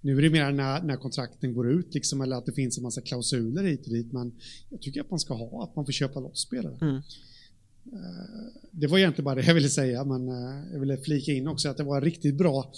nu 0.00 0.18
är 0.18 0.22
det 0.22 0.30
mer 0.30 0.52
när, 0.52 0.82
när 0.82 0.96
kontrakten 0.96 1.54
går 1.54 1.70
ut, 1.70 1.94
liksom, 1.94 2.20
eller 2.20 2.36
att 2.36 2.46
det 2.46 2.52
finns 2.52 2.78
en 2.78 2.82
massa 2.82 3.00
klausuler 3.00 3.62
hit 3.62 3.86
och 3.86 3.92
dit, 3.92 4.12
men 4.12 4.32
jag 4.70 4.80
tycker 4.82 5.00
att 5.00 5.10
man 5.10 5.18
ska 5.18 5.34
ha, 5.34 5.64
att 5.64 5.76
man 5.76 5.84
får 5.84 5.92
köpa 5.92 6.20
loss 6.20 6.46
spelare. 6.46 6.78
Mm. 6.80 7.02
Eh, 7.92 8.52
det 8.70 8.86
var 8.86 8.98
egentligen 8.98 9.24
bara 9.24 9.34
det 9.34 9.46
jag 9.46 9.54
ville 9.54 9.68
säga, 9.68 10.04
men 10.04 10.28
eh, 10.28 10.72
jag 10.72 10.80
ville 10.80 10.96
flika 10.96 11.32
in 11.32 11.48
också 11.48 11.68
att 11.68 11.76
det 11.76 11.84
var 11.84 11.96
en 11.96 12.04
riktigt 12.04 12.34
bra 12.34 12.72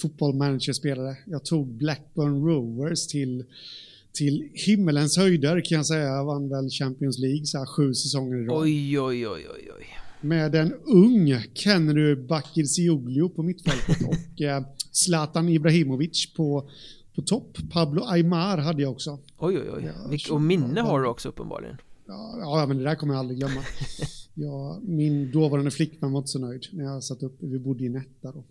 fotbollmanagerspelare. 0.00 1.16
Jag 1.26 1.44
tog 1.44 1.66
Blackburn 1.66 2.46
Rovers 2.46 3.06
till, 3.06 3.44
till 4.12 4.48
himmelens 4.52 5.16
höjder 5.16 5.60
kan 5.60 5.76
jag 5.76 5.86
säga. 5.86 6.04
Jag 6.04 6.24
vann 6.24 6.48
väl 6.48 6.70
Champions 6.70 7.18
League 7.18 7.46
så 7.46 7.58
här, 7.58 7.66
sju 7.66 7.94
säsonger 7.94 8.36
i 8.36 8.44
rad. 8.46 8.62
Oj, 8.62 9.00
oj, 9.00 9.28
oj, 9.28 9.46
oj, 9.56 9.70
oj. 9.78 9.86
med 10.20 10.54
en 10.54 10.72
ung 10.72 11.42
Kenry 11.54 12.14
Bakircioglu 12.14 13.28
på 13.28 13.42
mittfältet 13.42 14.08
och 14.08 14.40
eh, 14.40 14.62
Zlatan 14.92 15.48
Ibrahimovic 15.48 16.34
på, 16.34 16.70
på 17.14 17.22
topp. 17.22 17.58
Pablo 17.70 18.04
Aymar 18.04 18.58
hade 18.58 18.82
jag 18.82 18.92
också. 18.92 19.18
Oj, 19.38 19.58
oj, 19.58 19.70
oj. 19.76 19.92
Ja, 20.10 20.34
och 20.34 20.40
minne 20.40 20.80
har 20.80 21.00
du 21.00 21.08
också 21.08 21.28
uppenbarligen. 21.28 21.76
Ja, 22.06 22.38
ja, 22.40 22.66
men 22.66 22.76
det 22.78 22.84
där 22.84 22.94
kommer 22.94 23.14
jag 23.14 23.20
aldrig 23.20 23.38
glömma. 23.38 23.60
Ja, 24.40 24.80
min 24.82 25.30
dåvarande 25.30 25.70
flickvän 25.70 26.12
var 26.12 26.18
inte 26.18 26.30
så 26.30 26.38
nöjd 26.38 26.66
när 26.72 26.84
jag 26.84 27.04
satt 27.04 27.22
upp, 27.22 27.36
vi 27.40 27.58
bodde 27.58 27.84
i 27.84 27.88
Nätta 27.88 28.32
då. 28.32 28.44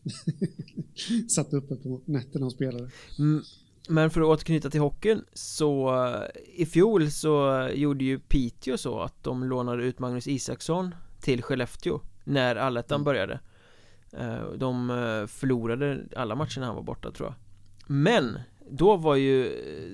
satt 1.29 1.53
uppe 1.53 1.75
på 1.75 2.01
nätterna 2.05 2.45
och 2.45 2.51
spelade. 2.51 2.89
Mm, 3.19 3.43
men 3.89 4.09
för 4.09 4.21
att 4.21 4.27
återknyta 4.27 4.69
till 4.69 4.79
hockeyn 4.79 5.21
så 5.33 5.95
i 6.55 6.65
fjol 6.65 7.11
så 7.11 7.67
gjorde 7.73 8.03
ju 8.03 8.19
Piteå 8.19 8.77
så 8.77 8.99
att 8.99 9.23
de 9.23 9.43
lånade 9.43 9.83
ut 9.83 9.99
Magnus 9.99 10.27
Isaksson 10.27 10.95
till 11.21 11.43
Skellefteå 11.43 11.99
när 12.23 12.55
allettan 12.55 12.95
mm. 12.95 13.05
började. 13.05 13.39
Eh, 14.11 14.51
de 14.57 14.89
eh, 14.89 15.27
förlorade 15.27 16.03
alla 16.15 16.35
matcherna 16.35 16.65
han 16.65 16.75
var 16.75 16.83
borta 16.83 17.11
tror 17.11 17.27
jag. 17.27 17.35
Men 17.87 18.39
då 18.69 18.97
var 18.97 19.15
ju 19.15 19.49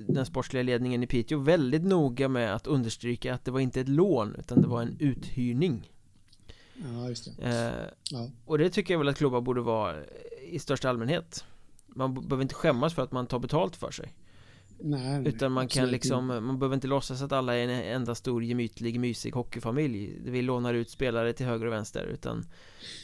den 0.07 0.25
sportsliga 0.25 0.63
ledningen 0.63 1.03
i 1.03 1.07
Piteå 1.07 1.39
väldigt 1.39 1.83
noga 1.83 2.27
med 2.27 2.55
att 2.55 2.67
understryka 2.67 3.33
att 3.33 3.45
det 3.45 3.51
var 3.51 3.59
inte 3.59 3.81
ett 3.81 3.89
lån 3.89 4.35
utan 4.39 4.61
det 4.61 4.67
var 4.67 4.81
en 4.81 4.95
uthyrning. 4.99 5.91
Ja, 6.75 7.09
just 7.09 7.37
det. 7.37 7.43
Eh, 7.43 7.89
ja. 8.11 8.29
Och 8.45 8.57
det 8.57 8.69
tycker 8.69 8.93
jag 8.93 8.99
väl 8.99 9.07
att 9.07 9.17
klubbar 9.17 9.41
borde 9.41 9.61
vara 9.61 9.95
i 10.49 10.59
största 10.59 10.89
allmänhet. 10.89 11.45
Man 11.87 12.13
behöver 12.13 12.41
inte 12.41 12.55
skämmas 12.55 12.93
för 12.93 13.01
att 13.01 13.11
man 13.11 13.27
tar 13.27 13.39
betalt 13.39 13.75
för 13.75 13.91
sig. 13.91 14.13
Nej, 14.79 15.19
nej, 15.19 15.27
Utan 15.27 15.51
man 15.51 15.67
kan 15.67 15.89
liksom, 15.89 16.27
man 16.27 16.59
behöver 16.59 16.75
inte 16.75 16.87
låtsas 16.87 17.21
att 17.21 17.31
alla 17.31 17.55
är 17.55 17.63
en 17.63 17.69
enda 17.69 18.15
stor 18.15 18.43
gemytlig 18.43 18.99
mysig 18.99 19.31
hockeyfamilj. 19.31 20.19
Vi 20.25 20.41
lånar 20.41 20.73
ut 20.73 20.89
spelare 20.89 21.33
till 21.33 21.45
höger 21.45 21.65
och 21.65 21.73
vänster 21.73 22.03
utan 22.03 22.45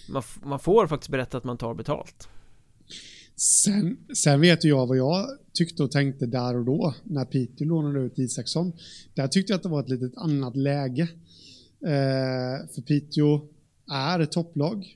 man, 0.09 0.24
man 0.43 0.59
får 0.59 0.88
faktiskt 0.88 1.09
berätta 1.09 1.38
att 1.38 1.43
man 1.43 1.57
tar 1.57 1.74
betalt 1.74 2.30
Sen, 3.39 3.97
sen 4.15 4.41
vet 4.41 4.63
jag 4.63 4.87
vad 4.87 4.97
jag 4.97 5.27
tyckte 5.53 5.83
och 5.83 5.91
tänkte 5.91 6.25
där 6.25 6.57
och 6.57 6.65
då 6.65 6.95
när 7.03 7.25
Piteå 7.25 7.67
lånade 7.67 7.99
ut 7.99 8.19
Isaksson. 8.19 8.73
Där 9.13 9.27
tyckte 9.27 9.53
jag 9.53 9.57
att 9.57 9.63
det 9.63 9.69
var 9.69 9.79
ett 9.79 9.89
litet 9.89 10.17
annat 10.17 10.55
läge. 10.55 11.01
Eh, 11.81 12.67
för 12.75 12.81
Piteå 12.81 13.41
är 13.91 14.19
ett 14.19 14.31
topplag. 14.31 14.95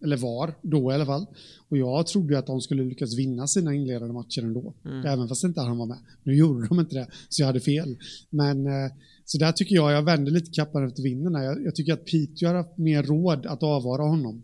Eller 0.00 0.16
var, 0.16 0.54
då 0.62 0.92
i 0.92 0.94
alla 0.94 1.06
fall. 1.06 1.26
Och 1.68 1.78
jag 1.78 2.06
trodde 2.06 2.38
att 2.38 2.46
de 2.46 2.60
skulle 2.60 2.84
lyckas 2.84 3.18
vinna 3.18 3.46
sina 3.46 3.74
inledande 3.74 4.14
matcher 4.14 4.42
ändå. 4.42 4.74
Mm. 4.84 5.06
Även 5.06 5.28
fast 5.28 5.44
inte 5.44 5.60
han 5.60 5.78
var 5.78 5.86
med. 5.86 5.98
Nu 6.22 6.36
gjorde 6.36 6.68
de 6.68 6.80
inte 6.80 6.94
det, 6.94 7.08
så 7.28 7.42
jag 7.42 7.46
hade 7.46 7.60
fel. 7.60 7.96
Men 8.30 8.66
eh, 8.66 8.92
så 9.24 9.38
där 9.38 9.52
tycker 9.52 9.74
jag, 9.74 9.92
jag 9.92 10.02
vänder 10.02 10.32
lite 10.32 10.50
kappan 10.50 10.86
efter 10.86 11.02
vinden. 11.02 11.32
Jag, 11.32 11.64
jag 11.64 11.74
tycker 11.74 11.92
att 11.92 12.04
Piteå 12.04 12.48
har 12.48 12.54
haft 12.54 12.78
mer 12.78 13.02
råd 13.02 13.46
att 13.46 13.62
avvara 13.62 14.02
honom. 14.02 14.42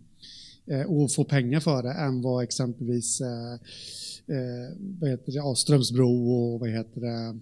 Eh, 0.67 0.83
och 0.83 1.13
få 1.13 1.25
pengar 1.25 1.61
för 1.61 1.83
det 1.83 1.93
än 1.93 2.23
vad 2.23 2.45
exempelvis 2.45 3.21
eh, 3.21 3.53
eh, 4.37 4.77
vad 5.01 5.11
heter 5.11 5.33
det, 5.33 5.37
ja, 5.37 5.55
Strömsbro 5.55 6.33
och 6.33 6.61
vad 6.61 6.69
heter 6.69 7.01
det, 7.01 7.39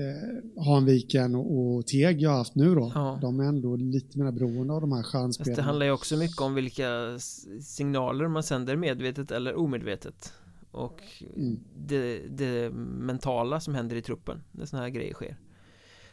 eh, 0.00 0.64
Hanviken 0.64 1.34
och, 1.34 1.76
och 1.76 1.86
Teg 1.86 2.22
jag 2.22 2.30
har 2.30 2.36
haft 2.36 2.54
nu 2.54 2.74
då. 2.74 2.92
Ja. 2.94 3.18
De 3.22 3.40
är 3.40 3.44
ändå 3.44 3.76
lite 3.76 4.18
mer 4.18 4.32
beroende 4.32 4.72
av 4.72 4.80
de 4.80 4.92
här 4.92 5.02
stjärnspelarna. 5.02 5.56
Det 5.56 5.62
handlar 5.62 5.86
ju 5.86 5.92
också 5.92 6.16
mycket 6.16 6.40
om 6.40 6.54
vilka 6.54 7.18
signaler 7.62 8.28
man 8.28 8.42
sänder 8.42 8.76
medvetet 8.76 9.30
eller 9.30 9.54
omedvetet. 9.54 10.32
Och 10.70 11.00
mm. 11.36 11.60
det, 11.76 12.18
det, 12.28 12.70
mentala 12.74 13.60
som 13.60 13.74
händer 13.74 13.96
i 13.96 14.02
truppen 14.02 14.42
när 14.52 14.66
sådana 14.66 14.86
här 14.86 14.90
grejer 14.90 15.14
sker. 15.14 15.36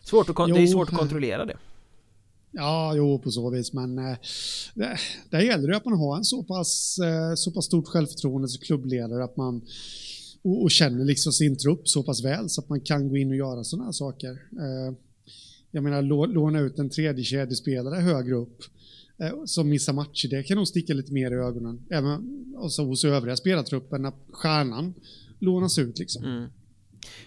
Svårt 0.01 0.29
att, 0.29 0.35
jo, 0.37 0.55
det 0.55 0.63
är 0.63 0.67
svårt 0.67 0.89
att 0.89 0.97
kontrollera 0.97 1.45
det. 1.45 1.57
Ja, 2.51 2.95
jo, 2.95 3.19
på 3.19 3.31
så 3.31 3.49
vis, 3.49 3.73
men 3.73 3.97
eh, 3.97 4.17
det, 4.73 4.97
där 5.29 5.39
gäller 5.39 5.67
det 5.67 5.77
att 5.77 5.85
man 5.85 5.99
har 5.99 6.17
en 6.17 6.23
så 6.23 6.43
pass, 6.43 6.99
eh, 6.99 7.35
så 7.35 7.51
pass 7.51 7.65
stort 7.65 7.87
självförtroende 7.87 8.47
som 8.47 8.61
klubbledare 8.61 9.23
att 9.23 9.37
man 9.37 9.61
och, 10.41 10.61
och, 10.63 10.71
känner 10.71 11.05
liksom 11.05 11.31
sin 11.31 11.57
trupp 11.57 11.89
så 11.89 12.03
pass 12.03 12.23
väl 12.23 12.49
så 12.49 12.61
att 12.61 12.69
man 12.69 12.81
kan 12.81 13.09
gå 13.09 13.17
in 13.17 13.29
och 13.29 13.35
göra 13.35 13.63
sådana 13.63 13.85
här 13.85 13.91
saker. 13.91 14.31
Eh, 14.31 14.95
jag 15.71 15.83
menar, 15.83 16.01
låna 16.27 16.59
ut 16.59 16.79
en 16.79 16.89
tredje 16.89 17.23
kedjespelare 17.23 18.01
högre 18.01 18.35
upp 18.35 18.63
eh, 19.17 19.45
som 19.45 19.69
missar 19.69 19.93
matcher, 19.93 20.27
det 20.27 20.43
kan 20.43 20.57
nog 20.57 20.67
sticka 20.67 20.93
lite 20.93 21.13
mer 21.13 21.31
i 21.31 21.35
ögonen. 21.35 21.85
Även 21.89 22.45
alltså, 22.57 22.83
hos 22.83 23.05
övriga 23.05 23.35
spelartruppen, 23.35 24.01
när 24.01 24.13
stjärnan 24.31 24.93
lånas 25.39 25.79
ut 25.79 25.99
liksom. 25.99 26.23
Mm. 26.23 26.49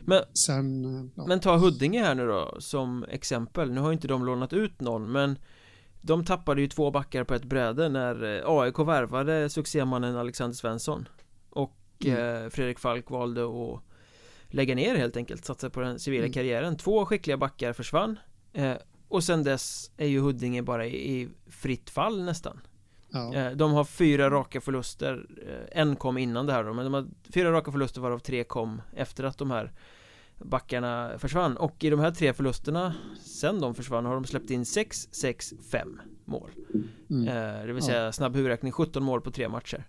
Men, 0.01 0.22
Sen, 0.47 1.11
ja. 1.16 1.26
men 1.26 1.41
ta 1.41 1.57
Huddinge 1.57 2.01
här 2.01 2.14
nu 2.14 2.26
då 2.26 2.57
som 2.59 3.05
exempel 3.09 3.72
Nu 3.72 3.81
har 3.81 3.93
inte 3.93 4.09
de 4.09 4.24
lånat 4.24 4.53
ut 4.53 4.81
någon 4.81 5.12
men 5.12 5.39
De 6.01 6.24
tappade 6.24 6.61
ju 6.61 6.68
två 6.68 6.91
backar 6.91 7.24
på 7.24 7.35
ett 7.35 7.45
bräde 7.45 7.89
när 7.89 8.37
eh, 8.37 8.43
AIK 8.47 8.78
värvade 8.78 9.51
succémannen 9.51 10.16
Alexander 10.16 10.57
Svensson 10.57 11.09
Och 11.51 11.76
mm. 12.05 12.45
eh, 12.45 12.51
Fredrik 12.51 12.78
Falk 12.78 13.11
valde 13.11 13.45
att 13.45 13.83
Lägga 14.53 14.74
ner 14.74 14.95
helt 14.95 15.16
enkelt, 15.16 15.45
satsa 15.45 15.70
på 15.70 15.81
den 15.81 15.99
civila 15.99 16.24
mm. 16.24 16.33
karriären 16.33 16.76
Två 16.76 17.07
skickliga 17.07 17.37
backar 17.37 17.72
försvann 17.72 18.18
eh, 18.53 18.74
Och 19.09 19.24
sen 19.24 19.45
dess 19.45 19.91
är 19.97 20.07
ju 20.07 20.20
Huddinge 20.20 20.62
bara 20.62 20.87
i 20.87 21.28
fritt 21.51 21.91
fall 21.91 22.24
nästan 22.24 22.61
Ja. 23.12 23.34
Eh, 23.34 23.52
de 23.52 23.72
har 23.72 23.84
fyra 23.84 24.30
raka 24.30 24.61
förluster 24.61 25.26
eh, 25.46 25.80
En 25.80 25.96
kom 25.96 26.18
innan 26.18 26.46
det 26.46 26.52
här 26.52 26.64
då, 26.64 26.72
men 26.72 26.84
de 26.84 26.94
har 26.94 27.06
fyra 27.30 27.52
raka 27.52 27.72
förluster 27.72 28.00
varav 28.00 28.18
tre 28.18 28.44
kom 28.44 28.82
efter 28.96 29.24
att 29.24 29.38
de 29.38 29.50
här 29.50 29.72
backarna 30.44 31.18
försvann 31.18 31.56
och 31.56 31.84
i 31.84 31.90
de 31.90 32.00
här 32.00 32.11
tre 32.11 32.32
förlusterna 32.32 32.94
sen 33.24 33.61
de 33.61 33.74
försvann 33.74 34.04
har 34.04 34.14
de 34.14 34.24
släppt 34.24 34.50
in 34.50 34.64
6, 34.64 35.08
6, 35.11 35.54
5 35.70 36.00
mål 36.24 36.50
mm. 37.11 37.28
eh, 37.28 37.66
Det 37.66 37.72
vill 37.72 37.82
säga 37.82 38.04
ja. 38.04 38.12
snabb 38.12 38.36
huvudräkning 38.36 38.72
17 38.72 39.02
mål 39.02 39.20
på 39.20 39.30
tre 39.30 39.48
matcher 39.48 39.86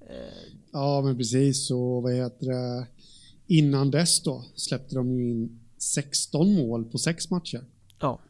eh. 0.00 0.52
Ja 0.72 1.02
men 1.04 1.16
precis 1.16 1.70
och 1.70 2.02
vad 2.02 2.14
heter 2.14 2.46
det 2.46 2.86
Innan 3.46 3.90
dess 3.90 4.22
då 4.22 4.44
släppte 4.54 4.94
de 4.94 5.18
ju 5.18 5.30
in 5.30 5.60
16 5.78 6.54
mål 6.54 6.84
på 6.84 6.98
sex 6.98 7.30
matcher 7.30 7.64
Ja 8.00 8.20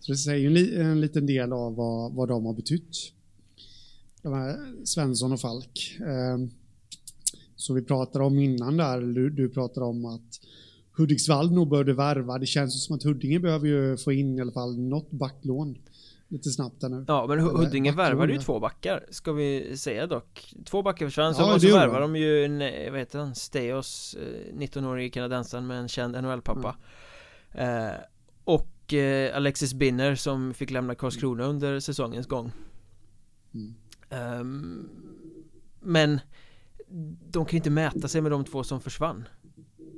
Så 0.00 0.12
det 0.12 0.18
säger 0.18 0.50
ju 0.50 0.80
en, 0.80 0.86
en 0.86 1.00
liten 1.00 1.26
del 1.26 1.52
av 1.52 1.74
vad, 1.74 2.12
vad 2.14 2.28
de 2.28 2.46
har 2.46 2.52
betytt 2.52 3.12
de 4.24 4.32
här 4.32 4.84
Svensson 4.84 5.32
och 5.32 5.40
Falk. 5.40 5.98
Ehm, 6.00 6.50
så 7.56 7.74
vi 7.74 7.82
pratade 7.82 8.24
om 8.24 8.38
innan 8.38 8.76
där, 8.76 9.00
du, 9.00 9.30
du 9.30 9.48
pratade 9.48 9.86
om 9.86 10.04
att 10.04 10.40
Hudiksvall 10.96 11.52
nog 11.52 11.68
började 11.68 11.92
värva. 11.92 12.38
Det 12.38 12.46
känns 12.46 12.84
som 12.84 12.96
att 12.96 13.02
Huddinge 13.02 13.40
behöver 13.40 13.66
ju 13.66 13.96
få 13.96 14.12
in 14.12 14.38
i 14.38 14.40
alla 14.40 14.52
fall 14.52 14.78
något 14.78 15.10
backlån 15.10 15.78
lite 16.28 16.50
snabbt 16.50 16.80
där 16.80 16.88
nu. 16.88 17.04
Ja, 17.08 17.26
men 17.26 17.40
Huddinge 17.40 17.92
värvade 17.92 18.32
ju 18.32 18.38
två 18.38 18.60
backar, 18.60 19.06
ska 19.10 19.32
vi 19.32 19.76
säga 19.76 20.06
dock. 20.06 20.54
Två 20.64 20.82
backar 20.82 21.06
försvann, 21.06 21.34
ja, 21.38 21.54
och 21.54 21.60
så 21.60 21.72
värvade 21.72 22.00
de 22.00 22.16
ju 22.16 22.44
en, 22.44 22.58
vad 22.92 23.00
heter 23.00 23.18
han, 23.18 23.34
Steos, 23.34 24.16
19-årige 24.52 25.06
eh, 25.06 25.10
kanadensaren 25.10 25.66
med 25.66 25.78
en 25.78 25.88
känd 25.88 26.22
NHL-pappa. 26.22 26.76
Mm. 27.52 27.86
Eh, 27.86 27.94
och 28.44 28.94
eh, 28.94 29.36
Alexis 29.36 29.74
Binner 29.74 30.14
som 30.14 30.54
fick 30.54 30.70
lämna 30.70 30.94
Karlskrona 30.94 31.44
under 31.44 31.80
säsongens 31.80 32.26
gång. 32.26 32.52
Mm. 33.54 33.74
Um, 34.40 34.88
men 35.80 36.20
de 37.30 37.44
kan 37.44 37.52
ju 37.52 37.56
inte 37.56 37.70
mäta 37.70 38.08
sig 38.08 38.20
med 38.20 38.32
de 38.32 38.44
två 38.44 38.64
som 38.64 38.80
försvann. 38.80 39.24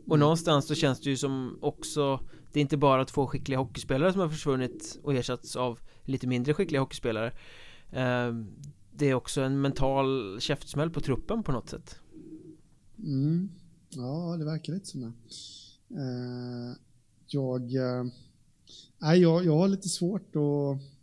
Och 0.07 0.15
mm. 0.15 0.21
någonstans 0.21 0.67
så 0.67 0.75
känns 0.75 1.01
det 1.01 1.11
ju 1.11 1.17
som 1.17 1.59
också 1.61 2.21
Det 2.53 2.61
är 2.61 2.63
inte 2.63 2.77
bara 2.77 3.05
två 3.05 3.27
skickliga 3.27 3.59
hockeyspelare 3.59 4.13
som 4.13 4.21
har 4.21 4.29
försvunnit 4.29 4.99
och 5.03 5.15
ersatts 5.15 5.57
av 5.57 5.79
lite 6.03 6.27
mindre 6.27 6.55
skickliga 6.55 6.81
hockeyspelare 6.81 7.33
um, 7.93 8.49
Det 8.93 9.11
är 9.11 9.15
också 9.15 9.41
en 9.41 9.61
mental 9.61 10.41
käftsmäll 10.41 10.91
på 10.91 11.01
truppen 11.01 11.43
på 11.43 11.53
något 11.53 11.69
sätt 11.69 12.01
mm. 12.99 13.49
Ja, 13.89 14.37
det 14.39 14.45
verkar 14.45 14.73
lite 14.73 14.87
som 14.87 15.01
det 15.01 15.13
uh, 15.95 16.77
Jag 17.27 17.75
uh, 17.75 18.13
Nej, 18.99 19.21
jag, 19.21 19.45
jag 19.45 19.57
har 19.57 19.69
lite 19.69 19.89
svårt 19.89 20.37
att 20.37 20.96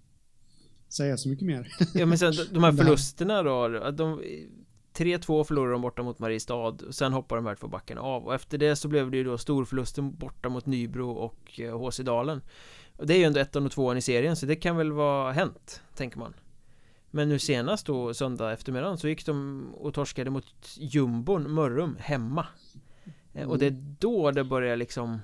säga 0.94 1.18
så 1.18 1.30
mycket 1.30 1.46
mer. 1.46 1.68
ja 1.94 2.06
men 2.06 2.18
sen 2.18 2.34
de 2.52 2.64
här 2.64 2.72
förlusterna 2.72 3.44
då, 3.44 3.68
de 3.92 4.22
3-2 4.94 5.44
förlorade 5.44 5.72
de 5.72 5.82
borta 5.82 6.04
mot 6.04 6.20
Mariestad 6.20 6.56
och 6.56 6.96
sen 6.96 7.14
hoppade 7.14 7.42
de 7.42 7.46
här 7.46 7.56
två 7.56 7.68
backarna 7.68 8.02
av 8.02 8.26
och 8.26 8.34
efter 8.34 8.58
det 8.58 8.76
så 8.76 8.88
blev 8.88 9.12
det 9.12 9.18
ju 9.18 9.24
då 9.24 9.38
storförlusten 9.38 10.16
borta 10.16 10.50
mot 10.50 10.66
Nybro 10.66 11.12
och 11.12 11.60
HC 11.74 12.00
eh, 12.00 12.06
Dalen 12.06 12.42
och 12.98 13.08
det 13.08 13.14
är 13.14 13.18
ju 13.18 13.24
ändå 13.24 13.40
ettan 13.40 13.66
och 13.66 13.72
tvåan 13.72 13.98
i 13.98 14.02
serien 14.02 14.36
så 14.36 14.46
det 14.46 14.56
kan 14.56 14.78
väl 14.78 14.92
vara 14.92 15.32
hänt, 15.32 15.82
tänker 15.96 16.20
man 16.20 16.34
Men 17.12 17.30
nu 17.30 17.40
senast 17.40 17.86
då, 17.86 18.14
söndag 18.14 18.54
eftermiddag 18.54 18.98
så 18.98 19.08
gick 19.08 19.26
de 19.26 19.68
och 19.74 19.94
torskade 19.94 20.30
mot 20.30 20.46
jumbon 20.78 21.52
Mörrum 21.54 21.98
hemma 22.00 22.48
mm. 23.34 23.50
Och 23.50 23.58
det 23.58 23.66
är 23.66 23.96
då 24.00 24.32
det 24.32 24.44
börjar 24.44 24.76
liksom 24.76 25.20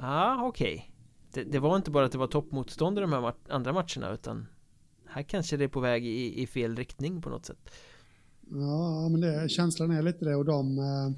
Ah, 0.00 0.42
okej 0.42 0.74
okay. 0.74 1.44
det, 1.44 1.52
det, 1.52 1.58
var 1.58 1.76
inte 1.76 1.90
bara 1.90 2.04
att 2.04 2.12
det 2.12 2.18
var 2.18 2.26
toppmotstånd 2.26 2.98
i 2.98 3.00
de 3.00 3.12
här 3.12 3.32
andra 3.48 3.72
matcherna 3.72 4.10
utan 4.10 4.46
här 5.14 5.22
kanske 5.22 5.56
det 5.56 5.64
är 5.64 5.68
på 5.68 5.80
väg 5.80 6.06
i, 6.06 6.42
i 6.42 6.46
fel 6.46 6.76
riktning 6.76 7.22
på 7.22 7.28
något 7.30 7.46
sätt. 7.46 7.70
Ja, 8.50 9.08
men 9.08 9.20
det, 9.20 9.48
känslan 9.48 9.90
är 9.90 10.02
lite 10.02 10.24
det 10.24 10.34
och 10.34 10.44
de... 10.44 10.78
Eh, 10.78 11.10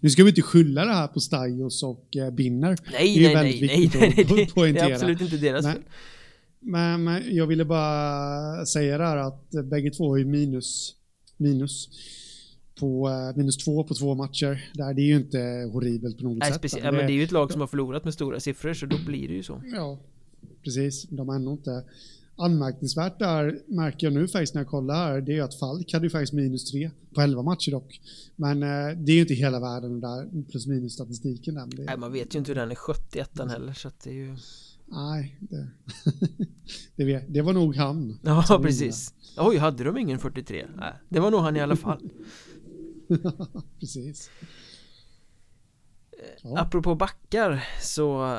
nu 0.00 0.10
ska 0.10 0.24
vi 0.24 0.28
inte 0.28 0.42
skylla 0.42 0.84
det 0.84 0.92
här 0.92 1.08
på 1.08 1.20
Stajos 1.20 1.82
och 1.82 2.16
eh, 2.16 2.30
Binner. 2.30 2.78
Nej, 2.92 3.22
nej, 3.22 3.34
nej, 3.34 3.34
nej, 3.34 3.60
nej, 3.60 3.90
nej, 4.00 4.14
det, 4.54 4.72
det 4.72 4.80
är 4.80 4.92
absolut 4.92 5.20
inte 5.20 5.36
deras 5.36 5.66
fel. 5.66 5.82
Men, 6.60 7.04
men 7.04 7.34
jag 7.34 7.46
ville 7.46 7.64
bara 7.64 8.66
säga 8.66 8.98
där 8.98 9.16
att 9.16 9.50
bägge 9.64 9.90
två 9.90 10.18
är 10.18 10.24
minus. 10.24 10.94
Minus. 11.36 11.88
På 12.78 13.08
eh, 13.08 13.36
minus 13.36 13.56
två 13.56 13.84
på 13.84 13.94
två 13.94 14.14
matcher. 14.14 14.70
Där 14.74 14.94
det 14.94 15.02
är 15.02 15.06
ju 15.06 15.16
inte 15.16 15.70
horribelt 15.72 16.18
på 16.18 16.24
något 16.24 16.38
Nej, 16.38 16.52
sätt. 16.52 16.62
speci- 16.62 16.82
men 16.82 16.94
det 16.94 17.12
är 17.12 17.16
ju 17.16 17.24
ett 17.24 17.32
lag 17.32 17.52
som 17.52 17.60
har 17.60 17.68
förlorat 17.68 18.04
med 18.04 18.14
stora 18.14 18.40
siffror 18.40 18.74
så 18.74 18.86
då 18.86 18.96
blir 19.06 19.28
det 19.28 19.34
ju 19.34 19.42
så. 19.42 19.62
Ja, 19.74 19.98
precis. 20.64 21.02
De 21.02 21.28
har 21.28 21.36
ändå 21.36 21.52
inte... 21.52 21.84
Anmärkningsvärt 22.40 23.18
där 23.18 23.62
märker 23.66 24.06
jag 24.06 24.14
nu 24.14 24.28
faktiskt 24.28 24.54
när 24.54 24.60
jag 24.60 24.68
kollar 24.68 24.94
här, 24.94 25.20
det 25.20 25.36
är 25.36 25.42
att 25.42 25.54
Falk 25.54 25.92
hade 25.92 26.06
ju 26.06 26.10
faktiskt 26.10 26.32
minus 26.32 26.70
tre 26.70 26.90
på 27.14 27.20
11 27.20 27.42
matcher 27.42 27.70
dock. 27.70 28.00
Men 28.36 28.62
eh, 28.62 28.98
det 28.98 29.12
är 29.12 29.14
ju 29.14 29.20
inte 29.20 29.34
hela 29.34 29.60
världen 29.60 30.00
där 30.00 30.44
plus 30.50 30.66
minus 30.66 30.92
statistiken 30.92 31.54
där. 31.54 31.68
Nej, 31.86 31.96
man 31.98 32.12
vet 32.12 32.34
ju 32.34 32.38
inte 32.38 32.50
hur 32.50 32.56
den 32.56 32.70
är 32.70 32.74
skött 32.74 33.16
i 33.16 33.18
ettan 33.18 33.50
heller 33.50 33.72
så 33.72 33.88
att 33.88 34.00
det 34.00 34.10
är 34.10 34.14
ju... 34.14 34.36
nej, 34.86 35.38
det, 35.40 35.68
det, 36.96 37.04
vet, 37.04 37.34
det 37.34 37.42
var 37.42 37.52
nog 37.52 37.76
han. 37.76 38.18
Ja, 38.22 38.60
precis. 38.62 39.14
Oj, 39.36 39.56
hade 39.56 39.84
de 39.84 39.96
ingen 39.96 40.18
43? 40.18 40.66
Nej, 40.76 40.92
det 41.08 41.20
var 41.20 41.30
nog 41.30 41.40
han 41.40 41.56
i 41.56 41.60
alla 41.60 41.76
fall. 41.76 42.10
precis. 43.80 44.30
Ja. 46.42 46.60
Apropå 46.60 46.94
backar 46.94 47.64
så 47.82 48.38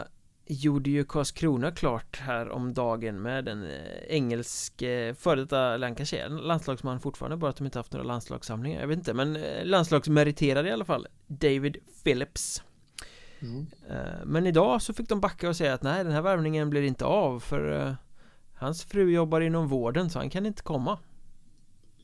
gjorde 0.52 0.90
ju 0.90 1.04
Karlskrona 1.04 1.72
klart 1.72 2.20
här 2.20 2.50
om 2.50 2.74
dagen 2.74 3.22
med 3.22 3.48
en 3.48 3.64
eh, 3.64 3.98
engelsk 4.08 4.82
eh, 4.82 5.14
före 5.14 5.40
detta 5.40 5.78
Lancashire. 5.78 6.30
Landslagsman 6.30 7.00
fortfarande 7.00 7.38
bara 7.38 7.50
att 7.50 7.56
de 7.58 7.66
inte 7.66 7.80
haft 7.80 7.94
några 7.94 8.06
landslagssamlingar. 8.06 8.82
Jag 8.82 8.88
vet 8.88 8.98
inte 8.98 9.14
men 9.14 9.36
eh, 9.36 9.66
landslagsmeriterade 9.66 10.70
i 10.70 10.72
alla 10.72 10.86
fall. 10.86 11.08
David 11.28 11.78
Phillips. 12.04 12.64
Eh, 13.90 14.26
Men 14.26 14.48
idag 14.48 14.82
så 14.82 14.94
fick 14.94 15.10
de 15.10 15.20
backa 15.20 15.50
och 15.50 15.56
säga 15.56 15.74
att 15.74 15.84
nej 15.84 16.04
den 16.04 16.14
här 16.14 16.22
värvningen 16.22 16.70
blir 16.70 16.82
inte 16.82 17.06
av 17.06 17.40
för 17.40 17.96
Hans 18.56 18.84
fru 18.84 19.12
jobbar 19.12 19.42
inom 19.42 19.68
vården 19.68 20.10
så 20.10 20.20
han 20.20 20.30
kan 20.30 20.46
inte 20.46 20.64
komma. 20.64 21.00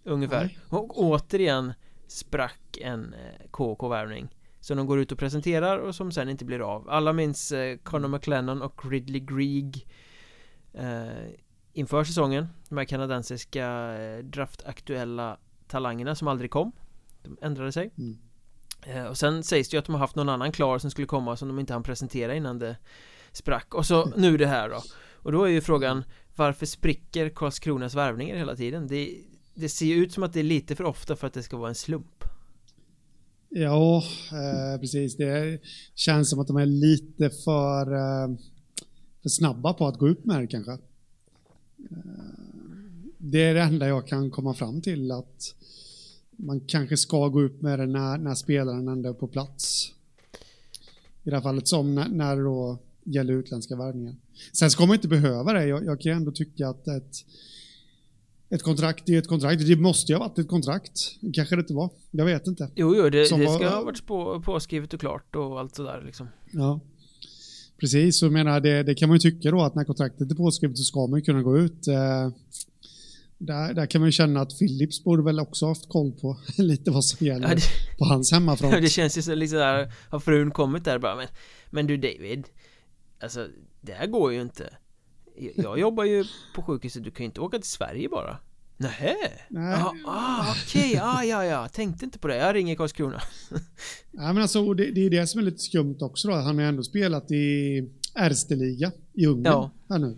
Ungefär. 0.04 0.44
Nej. 0.44 0.58
Och 0.70 1.00
återigen 1.04 1.74
sprack 2.08 2.78
en 2.82 3.16
KK-värvning 3.52 4.30
Som 4.68 4.78
de 4.78 4.88
går 4.88 5.00
ut 5.00 5.12
och 5.12 5.18
presenterar 5.18 5.78
och 5.78 5.96
som 5.96 6.12
sen 6.12 6.30
inte 6.30 6.46
blir 6.46 6.60
av. 6.76 6.90
Alla 6.90 7.14
minns 7.14 7.52
eh, 7.52 7.78
Conor 7.78 8.08
McLennan 8.08 8.62
och 8.62 8.92
Ridley 8.92 9.20
Greig 9.20 9.88
eh, 10.74 11.08
Inför 11.74 12.04
säsongen. 12.04 12.48
De 12.70 12.78
här 12.78 12.86
kanadensiska 12.86 13.68
eh, 14.00 14.24
draftaktuella 14.24 15.38
talangerna 15.68 16.16
som 16.16 16.28
aldrig 16.28 16.52
kom. 16.52 16.72
De 17.24 17.38
ändrade 17.42 17.72
sig. 17.72 17.92
Mm. 17.98 18.18
Eh, 18.86 19.06
Och 19.06 19.18
sen 19.18 19.44
sägs 19.44 19.70
det 19.70 19.76
ju 19.76 19.80
att 19.80 19.86
de 19.86 19.92
har 19.92 20.00
haft 20.00 20.16
någon 20.16 20.30
annan 20.30 20.52
klar 20.52 20.80
som 20.80 20.92
skulle 20.92 21.08
komma 21.08 21.36
som 21.36 21.48
de 21.48 21.60
inte 21.60 21.74
hann 21.74 21.84
presentera 21.84 22.36
innan 22.36 22.60
det 22.60 22.78
sprack. 23.32 23.74
Och 23.74 23.86
så 23.86 24.06
nu 24.06 24.38
det 24.38 24.48
här 24.48 24.70
då. 24.70 24.82
Och 25.14 25.32
då 25.32 25.44
är 25.44 25.50
ju 25.50 25.62
frågan 25.62 26.04
Varför 26.36 26.66
spricker 26.66 27.30
Karlskronas 27.30 27.96
värvningar 27.96 28.36
hela 28.36 28.56
tiden? 28.56 28.88
Det, 28.88 29.18
det 29.54 29.70
ser 29.70 29.86
ju 29.86 29.96
ut 29.96 30.14
som 30.14 30.24
att 30.24 30.34
det 30.34 30.40
är 30.40 30.44
lite 30.44 30.76
för 30.76 30.84
ofta 30.84 31.16
för 31.16 31.28
att 31.28 31.34
det 31.34 31.44
ska 31.44 31.58
vara 31.58 31.70
en 31.70 31.76
slump 31.76 32.17
Ja, 33.50 34.04
eh, 34.32 34.80
precis. 34.80 35.16
Det 35.18 35.60
känns 35.96 36.30
som 36.30 36.40
att 36.40 36.48
de 36.48 36.58
är 36.58 36.66
lite 36.66 37.30
för, 37.30 37.94
eh, 37.94 38.36
för 39.22 39.30
snabba 39.30 39.74
på 39.74 39.88
att 39.88 39.98
gå 39.98 40.08
upp 40.08 40.26
med 40.26 40.42
det 40.42 40.48
kanske. 40.48 40.72
Eh, 40.72 40.78
det 43.18 43.44
är 43.44 43.54
det 43.54 43.62
enda 43.62 43.88
jag 43.88 44.08
kan 44.08 44.32
komma 44.32 44.54
fram 44.54 44.82
till 44.82 45.12
att 45.12 45.56
man 46.36 46.60
kanske 46.60 46.98
ska 46.98 47.28
gå 47.28 47.42
upp 47.42 47.62
med 47.62 47.80
det 47.80 47.86
när, 47.86 48.18
när 48.18 48.36
spelaren 48.36 48.88
ändå 48.88 49.10
är 49.10 49.14
på 49.14 49.28
plats. 49.28 49.92
I 51.24 51.30
det 51.30 51.36
här 51.36 51.44
fallet 51.44 51.68
som 51.68 51.96
när, 51.96 52.10
när 52.10 52.36
det 52.36 52.44
då 52.44 52.80
gäller 53.04 53.34
utländska 53.34 53.76
värvningar. 53.76 54.16
Sen 54.54 54.72
ska 54.72 54.86
man 54.86 54.96
inte 54.96 55.08
behöva 55.08 55.54
det. 55.54 55.66
Jag, 55.66 55.86
jag 55.86 56.02
kan 56.02 56.12
ändå 56.12 56.32
tycka 56.32 56.70
att 56.70 56.88
ett, 56.88 57.26
ett 58.50 58.64
kontrakt 58.64 59.10
är 59.10 59.18
ett 59.18 59.28
kontrakt. 59.28 59.68
Det 59.68 59.76
måste 59.76 60.12
ju 60.12 60.18
ha 60.18 60.28
varit 60.28 60.40
ett 60.40 60.48
kontrakt. 60.48 61.00
Kanske 61.34 61.56
det 61.56 61.60
inte 61.60 61.74
var. 61.74 61.90
Jag 62.12 62.26
vet 62.26 62.48
inte. 62.48 62.72
Jo, 62.76 62.96
jo, 62.96 63.10
det, 63.10 63.26
Som 63.26 63.40
det 63.40 63.46
var- 63.46 63.56
ska 63.56 63.70
ha 63.70 63.84
varit 63.84 64.06
på, 64.06 64.42
påskrivet 64.42 64.94
och 64.94 65.00
klart 65.00 65.36
och 65.36 65.60
allt 65.60 65.76
sådär 65.76 66.04
liksom 66.06 66.28
Ja. 66.52 66.80
Precis, 67.80 68.22
jag 68.22 68.32
menar 68.32 68.60
det, 68.60 68.84
det 68.84 68.96
kan 68.96 69.10
man 69.10 69.16
ju 69.16 69.20
tycka 69.32 69.52
då 69.52 69.62
att 69.62 69.76
när 69.76 69.84
kontraktet 69.84 70.32
är 70.32 70.36
påskrivet 70.36 70.78
så 70.78 70.84
ska 70.84 71.08
man 71.08 71.20
ju 71.20 71.26
kunna 71.26 71.42
gå 71.44 71.58
ut. 71.58 71.88
Eh, 71.88 72.30
där, 73.38 73.74
där 73.74 73.86
kan 73.86 74.02
man 74.02 74.08
ju 74.08 74.12
känna 74.12 74.42
att 74.42 74.60
Philips 74.60 75.04
borde 75.04 75.24
väl 75.24 75.40
också 75.40 75.66
ha 75.66 75.70
haft 75.72 75.90
koll 75.90 76.12
på 76.12 76.38
lite 76.58 76.92
vad 76.92 77.06
som 77.06 77.28
gäller 77.28 77.48
Ja, 77.50 77.56
det, 77.56 77.98
på 77.98 78.06
hans 78.06 78.32
hemmafront. 78.32 78.74
det 78.82 78.90
känns 78.90 79.18
ju 79.18 79.22
så 79.22 79.36
lite 79.36 79.56
där 79.56 79.94
Har 80.10 80.20
frun 80.20 80.52
kommit 80.52 80.86
där 80.86 81.00
bara 81.00 81.16
men, 81.16 81.28
men 81.70 81.88
du 81.88 81.98
David 81.98 82.44
Alltså, 83.20 83.48
det 83.82 83.94
här 83.94 84.08
går 84.08 84.34
ju 84.34 84.42
inte 84.42 84.70
Jag- 85.56 85.80
jobbar 85.80 86.04
ju 86.04 86.26
på 86.56 86.62
sjukhuset, 86.62 87.04
du 87.04 87.12
kan 87.12 87.24
ju 87.24 87.26
inte 87.26 87.42
åka 87.42 87.58
till 87.60 87.70
Sverige 87.70 88.10
bara 88.10 88.38
Nähä? 88.78 89.16
Nej. 89.50 89.72
Ja, 89.80 89.94
ah, 90.06 90.52
okej, 90.52 91.00
ah, 91.02 91.24
ja, 91.24 91.46
ja, 91.46 91.68
tänkte 91.68 92.06
inte 92.06 92.20
på 92.20 92.28
det, 92.28 92.36
jag 92.38 92.56
ringer 92.56 92.76
Karlskrona 92.76 93.22
Ja, 94.12 94.34
men 94.34 94.38
alltså, 94.38 94.74
det, 94.74 94.92
det 94.92 95.06
är 95.06 95.10
det 95.10 95.28
som 95.28 95.40
är 95.40 95.44
lite 95.44 95.58
skumt 95.60 95.98
också 96.02 96.28
då. 96.28 96.34
Han 96.34 96.56
har 96.56 96.62
ju 96.64 96.68
ändå 96.70 96.84
spelat 96.84 97.32
i 97.32 97.78
Erste-liga 98.16 98.92
i 99.14 99.26
Ungern 99.26 99.46
Ja. 99.54 99.72
här 99.90 100.00
nu. 100.00 100.18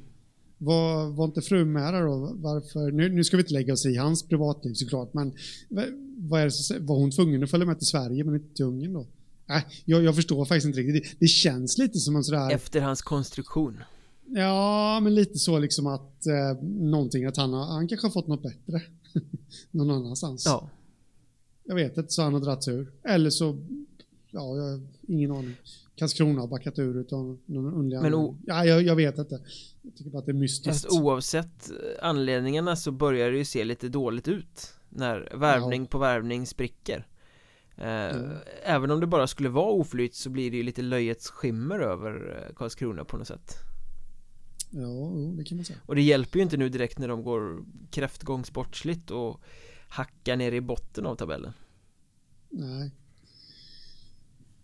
Var, 0.58 1.10
var 1.10 1.26
inte 1.26 1.42
frun 1.42 1.72
med 1.72 1.94
där 1.94 2.02
då? 2.02 2.32
Varför? 2.36 2.92
Nu, 2.92 3.10
nu 3.10 3.24
ska 3.24 3.38
vi 3.38 3.44
inte 3.44 3.54
lägga 3.54 3.74
oss 3.74 3.86
i 3.86 3.96
hans 3.96 4.28
privatliv 4.28 4.74
såklart, 4.74 5.14
men 5.14 5.34
va- 5.70 5.84
vad 6.18 6.42
är 6.42 6.46
det 6.46 6.52
som, 6.52 6.86
var 6.86 6.96
hon 6.96 7.12
tvungen 7.12 7.44
att 7.44 7.52
följa 7.52 7.66
med 7.66 7.78
till 7.78 7.88
Sverige 7.88 8.24
men 8.24 8.36
inte 8.36 8.56
till 8.56 8.66
Ungern 8.66 8.94
då? 8.94 9.08
Nej, 9.46 9.66
jag, 9.86 10.04
jag 10.04 10.16
förstår 10.16 10.46
faktiskt 10.46 10.68
inte 10.68 10.80
riktigt. 10.80 11.04
Det, 11.04 11.18
det 11.20 11.28
känns 11.28 11.78
lite 11.78 12.00
som 12.00 12.16
en 12.16 12.24
sådär... 12.24 12.52
Efter 12.52 12.82
hans 12.82 13.02
konstruktion 13.02 13.78
Ja, 14.32 15.00
men 15.00 15.16
lite 15.16 15.40
så 15.40 15.60
liksom 15.60 15.88
att 15.88 16.26
eh, 16.26 16.64
någonting 16.64 17.26
att 17.26 17.38
han, 17.38 17.54
har, 17.54 17.66
han 17.66 17.88
kanske 17.88 18.08
har 18.08 18.12
fått 18.12 18.28
något 18.28 18.44
bättre 18.44 18.82
någon 19.72 19.92
annanstans. 19.92 20.46
Ja, 20.46 20.70
Jag 21.64 21.76
vet 21.76 21.98
inte, 21.98 22.12
så 22.12 22.22
han 22.22 22.34
har 22.34 22.42
dragit 22.42 22.68
ur. 22.68 22.92
Eller 23.04 23.30
så, 23.30 23.58
ja, 24.32 24.58
jag 24.58 24.64
har 24.64 24.82
ingen 25.08 25.32
aning. 25.32 25.56
Karlskrona 25.96 26.42
har 26.42 26.48
backat 26.48 26.80
ur 26.80 26.98
utan 26.98 27.40
någon 27.46 27.74
underlig 27.74 28.02
Men 28.04 28.14
o-. 28.14 28.38
Ja, 28.46 28.66
jag, 28.66 28.84
jag 28.84 28.96
vet 28.96 29.18
inte. 29.18 29.42
Jag 29.82 29.96
tycker 29.96 30.12
bara 30.12 30.20
att 30.20 30.26
det 30.26 30.32
är 30.32 30.34
mystiskt. 30.34 30.82
fast 30.86 31.00
oavsett 31.02 31.70
eh, 31.70 31.76
anledningarna 32.08 32.76
så 32.76 32.92
börjar 32.92 33.32
det 33.32 33.38
ju 33.38 33.46
se 33.46 33.64
lite 33.64 33.90
dåligt 33.90 34.28
ut 34.28 34.74
När 34.90 35.38
värvning 35.38 35.86
på 35.86 35.98
värvning 35.98 36.46
spricker 36.46 37.08
eh, 37.78 38.16
Även 38.64 38.92
om 38.92 39.00
det 39.00 39.08
bara 39.08 39.28
skulle 39.28 39.50
vara 39.50 39.72
oflyt 39.72 40.16
så 40.16 40.30
blir 40.30 40.52
det 40.52 40.58
ju 40.58 40.64
lite 40.64 40.82
löjets 40.82 41.30
skimmer 41.30 41.80
över 41.80 42.44
eh, 42.48 42.56
Karlskrona 42.56 43.06
på 43.06 43.18
något 43.18 43.28
sätt 43.28 43.56
Ja, 44.70 45.12
jo, 45.16 45.36
det 45.38 45.44
kan 45.44 45.58
man 45.58 45.66
säga. 45.66 45.80
Och 45.86 45.96
det 45.96 46.02
hjälper 46.02 46.38
ju 46.40 46.44
inte 46.44 46.58
nu 46.58 46.70
direkt 46.70 47.00
när 47.00 47.08
de 47.08 47.24
går 47.24 47.66
kräftgång 47.92 48.46
sportsligt 48.46 49.12
och 49.12 49.42
hackar 49.88 50.36
ner 50.36 50.52
i 50.52 50.62
botten 50.62 51.06
av 51.06 51.16
tabellen 51.16 51.54
Nej. 52.50 52.92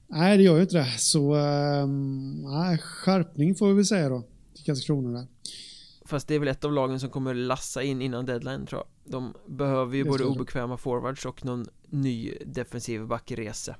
Nej, 0.07 0.37
det 0.37 0.43
gör 0.43 0.55
ju 0.55 0.61
inte 0.61 0.77
det. 0.77 0.91
Så, 0.97 1.33
ehm, 1.33 2.41
nej, 2.41 2.77
skärpning 2.77 3.55
får 3.55 3.67
vi 3.67 3.73
väl 3.73 3.85
säga 3.85 4.09
då. 4.09 4.23
Till 4.55 4.65
Karlskrona 4.65 5.19
där. 5.19 5.27
Fast 6.05 6.27
det 6.27 6.35
är 6.35 6.39
väl 6.39 6.47
ett 6.47 6.65
av 6.65 6.73
lagen 6.73 6.99
som 6.99 7.09
kommer 7.09 7.33
lassa 7.33 7.83
in 7.83 8.01
innan 8.01 8.25
deadline 8.25 8.65
tror 8.65 8.81
jag 8.81 9.11
De 9.11 9.33
behöver 9.47 9.97
ju 9.97 10.03
både 10.03 10.23
obekväma 10.23 10.77
forwards 10.77 11.25
och 11.25 11.45
någon 11.45 11.65
ny 11.89 12.33
defensiv 12.45 13.07
backresa 13.07 13.75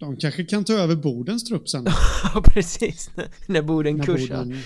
De 0.00 0.16
kanske 0.16 0.44
kan 0.44 0.64
ta 0.64 0.72
över 0.72 0.96
Bodens 0.96 1.44
trupp 1.44 1.68
sen. 1.68 1.86
Ja 2.34 2.42
precis, 2.44 3.10
när 3.46 3.62
Boden 3.62 4.00
kursar 4.02 4.44
Boden, 4.44 4.58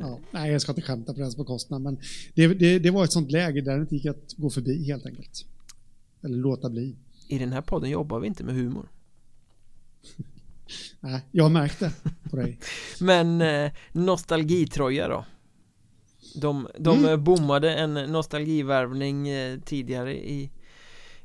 ja, 0.00 0.18
nej, 0.30 0.52
jag 0.52 0.62
ska 0.62 0.72
inte 0.72 0.82
skämta 0.82 1.12
på 1.14 1.20
deras 1.20 1.36
bekostnad, 1.36 1.82
men 1.82 1.98
det, 2.34 2.46
det, 2.46 2.78
det 2.78 2.90
var 2.90 3.04
ett 3.04 3.12
sånt 3.12 3.30
läge 3.30 3.60
där 3.60 3.74
det 3.76 3.80
inte 3.80 3.94
gick 3.96 4.06
att 4.06 4.32
gå 4.36 4.50
förbi 4.50 4.84
helt 4.86 5.06
enkelt. 5.06 5.44
Eller 6.22 6.36
låta 6.36 6.70
bli. 6.70 6.96
I 7.28 7.38
den 7.38 7.52
här 7.52 7.60
podden 7.62 7.90
jobbar 7.90 8.20
vi 8.20 8.26
inte 8.26 8.44
med 8.44 8.54
humor 8.54 8.88
Nej, 11.00 11.20
jag 11.32 11.44
har 11.44 11.50
märkt 11.50 11.80
det 11.80 11.92
på 12.30 12.36
dig. 12.36 12.58
Men 13.00 13.40
eh, 13.40 13.70
nostalgitröja 13.92 15.08
då 15.08 15.24
De, 16.40 16.68
de 16.78 16.98
Mm. 16.98 17.10
eh, 17.10 17.16
bommade 17.16 17.74
en 17.74 17.94
nostalgivärvning 17.94 19.28
eh, 19.28 19.58
tidigare 19.60 20.14
i 20.16 20.50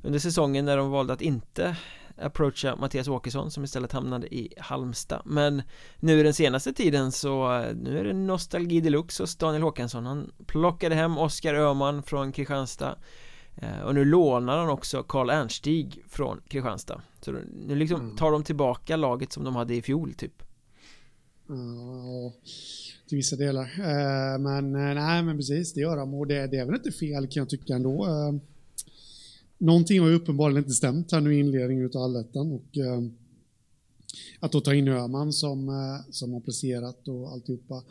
Under 0.04 0.20
säsongen 0.20 0.66
när 0.66 0.78
de 0.78 0.90
valde 0.90 1.14
att 1.14 1.22
inte 1.22 1.76
approacha 2.22 2.76
Mattias 2.76 3.08
Åkesson 3.08 3.52
som 3.52 3.64
istället 3.64 3.92
hamnade 3.92 4.36
i 4.36 4.54
Halmstad 4.58 5.22
Men 5.26 5.62
nu 6.00 6.24
den 6.24 6.34
senaste 6.34 6.74
tiden 6.74 7.12
så 7.12 7.60
nu 7.76 8.00
är 8.00 8.04
det 8.04 8.14
nostalgi 8.14 8.82
deluxe 8.82 9.24
hos 9.24 9.36
Daniel 9.36 9.64
Håkansson 9.64 10.06
Han 10.06 10.32
plockade 10.46 10.96
hem 10.96 11.18
Oskar 11.18 11.54
Öhman 11.54 12.04
från 12.04 12.32
Kristianstad 12.32 12.96
eh, 13.56 13.82
Och 13.82 13.96
nu 13.96 14.06
lånar 14.06 14.58
han 14.58 14.70
också 14.70 15.04
Karl 15.04 15.30
Ernstig 15.30 16.04
från 16.10 16.42
Kristianstad 16.48 17.02
Så 17.22 17.32
nu 17.68 17.76
liksom 17.76 18.02
Mm. 18.02 18.16
tar 18.16 18.32
de 18.32 18.44
tillbaka 18.44 18.96
laget 18.96 19.32
som 19.34 19.44
de 19.44 19.56
hade 19.56 19.76
i 19.76 19.82
fjol 19.82 20.14
typ 20.14 20.44
Ja, 21.48 22.34
till 23.08 23.16
vissa 23.18 23.36
delar. 23.36 23.64
Eh, 23.64 24.40
Men 24.40 24.76
eh, 24.76 24.96
nej, 24.96 25.24
men 25.24 25.38
precis, 25.38 25.74
det 25.74 25.82
gör 25.82 25.98
de. 25.98 26.14
Och 26.14 26.28
det, 26.28 26.48
det 26.48 26.58
är 26.58 26.66
väl 26.66 26.76
inte 26.76 26.92
fel 26.92 27.28
kan 27.28 27.42
jag 27.42 27.50
tycka 27.50 27.74
ändå. 27.74 28.08
Eh, 29.62 29.66
Någonting 29.66 30.00
har 30.00 30.08
ju 30.10 30.16
uppenbarligen 30.16 30.64
inte 30.64 30.74
stämt 30.74 31.12
här 31.12 31.22
nu 31.22 31.36
i 31.36 31.40
inledningen 31.40 31.92
av 31.96 32.02
allettan 32.02 32.52
och 32.52 32.78
eh, 32.78 33.02
att 34.40 34.52
då 34.52 34.62
ta 34.62 34.74
in 34.74 34.88
Öhman 34.88 35.34
som, 35.34 35.70
eh, 35.70 36.12
som 36.12 36.34
har 36.34 36.40
presterat 36.40 37.08
och 37.08 37.32
alltihopa. 37.32 37.84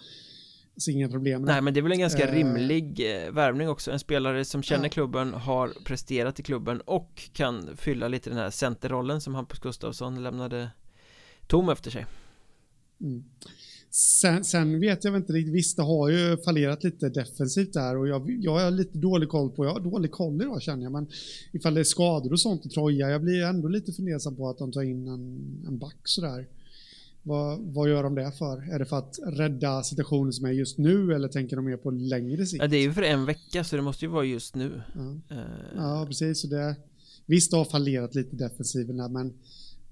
Så 0.77 0.91
inga 0.91 1.09
problem 1.09 1.43
Nej 1.43 1.63
men 1.63 1.75
det 1.75 1.81
är 1.81 1.83
väl 1.83 1.93
en 1.93 1.99
ganska 1.99 2.27
uh, 2.27 2.33
rimlig 2.33 3.01
eh, 3.01 3.33
värvning 3.33 3.69
också 3.69 3.91
En 3.91 3.99
spelare 3.99 4.45
som 4.45 4.63
känner 4.63 4.85
ja. 4.85 4.89
klubben 4.91 5.35
Har 5.35 5.73
presterat 5.85 6.41
i 6.41 6.43
klubben 6.43 6.81
Och 6.81 7.31
kan 7.33 7.77
fylla 7.77 8.09
lite 8.09 8.31
den 8.31 8.39
här 8.39 8.51
centerrollen 8.51 9.21
Som 9.21 9.35
Hampus 9.35 9.59
Gustafsson 9.59 10.23
lämnade 10.23 10.71
Tom 11.47 11.69
efter 11.69 11.91
sig 11.91 12.07
mm. 13.01 13.25
Sen, 13.93 14.45
sen, 14.45 14.81
vet 14.81 15.05
jag 15.05 15.17
inte 15.17 15.33
riktigt, 15.33 15.55
visst 15.55 15.77
det 15.77 15.83
har 15.83 16.09
ju 16.09 16.37
fallerat 16.37 16.85
lite 16.85 17.09
defensivt 17.09 17.73
där 17.73 17.97
och 17.97 18.09
jag, 18.09 18.31
jag 18.43 18.59
har 18.59 18.71
lite 18.71 18.99
dålig 18.99 19.29
koll 19.29 19.51
på, 19.51 19.65
jag 19.65 19.73
har 19.73 19.81
dålig 19.81 20.11
koll 20.11 20.43
idag 20.43 20.63
känner 20.63 20.83
jag, 20.83 20.93
men 20.93 21.09
ifall 21.53 21.75
det 21.75 21.81
är 21.81 21.85
skador 21.85 22.33
och 22.33 22.41
sånt 22.41 22.67
i 22.67 22.69
Troja, 22.69 23.11
jag 23.11 23.23
blir 23.23 23.43
ändå 23.43 23.69
lite 23.69 23.93
fundersam 23.93 24.37
på 24.37 24.49
att 24.49 24.59
de 24.59 24.73
tar 24.73 24.83
in 24.83 25.09
en, 25.09 25.65
en 25.67 25.79
back 25.79 25.97
sådär. 26.05 26.47
Vad, 27.23 27.59
vad 27.61 27.89
gör 27.89 28.03
de 28.03 28.15
det 28.15 28.33
för? 28.33 28.73
Är 28.75 28.79
det 28.79 28.85
för 28.85 28.99
att 28.99 29.19
rädda 29.27 29.83
situationen 29.83 30.33
som 30.33 30.47
är 30.47 30.51
just 30.51 30.79
nu 30.79 31.15
eller 31.15 31.29
tänker 31.29 31.57
de 31.57 31.65
mer 31.65 31.77
på 31.77 31.91
längre 31.91 32.47
sikt? 32.47 32.63
Ja, 32.63 32.69
det 32.69 32.77
är 32.77 32.83
ju 32.83 32.93
för 32.93 33.03
en 33.03 33.25
vecka 33.25 33.65
så 33.65 33.77
det 33.77 33.83
måste 33.83 34.05
ju 34.05 34.11
vara 34.11 34.25
just 34.25 34.55
nu. 34.55 34.83
Ja, 34.95 35.37
uh... 35.37 35.41
ja 35.77 36.05
precis. 36.07 36.41
Så 36.41 36.47
det, 36.47 36.77
visst, 37.27 37.51
det 37.51 37.57
har 37.57 37.65
fallerat 37.65 38.15
lite 38.15 38.37
defensiven 38.37 38.97
där, 38.97 39.09
men 39.09 39.33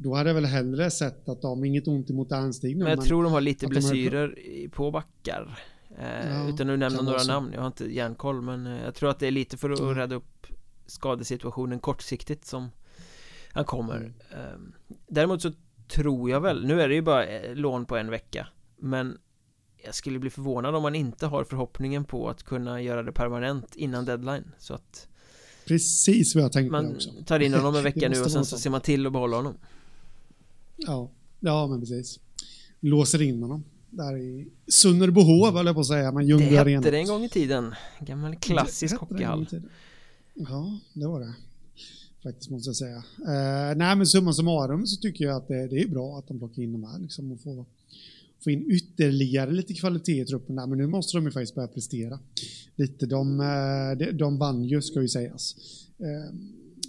då 0.00 0.14
hade 0.14 0.30
jag 0.30 0.34
väl 0.34 0.44
hellre 0.44 0.90
sett 0.90 1.28
att 1.28 1.42
de, 1.42 1.64
inget 1.64 1.88
ont 1.88 2.10
emot 2.10 2.32
Ernstig 2.32 2.76
nu 2.76 2.84
Men 2.84 2.90
jag 2.90 2.98
men 2.98 3.06
tror 3.06 3.22
de 3.22 3.32
har 3.32 3.40
lite 3.40 3.66
blessyrer 3.66 4.28
har... 4.28 4.68
på 4.68 4.90
backar 4.90 5.58
eh, 5.98 6.30
ja, 6.30 6.48
Utan 6.48 6.70
att 6.70 6.78
nämna 6.78 7.02
några 7.02 7.22
namn, 7.22 7.50
jag 7.52 7.60
har 7.60 7.66
inte 7.66 7.94
järnkoll 7.94 8.42
men 8.42 8.66
eh, 8.66 8.84
jag 8.84 8.94
tror 8.94 9.10
att 9.10 9.18
det 9.18 9.26
är 9.26 9.30
lite 9.30 9.56
för 9.56 9.70
att 9.70 9.80
mm. 9.80 9.94
rädda 9.94 10.16
upp 10.16 10.46
skadesituationen 10.86 11.78
kortsiktigt 11.78 12.44
som 12.44 12.70
han 13.52 13.64
kommer 13.64 13.96
mm. 13.96 14.12
eh, 14.30 14.96
Däremot 15.08 15.42
så 15.42 15.52
tror 15.88 16.30
jag 16.30 16.40
väl, 16.40 16.66
nu 16.66 16.80
är 16.82 16.88
det 16.88 16.94
ju 16.94 17.02
bara 17.02 17.26
eh, 17.26 17.54
lån 17.54 17.86
på 17.86 17.96
en 17.96 18.10
vecka 18.10 18.48
Men 18.76 19.18
jag 19.84 19.94
skulle 19.94 20.18
bli 20.18 20.30
förvånad 20.30 20.74
om 20.74 20.82
man 20.82 20.94
inte 20.94 21.26
har 21.26 21.44
förhoppningen 21.44 22.04
på 22.04 22.30
att 22.30 22.42
kunna 22.42 22.82
göra 22.82 23.02
det 23.02 23.12
permanent 23.12 23.76
innan 23.76 24.04
deadline 24.04 24.54
så 24.58 24.74
att 24.74 25.08
Precis 25.66 26.34
vad 26.34 26.44
jag 26.44 26.52
tänkte 26.52 26.72
Man 26.72 26.94
också. 26.94 27.10
tar 27.26 27.40
in 27.40 27.54
honom 27.54 27.76
en 27.76 27.82
vecka 27.92 28.08
nu 28.08 28.20
och 28.20 28.30
sen 28.30 28.44
så 28.44 28.58
ser 28.58 28.70
man 28.70 28.80
till 28.80 29.06
att 29.06 29.12
behålla 29.12 29.36
honom 29.36 29.54
Ja, 30.78 31.10
ja 31.40 31.66
men 31.66 31.80
precis. 31.80 32.20
Låser 32.80 33.22
in 33.22 33.42
honom. 33.42 33.64
Där 33.90 34.16
i 34.16 34.48
Sunnerbohov 34.66 35.54
höll 35.54 35.66
jag 35.66 35.74
på 35.74 35.80
att 35.80 35.86
säga, 35.86 36.12
men 36.12 36.26
Ljungby 36.26 36.50
Det 36.50 36.70
hette 36.70 36.90
det 36.90 36.98
en 36.98 37.06
gång 37.06 37.24
i 37.24 37.28
tiden. 37.28 37.74
Gammal 38.00 38.36
klassisk 38.36 38.96
hockeyhall. 38.96 39.46
Ja, 40.34 40.78
det 40.94 41.06
var 41.06 41.20
det. 41.20 41.34
Faktiskt 42.22 42.50
måste 42.50 42.68
jag 42.68 42.76
säga. 42.76 42.96
Uh, 42.96 43.76
nej 43.76 43.96
men 43.96 44.06
summa 44.06 44.32
summarum 44.32 44.86
så 44.86 45.00
tycker 45.00 45.24
jag 45.24 45.36
att 45.36 45.48
det, 45.48 45.66
det, 45.66 45.82
är 45.82 45.88
bra 45.88 46.18
att 46.18 46.28
de 46.28 46.38
plockar 46.38 46.62
in 46.62 46.72
de 46.72 46.84
här 46.84 46.98
liksom 46.98 47.32
och 47.32 47.40
får, 47.40 47.64
få 48.44 48.50
in 48.50 48.70
ytterligare 48.70 49.50
lite 49.50 49.74
kvalitet 49.74 50.20
i 50.20 50.24
truppen 50.24 50.56
där. 50.56 50.66
Men 50.66 50.78
nu 50.78 50.86
måste 50.86 51.16
de 51.16 51.24
ju 51.24 51.30
faktiskt 51.30 51.54
börja 51.54 51.68
prestera. 51.68 52.18
Lite, 52.76 53.06
de, 53.06 53.40
eh, 53.40 53.98
de, 53.98 54.12
de 54.12 54.38
vann 54.38 54.64
ju 54.64 54.82
ska 54.82 55.02
ju 55.02 55.08
sägas. 55.08 55.56
Uh, 56.00 56.38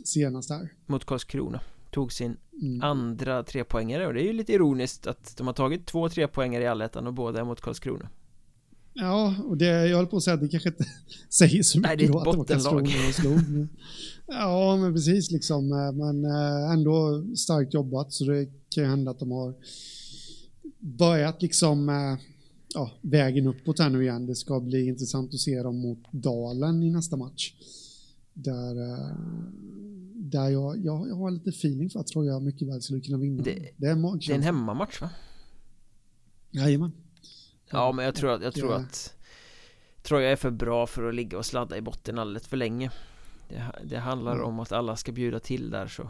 senast 0.03 0.49
här. 0.49 0.73
Mot 0.85 1.05
Karlskrona. 1.05 1.61
Tog 1.91 2.13
sin 2.13 2.37
mm. 2.61 2.81
andra 2.81 3.43
trepoängare 3.43 4.07
och 4.07 4.13
det 4.13 4.21
är 4.21 4.25
ju 4.25 4.33
lite 4.33 4.53
ironiskt 4.53 5.07
att 5.07 5.37
de 5.37 5.47
har 5.47 5.53
tagit 5.53 5.85
två 5.85 6.09
trepoängare 6.09 6.63
i 6.63 6.67
allettan 6.67 7.07
och 7.07 7.13
båda 7.13 7.39
är 7.39 7.43
mot 7.43 7.61
Karlskrona. 7.61 8.09
Ja, 8.93 9.35
och 9.43 9.57
det, 9.57 9.87
jag 9.87 9.95
håller 9.95 10.09
på 10.09 10.17
att 10.17 10.23
säga 10.23 10.33
att 10.33 10.41
det 10.41 10.47
kanske 10.47 10.69
inte 10.69 10.85
säger 11.29 11.63
så 11.63 11.77
mycket 11.77 11.89
Nej, 11.89 11.97
det 11.97 12.03
är 12.03 12.17
ett 12.17 12.25
då, 12.25 12.33
bottenlag. 12.33 12.89
Slog, 13.13 13.67
ja, 14.27 14.77
men 14.77 14.93
precis 14.93 15.31
liksom. 15.31 15.71
Eh, 15.71 15.91
men 15.91 16.25
eh, 16.25 16.71
ändå 16.71 17.25
starkt 17.35 17.73
jobbat 17.73 18.13
så 18.13 18.23
det 18.23 18.45
kan 18.45 18.83
ju 18.83 18.89
hända 18.89 19.11
att 19.11 19.19
de 19.19 19.31
har 19.31 19.53
börjat 20.79 21.41
liksom 21.41 21.89
eh, 21.89 22.25
ja, 22.73 22.91
vägen 23.01 23.47
uppåt 23.47 23.79
här 23.79 23.89
nu 23.89 24.01
igen. 24.01 24.25
Det 24.25 24.35
ska 24.35 24.59
bli 24.59 24.87
intressant 24.87 25.33
att 25.33 25.39
se 25.39 25.63
dem 25.63 25.79
mot 25.79 26.11
Dalen 26.11 26.83
i 26.83 26.91
nästa 26.91 27.17
match. 27.17 27.53
Där 28.33 28.75
där 30.31 30.49
jag, 30.49 30.85
jag, 30.85 31.09
jag 31.09 31.15
har 31.15 31.31
lite 31.31 31.49
feeling 31.49 31.89
för 31.89 31.99
att 31.99 32.07
tror 32.07 32.25
jag 32.25 32.41
mycket 32.43 32.67
väl 32.67 32.81
skulle 32.81 33.01
kunna 33.01 33.17
vinna. 33.17 33.43
Det, 33.43 33.69
det 33.77 33.87
är, 33.87 33.91
en 33.91 34.01
det 34.01 34.31
är 34.31 34.35
en 34.35 34.41
hemmamatch 34.41 35.01
va? 35.01 35.09
Jajamän. 36.51 36.91
Ja, 37.71 37.91
men 37.91 38.05
jag 38.05 38.15
tror 38.15 38.31
att, 38.31 38.41
jag 38.41 38.53
tror 38.53 38.73
att 38.73 39.15
tror 40.01 40.21
jag 40.21 40.31
är 40.31 40.35
för 40.35 40.51
bra 40.51 40.87
för 40.87 41.09
att 41.09 41.15
ligga 41.15 41.37
och 41.37 41.45
sladda 41.45 41.77
i 41.77 41.81
botten 41.81 42.19
alldeles 42.19 42.47
för 42.47 42.57
länge. 42.57 42.91
Det, 43.49 43.63
det 43.83 43.97
handlar 43.97 44.33
mm. 44.33 44.45
om 44.45 44.59
att 44.59 44.71
alla 44.71 44.95
ska 44.95 45.11
bjuda 45.11 45.39
till 45.39 45.69
där 45.69 45.87
så. 45.87 46.09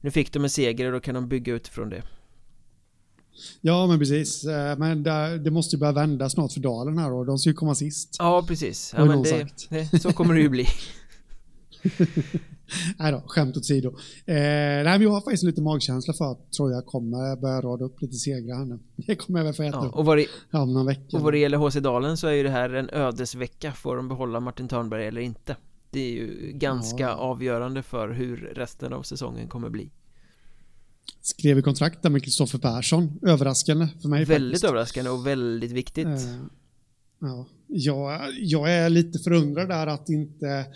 Nu 0.00 0.10
fick 0.10 0.32
de 0.32 0.44
en 0.44 0.50
seger 0.50 0.86
och 0.86 0.92
då 0.92 1.00
kan 1.00 1.14
de 1.14 1.28
bygga 1.28 1.54
utifrån 1.54 1.90
det. 1.90 2.02
Ja, 3.60 3.86
men 3.86 3.98
precis. 3.98 4.44
Eh, 4.44 4.78
men 4.78 5.02
det 5.42 5.50
måste 5.50 5.76
ju 5.76 5.80
börja 5.80 5.92
vända 5.92 6.30
snart 6.30 6.52
för 6.52 6.60
Dalen 6.60 6.98
här 6.98 7.12
och 7.12 7.26
de 7.26 7.38
ska 7.38 7.50
ju 7.50 7.54
komma 7.54 7.74
sist. 7.74 8.16
Ja, 8.18 8.44
precis. 8.48 8.94
Ja, 8.96 9.04
men 9.04 9.22
det, 9.22 9.48
det, 9.68 10.02
så 10.02 10.12
kommer 10.12 10.34
det 10.34 10.40
ju 10.40 10.48
bli. 10.48 10.66
nej 12.98 13.12
då, 13.12 13.22
skämt 13.26 13.56
åsido. 13.56 13.88
Eh, 13.88 14.34
nej, 14.34 14.84
men 14.84 15.02
jag 15.02 15.10
har 15.10 15.20
faktiskt 15.20 15.42
lite 15.42 15.62
magkänsla 15.62 16.14
för 16.14 16.32
att 16.32 16.52
Troja 16.52 16.82
kommer 16.82 17.40
börja 17.40 17.60
rada 17.60 17.84
upp 17.84 18.02
lite 18.02 18.14
segrar 18.14 18.56
här 18.56 18.64
nu. 18.64 18.78
Det 18.96 19.16
kommer 19.16 19.38
jag 19.38 19.44
väl 19.44 19.54
få 19.54 19.62
äta 19.62 19.76
ja, 19.76 19.88
och 19.88 20.04
vad 20.04 20.18
det, 20.18 20.26
om 20.52 20.72
någon 20.72 20.86
vecka. 20.86 21.16
Och 21.16 21.22
vad 21.22 21.32
det 21.32 21.38
gäller 21.38 21.58
HC 21.58 21.74
Dalen 21.74 22.16
så 22.16 22.26
är 22.26 22.32
ju 22.32 22.42
det 22.42 22.50
här 22.50 22.70
en 22.74 22.90
ödesvecka. 22.90 23.72
Får 23.72 23.96
de 23.96 24.08
behålla 24.08 24.40
Martin 24.40 24.68
Törnberg 24.68 25.06
eller 25.06 25.20
inte? 25.20 25.56
Det 25.90 26.00
är 26.00 26.12
ju 26.12 26.52
ganska 26.54 27.02
ja. 27.02 27.14
avgörande 27.14 27.82
för 27.82 28.08
hur 28.08 28.36
resten 28.36 28.92
av 28.92 29.02
säsongen 29.02 29.48
kommer 29.48 29.68
bli. 29.70 29.90
Skrev 31.20 31.58
i 31.58 31.62
kontrakt 31.62 32.02
där 32.02 32.10
med 32.10 32.24
Kristoffer 32.24 32.58
Persson. 32.58 33.18
Överraskande 33.22 33.88
för 34.02 34.08
mig 34.08 34.24
Väldigt 34.24 34.50
faktiskt. 34.52 34.64
överraskande 34.64 35.10
och 35.10 35.26
väldigt 35.26 35.72
viktigt. 35.72 36.06
Eh, 36.06 36.42
ja, 37.20 37.46
jag, 37.66 38.20
jag 38.38 38.72
är 38.72 38.90
lite 38.90 39.18
förundrad 39.18 39.68
där 39.68 39.86
att 39.86 40.08
inte 40.08 40.66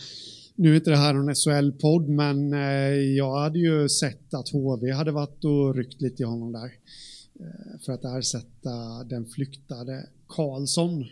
nu 0.57 0.73
är 0.73 0.77
inte 0.77 0.91
det 0.91 0.97
här 0.97 1.15
någon 1.15 1.35
SHL-podd, 1.35 2.09
men 2.09 2.53
eh, 2.53 2.95
jag 3.17 3.39
hade 3.39 3.59
ju 3.59 3.89
sett 3.89 4.35
att 4.35 4.49
HV 4.49 4.93
hade 4.93 5.13
varit 5.13 5.45
och 5.45 5.75
ryckt 5.75 6.01
lite 6.01 6.23
i 6.23 6.27
honom 6.27 6.53
där. 6.53 6.73
Eh, 7.41 7.81
för 7.85 7.93
att 7.93 8.05
ersätta 8.05 9.05
den 9.05 9.27
flyktade 9.27 10.09
Karlsson. 10.29 11.05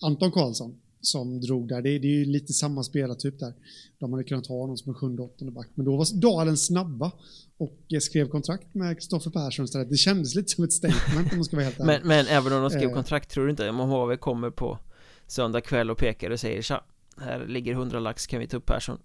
Anton 0.00 0.32
Karlsson 0.32 0.74
som 1.00 1.40
drog 1.40 1.68
där. 1.68 1.82
Det, 1.82 1.98
det 1.98 2.08
är 2.08 2.18
ju 2.18 2.24
lite 2.24 2.52
samma 2.52 2.82
spelartyp 2.82 3.38
där. 3.38 3.54
De 3.98 4.12
hade 4.12 4.24
kunnat 4.24 4.46
ha 4.46 4.56
honom 4.60 4.76
som 4.76 4.90
en 4.90 4.94
sjunde, 4.94 5.22
åttonde 5.22 5.52
back. 5.52 5.68
Men 5.74 5.86
då 5.86 5.96
var 5.96 6.20
Dalen 6.20 6.56
snabba 6.56 7.12
och 7.58 8.02
skrev 8.02 8.28
kontrakt 8.28 8.74
med 8.74 8.96
Kristoffer 8.96 9.30
Persson 9.30 9.64
istället. 9.64 9.90
Det 9.90 9.96
kändes 9.96 10.34
lite 10.34 10.48
som 10.48 10.64
ett 10.64 10.72
statement 10.72 11.32
om 11.32 11.38
man 11.38 11.44
ska 11.44 11.56
vara 11.56 11.64
helt 11.64 11.76
ärlig. 11.80 11.86
men, 11.86 12.08
men 12.08 12.26
även 12.26 12.52
om 12.52 12.60
de 12.60 12.70
skrev 12.70 12.90
kontrakt, 12.90 13.30
tror 13.30 13.44
du 13.44 13.50
inte 13.50 13.68
om 13.68 13.78
HV 13.78 14.16
kommer 14.16 14.50
på 14.50 14.78
söndag 15.26 15.60
kväll 15.60 15.90
och 15.90 15.98
pekar 15.98 16.30
och 16.30 16.40
säger 16.40 16.62
tja, 16.62 16.84
här 17.20 17.46
ligger 17.46 17.72
100 17.72 18.00
lax, 18.00 18.26
kan 18.26 18.40
vi 18.40 18.46
ta 18.46 18.56
upp 18.56 18.66
Persson? 18.66 18.98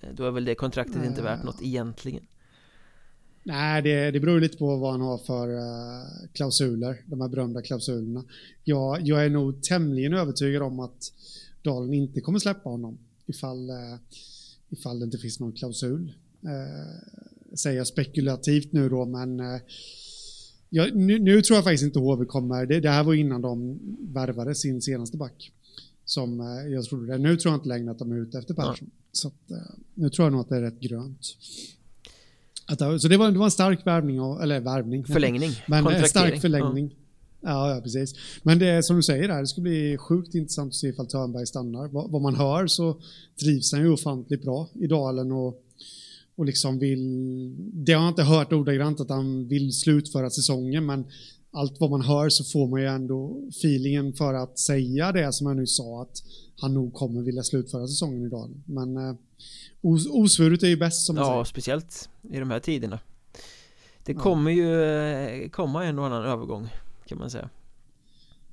Eh, 0.00 0.08
då 0.14 0.24
är 0.24 0.30
väl 0.30 0.44
det 0.44 0.54
kontraktet 0.54 1.04
inte 1.04 1.22
värt 1.22 1.42
något 1.42 1.62
egentligen 1.62 2.26
Nej, 3.42 3.82
det, 3.82 4.10
det 4.10 4.20
beror 4.20 4.40
lite 4.40 4.56
på 4.56 4.76
vad 4.76 4.90
han 4.92 5.00
har 5.00 5.18
för 5.18 5.48
uh, 5.48 6.28
klausuler, 6.32 7.02
de 7.06 7.20
här 7.20 7.28
berömda 7.28 7.62
klausulerna. 7.62 8.24
Jag, 8.64 9.00
jag 9.02 9.24
är 9.24 9.30
nog 9.30 9.62
tämligen 9.62 10.14
övertygad 10.14 10.62
om 10.62 10.80
att 10.80 11.12
Dalen 11.62 11.94
inte 11.94 12.20
kommer 12.20 12.38
släppa 12.38 12.68
honom 12.68 12.98
ifall, 13.26 13.70
uh, 13.70 13.96
ifall 14.68 14.98
det 14.98 15.04
inte 15.04 15.18
finns 15.18 15.40
någon 15.40 15.52
klausul. 15.52 16.12
Uh, 16.44 17.56
säger 17.56 17.76
jag 17.76 17.86
spekulativt 17.86 18.72
nu 18.72 18.88
då, 18.88 19.04
men 19.04 19.40
uh, 19.40 19.60
jag, 20.68 20.96
nu, 20.96 21.18
nu, 21.18 21.42
tror 21.42 21.56
jag 21.56 21.64
faktiskt 21.64 21.84
inte 21.84 21.98
HV 21.98 22.24
kommer, 22.24 22.66
det, 22.66 22.80
det 22.80 22.90
här 22.90 23.04
var 23.04 23.14
innan 23.14 23.42
de 23.42 23.78
värvade 24.00 24.54
sin 24.54 24.82
senaste 24.82 25.16
back 25.16 25.52
som 26.10 26.40
eh, 26.40 26.72
jag 26.72 26.84
trodde 26.84 27.06
det. 27.06 27.18
Nu 27.18 27.36
tror 27.36 27.52
jag 27.52 27.58
inte 27.58 27.68
längre 27.68 27.90
att 27.90 27.98
de 27.98 28.12
är 28.12 28.16
ute 28.16 28.38
efter 28.38 28.54
Persson. 28.54 28.76
Ja. 28.80 28.86
Så 29.12 29.28
att, 29.28 29.50
eh, 29.50 29.56
nu 29.94 30.10
tror 30.10 30.26
jag 30.26 30.32
nog 30.32 30.40
att 30.40 30.48
det 30.48 30.56
är 30.56 30.60
rätt 30.60 30.80
grönt. 30.80 31.36
Att, 32.66 33.02
så 33.02 33.08
det 33.08 33.16
var, 33.16 33.30
det 33.30 33.38
var 33.38 33.44
en 33.44 33.50
stark 33.50 33.86
värvning, 33.86 34.16
eller 34.16 34.60
värvning. 34.60 35.04
Förlängning. 35.04 35.50
Men 35.68 35.86
en 35.86 36.08
stark 36.08 36.40
förlängning. 36.40 36.94
Ja. 37.40 37.74
ja. 37.74 37.80
precis. 37.80 38.14
Men 38.42 38.58
det 38.58 38.66
är 38.66 38.82
som 38.82 38.96
du 38.96 39.02
säger 39.02 39.28
där, 39.28 39.40
det 39.40 39.46
ska 39.46 39.60
bli 39.60 39.96
sjukt 39.98 40.34
intressant 40.34 40.68
att 40.68 40.74
se 40.74 40.88
ifall 40.88 41.06
Törnberg 41.06 41.46
stannar. 41.46 41.88
Vad, 41.88 42.10
vad 42.10 42.22
man 42.22 42.34
hör 42.34 42.66
så 42.66 43.00
trivs 43.40 43.72
han 43.72 43.82
ju 43.82 43.92
ofantligt 43.92 44.42
bra 44.42 44.68
i 44.74 44.86
Dalen 44.86 45.32
och, 45.32 45.62
och 46.36 46.44
liksom 46.44 46.78
vill... 46.78 47.54
Det 47.84 47.92
har 47.92 48.02
jag 48.02 48.10
inte 48.10 48.22
hört 48.22 48.52
ordagrant 48.52 49.00
att 49.00 49.10
han 49.10 49.48
vill 49.48 49.72
slutföra 49.72 50.30
säsongen, 50.30 50.86
men 50.86 51.04
allt 51.52 51.80
vad 51.80 51.90
man 51.90 52.02
hör 52.02 52.28
så 52.28 52.44
får 52.44 52.68
man 52.68 52.80
ju 52.80 52.86
ändå 52.86 53.48
feelingen 53.48 54.12
för 54.12 54.34
att 54.34 54.58
säga 54.58 55.12
det 55.12 55.32
som 55.32 55.46
jag 55.46 55.56
nu 55.56 55.66
sa 55.66 56.02
att 56.02 56.22
han 56.60 56.74
nog 56.74 56.94
kommer 56.94 57.22
vilja 57.22 57.42
slutföra 57.42 57.86
säsongen 57.86 58.26
idag. 58.26 58.50
Men 58.64 58.96
eh, 58.96 59.14
os 59.80 60.06
osvuret 60.10 60.62
är 60.62 60.68
ju 60.68 60.76
bäst 60.76 61.06
som 61.06 61.14
man 61.14 61.22
ja, 61.22 61.28
säger. 61.28 61.40
Ja, 61.40 61.44
speciellt 61.44 62.08
i 62.22 62.38
de 62.38 62.50
här 62.50 62.60
tiderna. 62.60 62.98
Det 64.04 64.14
kommer 64.14 64.50
ju 64.50 64.82
eh, 64.82 65.48
komma 65.48 65.84
en 65.84 65.98
och 65.98 66.06
annan 66.06 66.24
övergång 66.24 66.68
kan 67.06 67.18
man 67.18 67.30
säga. 67.30 67.48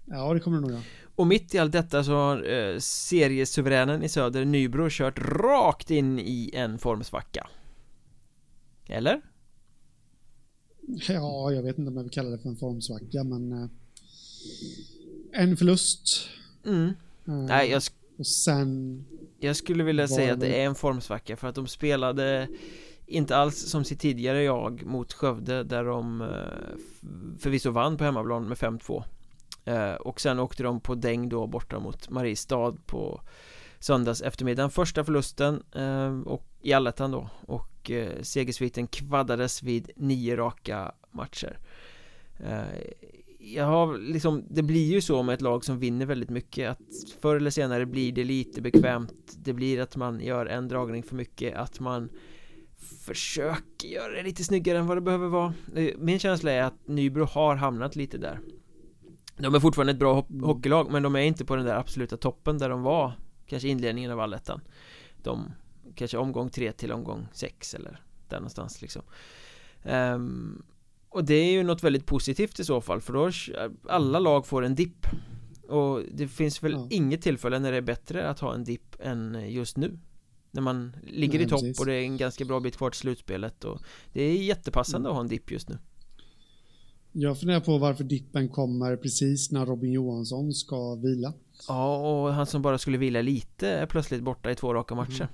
Ja, 0.06 0.34
det 0.34 0.40
kommer 0.40 0.58
det 0.58 0.62
nog 0.62 0.72
göra. 0.72 0.82
Och 1.16 1.28
mitt 1.28 1.56
i 1.56 1.60
allt 1.60 1.72
detta 1.72 2.04
så 2.04 2.12
har 2.12 2.54
eh, 2.54 2.80
seriesuveränen 2.80 4.04
i 4.04 4.10
söder 4.10 4.46
Nybro 4.46 4.88
kört 4.90 5.20
rakt 5.20 5.92
in 5.92 6.20
i 6.20 6.52
en 6.54 6.80
formsvacka. 6.80 7.48
Eller? 8.88 9.22
Ja, 10.88 11.52
jag 11.52 11.64
vet 11.64 11.78
inte 11.78 11.90
om 11.90 11.96
jag 11.98 12.04
vill 12.04 12.12
kalla 12.12 12.30
det 12.30 12.38
för 12.38 12.50
en 12.50 12.56
formsvacka, 12.56 13.24
men... 13.24 13.52
Eh, 13.52 13.70
en 15.32 15.58
förlust. 15.58 16.30
Mm. 16.66 16.86
Eh, 17.28 17.34
Nej, 17.34 17.70
jag, 17.70 17.82
Och 18.18 18.28
sen... 18.28 19.06
jag 19.40 19.56
skulle 19.56 19.84
vilja 19.84 20.08
säga 20.08 20.34
att 20.34 20.40
det- 20.40 20.62
är 20.62 20.66
en 20.66 20.76
formsvacka 20.76 21.38
för 21.38 21.48
att 21.48 21.56
de 21.56 21.68
spelade 21.68 22.48
inte 23.06 23.36
alls 23.38 23.70
som 23.70 23.84
sitt 23.84 24.00
tidigare 24.00 24.44
jag 24.44 24.86
mot 24.86 25.14
Skövde 25.14 25.64
där 25.64 25.84
de 25.84 26.22
eh, 26.22 26.28
förvisso 27.40 27.72
vann 27.72 27.98
på 27.98 28.04
hemmaplan 28.04 28.48
med 28.48 28.58
5-2 28.58 29.04
eh, 29.66 29.94
och 29.94 30.22
sen 30.22 30.40
åkte 30.40 30.64
de 30.64 30.80
på 30.80 30.96
däng 30.96 31.30
då 31.30 31.48
borta 31.48 31.80
mot 31.80 32.10
Mariestad 32.10 32.72
på 32.86 33.22
söndags 33.80 34.22
eftermiddagen 34.22 34.70
första 34.72 35.04
förlusten 35.04 35.64
eh, 35.76 36.20
och 36.20 36.44
i 36.62 36.74
allettan 36.74 37.12
då 37.12 37.30
och 37.46 37.70
eh, 37.92 38.22
segersviten 38.22 38.88
kvaddades 38.88 39.64
vid 39.64 39.90
nio 39.96 40.36
raka 40.36 40.92
matcher. 41.12 41.60
Eh, 42.40 42.82
jag 43.40 43.66
har 43.66 43.98
liksom, 43.98 44.44
det 44.50 44.64
blir 44.64 44.94
ju 44.94 45.02
så 45.02 45.24
med 45.24 45.34
ett 45.34 45.42
lag 45.42 45.66
som 45.66 45.80
vinner 45.80 46.06
väldigt 46.06 46.30
mycket 46.30 46.70
att 46.70 46.80
förr 47.22 47.36
eller 47.36 47.50
senare 47.50 47.86
blir 47.86 48.12
det 48.12 48.24
lite 48.24 48.62
bekvämt. 48.62 49.38
Det 49.38 49.54
blir 49.54 49.80
att 49.80 49.96
man 49.96 50.20
gör 50.20 50.46
en 50.46 50.68
dragning 50.68 51.04
för 51.04 51.16
mycket, 51.16 51.56
att 51.56 51.80
man 51.80 52.10
försöker 53.06 53.88
göra 53.88 54.14
det 54.14 54.24
lite 54.24 54.44
snyggare 54.44 54.78
än 54.78 54.88
vad 54.88 54.98
det 54.98 55.02
behöver 55.02 55.28
vara. 55.28 55.54
Eh, 55.76 55.90
min 55.98 56.20
känsla 56.20 56.52
är 56.52 56.62
att 56.64 56.88
Nybro 56.88 57.26
har 57.26 57.56
hamnat 57.56 57.96
lite 57.96 58.18
där. 58.18 58.40
De 59.38 59.56
är 59.56 59.60
fortfarande 59.60 59.94
ett 59.94 60.00
bra 60.00 60.22
ho- 60.22 60.46
hockeylag 60.46 60.92
men 60.92 61.04
de 61.04 61.16
är 61.16 61.20
inte 61.20 61.46
på 61.46 61.56
den 61.56 61.66
där 61.66 61.76
absoluta 61.76 62.18
toppen 62.18 62.58
där 62.58 62.70
de 62.70 62.82
var 62.82 63.14
Kanske 63.46 63.68
inledningen 63.68 64.12
av 64.12 64.20
allettan. 64.20 64.62
De 65.24 65.52
kanske 65.98 66.18
omgång 66.18 66.50
3 66.50 66.72
till 66.72 66.92
omgång 66.92 67.28
6 67.34 67.74
eller 67.74 68.02
där 68.30 68.38
någonstans 68.38 68.82
liksom 68.82 69.02
Ehm, 69.84 70.64
och 71.10 71.26
det 71.26 71.34
är 71.34 71.52
ju 71.52 71.64
något 71.64 71.84
väldigt 71.84 72.06
positivt 72.06 72.60
i 72.60 72.64
så 72.66 72.82
fall 72.82 73.02
för 73.02 73.14
då 73.14 73.32
alla 73.90 74.20
lag 74.20 74.48
får 74.48 74.66
en 74.66 74.76
dipp 74.76 75.06
Och 75.70 76.02
det 76.14 76.28
finns 76.28 76.64
väl 76.64 76.72
Ja. 76.72 76.88
inget 76.90 77.22
tillfälle 77.22 77.60
när 77.60 77.72
det 77.72 77.78
är 77.78 77.82
bättre 77.82 78.30
att 78.30 78.40
ha 78.40 78.54
en 78.54 78.64
dipp 78.64 78.96
än 79.00 79.46
just 79.52 79.78
nu 79.78 80.00
När 80.52 80.62
man 80.62 80.96
ligger 81.04 81.40
Nej, 81.40 81.48
i 81.48 81.50
topp 81.50 81.60
precis. 81.62 81.80
och 81.80 81.86
det 81.86 81.94
är 81.94 82.02
en 82.02 82.18
ganska 82.18 82.46
bra 82.46 82.60
bit 82.60 82.78
kvar 82.78 82.90
till 82.90 83.00
slutspelet 83.00 83.64
och 83.64 83.82
Det 84.14 84.22
är 84.24 84.34
jättepassande 84.44 85.10
att 85.10 85.16
ha 85.16 85.22
en 85.22 85.28
dipp 85.28 85.52
just 85.52 85.70
nu 85.70 85.78
Jag 87.12 87.40
funderar 87.40 87.60
på 87.60 87.78
varför 87.78 88.04
dippen 88.04 88.50
kommer 88.50 88.96
precis 88.96 89.52
när 89.52 89.66
Robin 89.66 89.92
Johansson 89.92 90.54
ska 90.54 90.96
vila. 90.96 91.34
Ja 91.68 91.98
och 91.98 92.34
han 92.34 92.46
som 92.46 92.62
bara 92.62 92.78
skulle 92.78 92.98
vila 92.98 93.22
lite 93.22 93.68
är 93.70 93.86
plötsligt 93.86 94.22
borta 94.24 94.52
i 94.52 94.56
två 94.56 94.74
raka 94.74 94.96
matcher 94.96 95.22
Mm. 95.22 95.34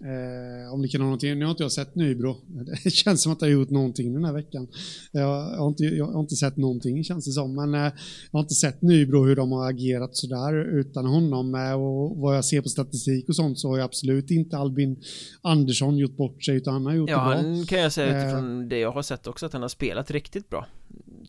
Eh, 0.00 0.72
om 0.74 0.82
det 0.82 0.88
kan 0.88 1.00
ha 1.00 1.06
någonting. 1.06 1.38
Nu 1.38 1.44
har 1.44 1.50
inte 1.50 1.62
jag 1.62 1.72
sett 1.72 1.94
Nybro. 1.94 2.36
Det 2.84 2.90
känns 2.90 3.22
som 3.22 3.32
att 3.32 3.40
jag 3.42 3.48
har 3.48 3.52
gjort 3.52 3.70
någonting 3.70 4.14
den 4.14 4.24
här 4.24 4.32
veckan. 4.32 4.68
Jag 5.12 5.42
har 5.56 5.68
inte, 5.68 5.84
jag 5.84 6.06
har 6.06 6.20
inte 6.20 6.36
sett 6.36 6.56
någonting 6.56 7.04
känns 7.04 7.24
det 7.24 7.32
som. 7.32 7.54
Men 7.54 7.74
eh, 7.74 7.80
jag 7.80 8.32
har 8.32 8.40
inte 8.40 8.54
sett 8.54 8.82
Nybro 8.82 9.24
hur 9.24 9.36
de 9.36 9.52
har 9.52 9.70
agerat 9.70 10.16
sådär 10.16 10.54
utan 10.78 11.06
honom. 11.06 11.54
Eh, 11.54 11.72
och 11.72 12.16
vad 12.16 12.36
jag 12.36 12.44
ser 12.44 12.60
på 12.60 12.68
statistik 12.68 13.28
och 13.28 13.36
sånt 13.36 13.58
så 13.58 13.68
har 13.68 13.76
ju 13.76 13.82
absolut 13.82 14.30
inte 14.30 14.56
Albin 14.58 14.96
Andersson 15.42 15.96
gjort 15.96 16.16
bort 16.16 16.44
sig 16.44 16.56
utan 16.56 16.72
han 16.74 16.86
har 16.86 16.94
gjort 16.94 17.10
Ja 17.10 17.18
det 17.18 17.42
bra. 17.42 17.50
han 17.52 17.66
kan 17.66 17.80
jag 17.80 17.92
säga 17.92 18.12
Eh. 18.18 18.22
utifrån 18.26 18.68
det 18.68 18.78
jag 18.78 18.92
har 18.92 19.02
sett 19.02 19.26
också 19.26 19.46
att 19.46 19.52
han 19.52 19.62
har 19.62 19.68
spelat 19.68 20.10
riktigt 20.10 20.50
bra 20.50 20.66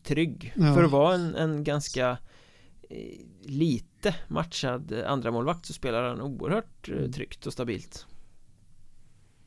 Trygg 0.04 0.52
Ja. 0.56 0.74
För 0.74 0.84
att 0.84 0.90
vara 0.90 1.14
en, 1.14 1.34
en 1.34 1.64
ganska 1.64 2.10
eh, 2.90 2.96
lite 3.98 4.14
matchad 4.28 4.92
andra 4.92 5.30
målvakt 5.30 5.66
så 5.66 5.72
spelar 5.72 6.02
han 6.08 6.20
oerhört 6.20 6.88
Mm. 6.88 7.04
eh, 7.04 7.10
tryggt 7.10 7.46
och 7.46 7.52
stabilt 7.52 8.06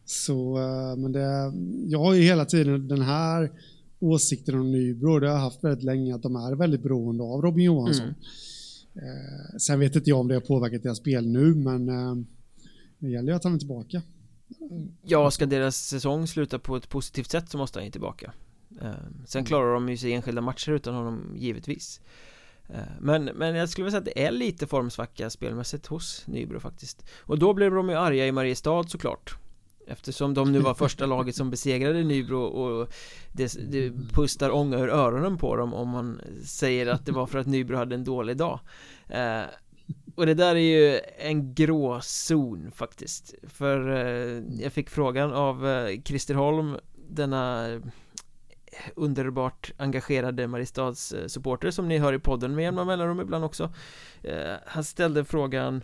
Så, 0.06 0.58
eh, 0.58 0.95
men 0.97 1.12
det, 1.12 1.54
jag 1.88 1.99
har 1.99 2.14
ju 2.14 2.22
hela 2.22 2.45
tiden 2.45 2.88
den 2.88 3.02
här 3.02 3.52
åsikten 3.99 4.60
om 4.60 4.72
Nybro, 4.72 5.20
det 5.20 5.28
har 5.28 5.36
jag 5.36 5.41
haft 5.41 5.64
väldigt 5.64 5.84
länge, 5.84 6.16
att 6.16 6.24
de 6.24 6.36
är 6.36 6.56
väldigt 6.56 6.84
beroende 6.84 7.24
av 7.24 7.41
Robin 7.41 7.66
Johansson. 7.66 8.06
Mm. 8.06 8.16
Eh, 8.95 9.58
sen 9.58 9.80
vet 9.80 9.95
inte 9.95 10.10
jag 10.10 10.20
om 10.20 10.28
det 10.28 10.34
har 10.34 10.41
påverkat 10.41 10.84
deras 10.84 10.97
spel 10.97 11.28
nu, 11.28 11.56
men 11.56 11.89
eh, 11.89 12.16
det 12.99 13.10
gäller 13.10 13.32
ju 13.32 13.36
att 13.36 13.43
han 13.43 13.54
är 13.56 13.60
tillbaka. 13.60 14.02
Ja, 15.02 15.32
ska 15.32 15.45
deras 15.45 15.76
säsong 15.76 16.28
sluta 16.28 16.60
på 16.60 16.76
ett 16.76 16.89
positivt 16.89 17.30
sätt 17.32 17.49
så 17.49 17.58
måste 17.58 17.80
han 17.80 17.86
ju 17.86 17.91
tillbaka 17.91 18.34
eh, 18.82 18.91
Sen 19.26 19.45
klarar 19.45 19.74
de 19.74 19.89
ju 19.89 19.97
sig 19.97 20.14
enskilda 20.14 20.41
matcher 20.41 20.72
utan 20.72 20.95
honom 20.95 21.34
givetvis 21.38 22.02
Eh, 22.74 22.80
men, 22.99 23.26
men 23.26 23.55
jag 23.55 23.69
skulle 23.69 23.86
vilja 23.86 23.91
säga 23.91 24.09
att 24.09 24.15
det 24.15 24.26
är 24.26 24.32
lite 24.32 24.67
formsvacka 24.67 25.30
spelmässigt 25.30 25.88
hos 25.88 26.24
Nybro 26.28 26.59
faktiskt. 26.59 27.05
Och 27.19 27.39
då 27.39 27.53
blev 27.53 27.72
de 27.74 27.89
ju 27.89 27.95
arga 27.95 28.28
i 28.28 28.32
Mariestad 28.32 28.84
såklart. 28.84 29.36
Eftersom 29.88 30.34
de 30.34 30.51
nu 30.51 30.59
var 30.59 30.74
första 30.74 31.05
laget 31.05 31.36
som 31.36 31.49
besegrade 31.49 32.03
Nybro 32.03 32.39
och 32.41 32.89
det, 33.34 33.72
det 33.72 33.91
pustar 34.13 34.49
ånga 34.49 34.78
ur 34.80 34.89
öronen 34.89 35.38
på 35.38 35.55
dem 35.55 35.74
om 35.74 35.89
man 35.89 36.22
säger 36.45 36.88
att 36.88 37.05
det 37.05 37.11
var 37.11 37.26
för 37.26 37.39
att 37.39 37.47
Nybro 37.47 37.78
hade 37.78 37.95
en 37.95 38.03
dålig 38.03 38.38
dag. 38.38 38.59
Eh, 39.09 39.41
Och 40.15 40.26
det 40.26 40.34
där 40.34 40.55
är 40.55 40.59
ju 40.59 40.99
en 41.17 41.53
gråzon 41.53 42.72
faktiskt. 42.76 43.34
För 43.43 43.89
eh, 43.89 44.43
jag 44.63 44.74
fick 44.74 44.89
frågan 44.89 45.34
av 45.34 45.67
eh, 45.67 46.01
Christer 46.01 46.36
Holm 46.36 46.78
Denna 47.09 47.67
underbart 48.95 49.72
engagerade 49.78 50.47
Mariestads 50.47 51.13
eh, 51.13 51.28
supporter 51.28 51.72
som 51.72 51.88
ni 51.88 51.97
hör 51.97 52.13
i 52.13 52.19
podden 52.19 52.55
med 52.55 52.63
jämna 52.63 52.86
mellanrum 52.86 53.19
ibland 53.19 53.45
också. 53.45 53.74
Eh, 54.24 54.55
han 54.65 54.84
ställde 54.84 55.26
frågan 55.26 55.84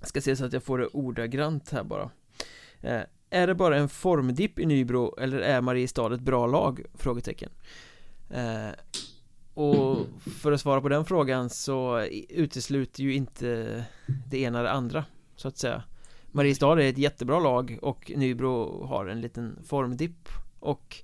jag 0.00 0.08
Ska 0.08 0.20
se 0.20 0.36
så 0.36 0.44
att 0.44 0.52
jag 0.52 0.62
får 0.62 0.78
det 0.78 0.86
ordagrant 0.86 1.70
här 1.70 1.84
bara. 1.84 2.10
Eh, 2.80 3.02
är 3.30 3.46
det 3.46 3.54
bara 3.54 3.76
en 3.76 3.88
formdipp 3.88 4.58
i 4.58 4.66
Nybro 4.66 5.16
eller 5.18 5.38
är 5.38 5.60
Mariestad 5.60 6.14
ett 6.14 6.20
bra 6.20 6.46
lag? 6.46 6.82
Frågetecken. 6.94 7.50
Och 9.54 10.06
för 10.40 10.52
att 10.52 10.60
svara 10.60 10.80
på 10.80 10.88
den 10.88 11.04
frågan 11.04 11.50
så 11.50 12.00
utesluter 12.28 13.02
ju 13.02 13.14
inte 13.14 13.84
det 14.30 14.38
ena 14.38 14.62
det 14.62 14.70
andra 14.70 15.04
så 15.36 15.48
att 15.48 15.58
säga. 15.58 15.82
Mariestad 16.32 16.72
är 16.72 16.88
ett 16.88 16.98
jättebra 16.98 17.40
lag 17.40 17.78
och 17.82 18.12
Nybro 18.16 18.84
har 18.86 19.06
en 19.06 19.20
liten 19.20 19.58
formdipp 19.64 20.28
och 20.60 21.02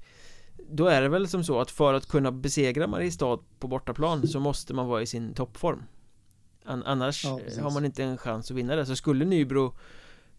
då 0.71 0.87
är 0.87 1.03
det 1.03 1.09
väl 1.09 1.29
som 1.29 1.45
så 1.45 1.61
att 1.61 1.71
för 1.71 1.95
att 1.95 2.07
kunna 2.07 2.33
besegra 2.33 2.87
Mariestad 2.87 3.39
på 3.59 3.69
bortaplan 3.69 4.29
så 4.29 4.41
måste 4.41 4.75
man 4.75 4.87
vara 4.87 5.03
i 5.03 5.07
sin 5.07 5.35
toppform. 5.35 5.83
An 6.65 6.83
Annars 6.83 7.25
Ja, 7.25 7.39
precis. 7.45 7.59
har 7.61 7.71
man 7.71 7.85
inte 7.85 8.03
en 8.05 8.19
chans 8.19 8.51
att 8.51 8.57
vinna 8.57 8.77
det. 8.77 8.87
Så 8.87 8.97
skulle 8.97 9.25
Nybro 9.25 9.75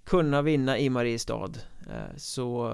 kunna 0.04 0.42
vinna 0.42 0.78
i 0.80 0.90
Mariestad 0.90 1.52
eh, 1.90 2.16
så 2.18 2.74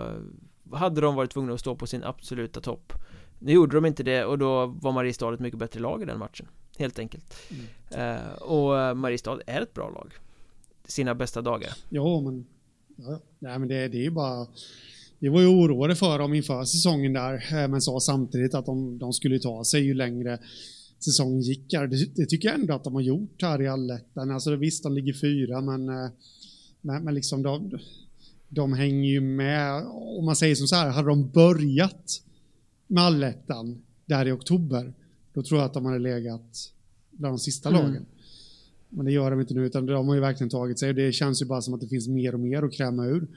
hade 0.74 1.02
de 1.02 1.16
varit 1.16 1.32
tvungna 1.32 1.54
att 1.54 1.60
stå 1.60 1.76
på 1.76 1.88
sin 1.88 2.04
absoluta 2.04 2.62
topp. 2.62 2.94
Nu 3.40 3.52
gjorde 3.52 3.78
de 3.78 3.86
inte 3.86 4.04
det 4.04 4.26
och 4.26 4.38
då 4.38 4.66
var 4.66 4.92
Mariestad 4.92 5.34
ett 5.34 5.40
mycket 5.40 5.60
bättre 5.60 5.80
lag 5.80 6.02
i 6.02 6.06
den 6.06 6.20
matchen 6.20 6.48
Helt 6.78 7.00
enkelt. 7.00 7.36
Eh, 7.92 8.34
Och 8.42 8.80
eh, 8.80 8.94
Mariestad 8.94 9.40
är 9.48 9.62
ett 9.62 9.74
bra 9.74 9.90
lag. 9.90 10.14
Sina 10.86 11.16
bästa 11.16 11.42
dagar. 11.42 11.74
Ja, 11.90 12.22
men, 12.22 12.46
ja. 12.96 13.20
Nej, 13.40 13.60
men 13.60 13.68
det, 13.68 13.88
det 13.88 13.98
är 13.98 14.04
ju 14.04 14.12
bara... 14.12 14.48
Vi 15.20 15.28
var 15.28 15.42
ju 15.42 15.48
oroade 15.48 15.96
för 15.96 16.20
dem 16.20 16.34
inför 16.34 16.64
säsongen 16.66 17.14
där, 17.14 17.34
eh, 17.34 17.68
men 17.68 17.82
sa 17.82 18.00
samtidigt 18.00 18.54
att 18.54 18.66
de, 18.66 18.98
de 18.98 19.14
skulle 19.14 19.40
ta 19.40 19.64
sig 19.64 19.82
ju 19.82 19.94
längre 19.94 20.40
säsongen 21.00 21.42
gick. 21.42 21.74
här. 21.74 21.88
Det, 21.88 22.16
det 22.16 22.26
tycker 22.26 22.48
jag 22.48 22.60
ändå 22.60 22.74
att 22.74 22.84
de 22.84 22.94
har 22.94 23.02
gjort 23.02 23.42
här 23.42 23.62
i 23.62 23.68
allettan. 23.68 24.32
Alltså 24.32 24.56
visst, 24.56 24.84
de 24.84 24.94
ligger 24.94 25.14
fyra, 25.14 25.62
men, 25.62 25.90
eh, 25.90 26.10
men, 26.82 27.04
men 27.04 27.16
liksom 27.16 27.44
de, 27.44 27.72
de 28.50 28.74
hänger 28.74 29.10
ju 29.10 29.22
med. 29.22 29.84
Om 30.18 30.26
man 30.26 30.36
säger 30.36 30.56
som 30.56 30.68
så 30.68 30.76
här, 30.76 30.90
hade 30.90 31.08
de 31.10 31.30
börjat 31.30 32.22
med 32.88 33.04
allettan 33.04 33.82
där 34.06 34.28
i 34.28 34.32
oktober, 34.32 34.94
då 35.34 35.44
tror 35.44 35.60
jag 35.60 35.66
att 35.66 35.74
de 35.74 35.86
hade 35.86 36.00
legat 36.00 36.72
bland 37.12 37.34
de 37.34 37.40
sista 37.40 37.70
Mm. 37.70 37.82
lagen. 37.82 38.06
Men 38.90 39.06
det 39.06 39.12
gör 39.12 39.32
de 39.32 39.40
inte 39.42 39.54
nu, 39.54 39.66
utan 39.66 39.86
de 39.86 40.08
har 40.08 40.16
ju 40.16 40.22
verkligen 40.22 40.50
tagit 40.50 40.80
sig. 40.80 40.94
Det 40.94 41.12
känns 41.12 41.42
ju 41.42 41.46
bara 41.46 41.62
som 41.62 41.74
att 41.74 41.82
det 41.82 41.88
finns 41.88 42.08
mer 42.08 42.34
och 42.34 42.40
mer 42.40 42.64
att 42.64 42.74
kräma 42.74 43.06
ur, 43.06 43.28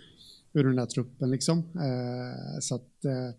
ur 0.52 0.64
den 0.64 0.76
där 0.76 0.86
truppen 0.86 1.30
liksom. 1.30 1.58
Eh, 1.58 2.60
så 2.60 2.74
att... 2.74 3.04
Eh, 3.04 3.34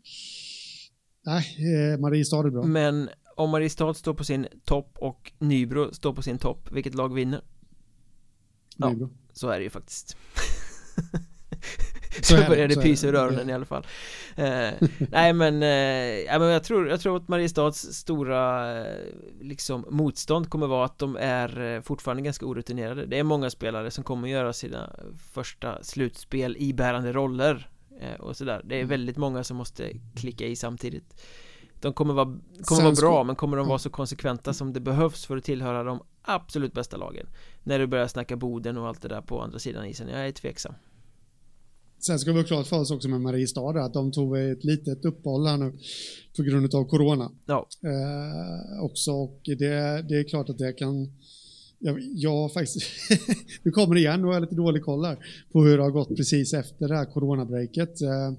nej, 1.26 1.45
eh, 1.93 1.99
Mariestad 1.99 2.39
är 2.47 2.49
bra. 2.49 2.64
Men 2.64 3.10
om 3.36 3.49
Mariestad 3.49 3.93
står 3.93 4.14
på 4.14 4.24
sin 4.24 4.47
topp 4.66 4.97
och 4.97 5.32
Nybro 5.39 5.93
står 5.93 6.14
på 6.14 6.22
sin 6.22 6.38
topp 6.38 6.70
Vilket 6.72 6.95
lag 6.95 7.14
vinner? 7.14 7.41
ja. 8.78 8.89
Nybro. 8.89 9.10
Så 9.34 9.49
är 9.49 9.57
det 9.57 9.64
ju 9.64 9.70
faktiskt 9.70 10.18
Så 12.26 12.36
Så 12.38 12.53
är 12.53 12.67
det, 12.67 12.76
pysa 12.76 13.07
ur 13.07 13.15
öronen 13.15 13.49
i 13.49 13.53
alla 13.53 13.65
fall. 13.65 13.86
Eh, 14.36 14.70
Nej 15.11 15.34
men, 15.34 15.63
eh, 15.63 15.70
ja, 16.26 16.39
men 16.39 16.47
jag, 16.47 16.63
tror, 16.63 16.89
jag 16.89 17.01
tror 17.01 17.17
att 17.17 17.28
Mariestads 17.28 17.93
stora 17.93 18.72
eh, 18.88 18.95
liksom, 19.41 19.86
motstånd 19.89 20.49
kommer 20.49 20.67
vara 20.67 20.86
att 20.86 20.99
de 20.99 21.17
är 21.20 21.76
eh, 21.76 21.82
fortfarande 21.82 22.24
ganska 22.24 22.45
orutinerade. 22.45 23.05
Det 23.05 23.20
är 23.20 23.24
många 23.24 23.49
spelare 23.49 23.91
som 23.91 24.03
kommer 24.03 24.28
göra 24.28 24.53
sina 24.53 24.95
första 25.34 25.84
slutspel 25.84 26.57
i 26.59 26.74
bärande 26.74 27.13
roller 27.13 27.70
eh, 28.01 28.20
och 28.22 28.38
sådär. 28.38 28.61
Det 28.63 28.76
är 28.76 28.80
Mm. 28.80 28.89
väldigt 28.89 29.17
många 29.17 29.43
som 29.43 29.57
måste 29.57 29.91
klicka 30.15 30.45
i 30.45 30.55
samtidigt. 30.55 31.22
De 31.82 31.93
kommer 31.93 32.13
vara, 32.13 32.38
kommer 32.63 32.84
vara 32.84 32.93
bra 32.95 33.24
men 33.24 33.36
kommer 33.36 33.57
de 33.57 33.67
vara 33.67 33.74
Ja. 33.76 33.80
så 33.80 33.89
konsekventa 33.89 34.53
som 34.53 34.74
det 34.74 34.80
behövs 34.80 35.26
för 35.26 35.38
att 35.38 35.43
tillhöra 35.43 35.84
de 35.84 36.03
absolut 36.22 36.74
bästa 36.74 36.97
lagen? 36.97 37.26
När 37.63 37.80
du 37.80 37.88
börjar 37.88 38.07
snacka 38.07 38.36
Boden 38.36 38.78
och 38.78 38.88
allt 38.88 39.01
det 39.01 39.07
där 39.07 39.22
på 39.22 39.41
andra 39.41 39.59
sidan 39.59 39.86
isen, 39.86 40.07
jag 40.09 40.28
är 40.28 40.32
tveksam 40.32 40.74
Sen 42.00 42.20
ska 42.20 42.32
vi 42.32 42.39
ha 42.39 42.47
klart 42.47 42.68
för 42.68 42.80
oss 42.80 42.91
också 42.91 43.10
med 43.10 43.22
Mariestad 43.22 43.86
att 43.86 43.93
de 43.93 44.12
tog 44.12 44.38
ett 44.38 44.64
litet 44.64 45.06
uppehåll 45.06 45.47
här 45.47 45.58
nu 45.58 45.74
på 46.38 46.43
grund 46.43 46.76
av 46.76 46.84
corona. 46.86 47.32
Ja. 47.45 47.68
Eh, 47.84 48.84
också 48.84 49.12
och 49.12 49.39
det, 49.43 50.02
det 50.10 50.20
är 50.20 50.30
klart 50.30 50.50
att 50.50 50.58
det 50.58 50.74
kan 50.74 51.12
jag, 51.80 52.00
jag 52.00 52.54
faktiskt, 52.54 52.82
nu 53.64 53.72
kommer 53.72 53.95
det 53.95 54.02
igen 54.02 54.26
och 54.26 54.30
jag 54.30 54.34
har 54.34 54.41
lite 54.41 54.56
dålig 54.56 54.84
koll 54.84 55.06
här 55.06 55.18
på 55.52 55.64
hur 55.64 55.78
det 55.78 55.84
har 55.84 55.91
gått 55.91 56.16
precis 56.18 56.54
efter 56.54 56.88
det 56.88 56.95
här 56.95 57.06
coronabreaket. 57.06 58.02
Eh, 58.02 58.34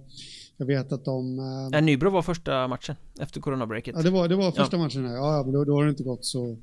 jag 0.57 0.67
vet 0.67 0.93
att 0.93 1.05
de... 1.05 1.39
Eh, 1.75 1.83
Nybro 1.83 2.11
var 2.11 2.23
första 2.23 2.69
matchen 2.69 2.97
efter 3.21 3.41
coronabreaket. 3.41 3.95
Ja, 3.97 4.03
det 4.03 4.11
var, 4.11 4.29
det 4.29 4.37
var 4.37 4.53
första 4.53 4.77
ja. 4.77 4.83
matchen 4.83 5.07
här. 5.07 5.15
Ja, 5.15 5.37
ja 5.37 5.43
men 5.43 5.53
då, 5.53 5.65
då 5.65 5.75
har 5.75 5.85
det 5.85 5.91
inte 5.91 6.03
gått 6.03 6.25
så, 6.25 6.59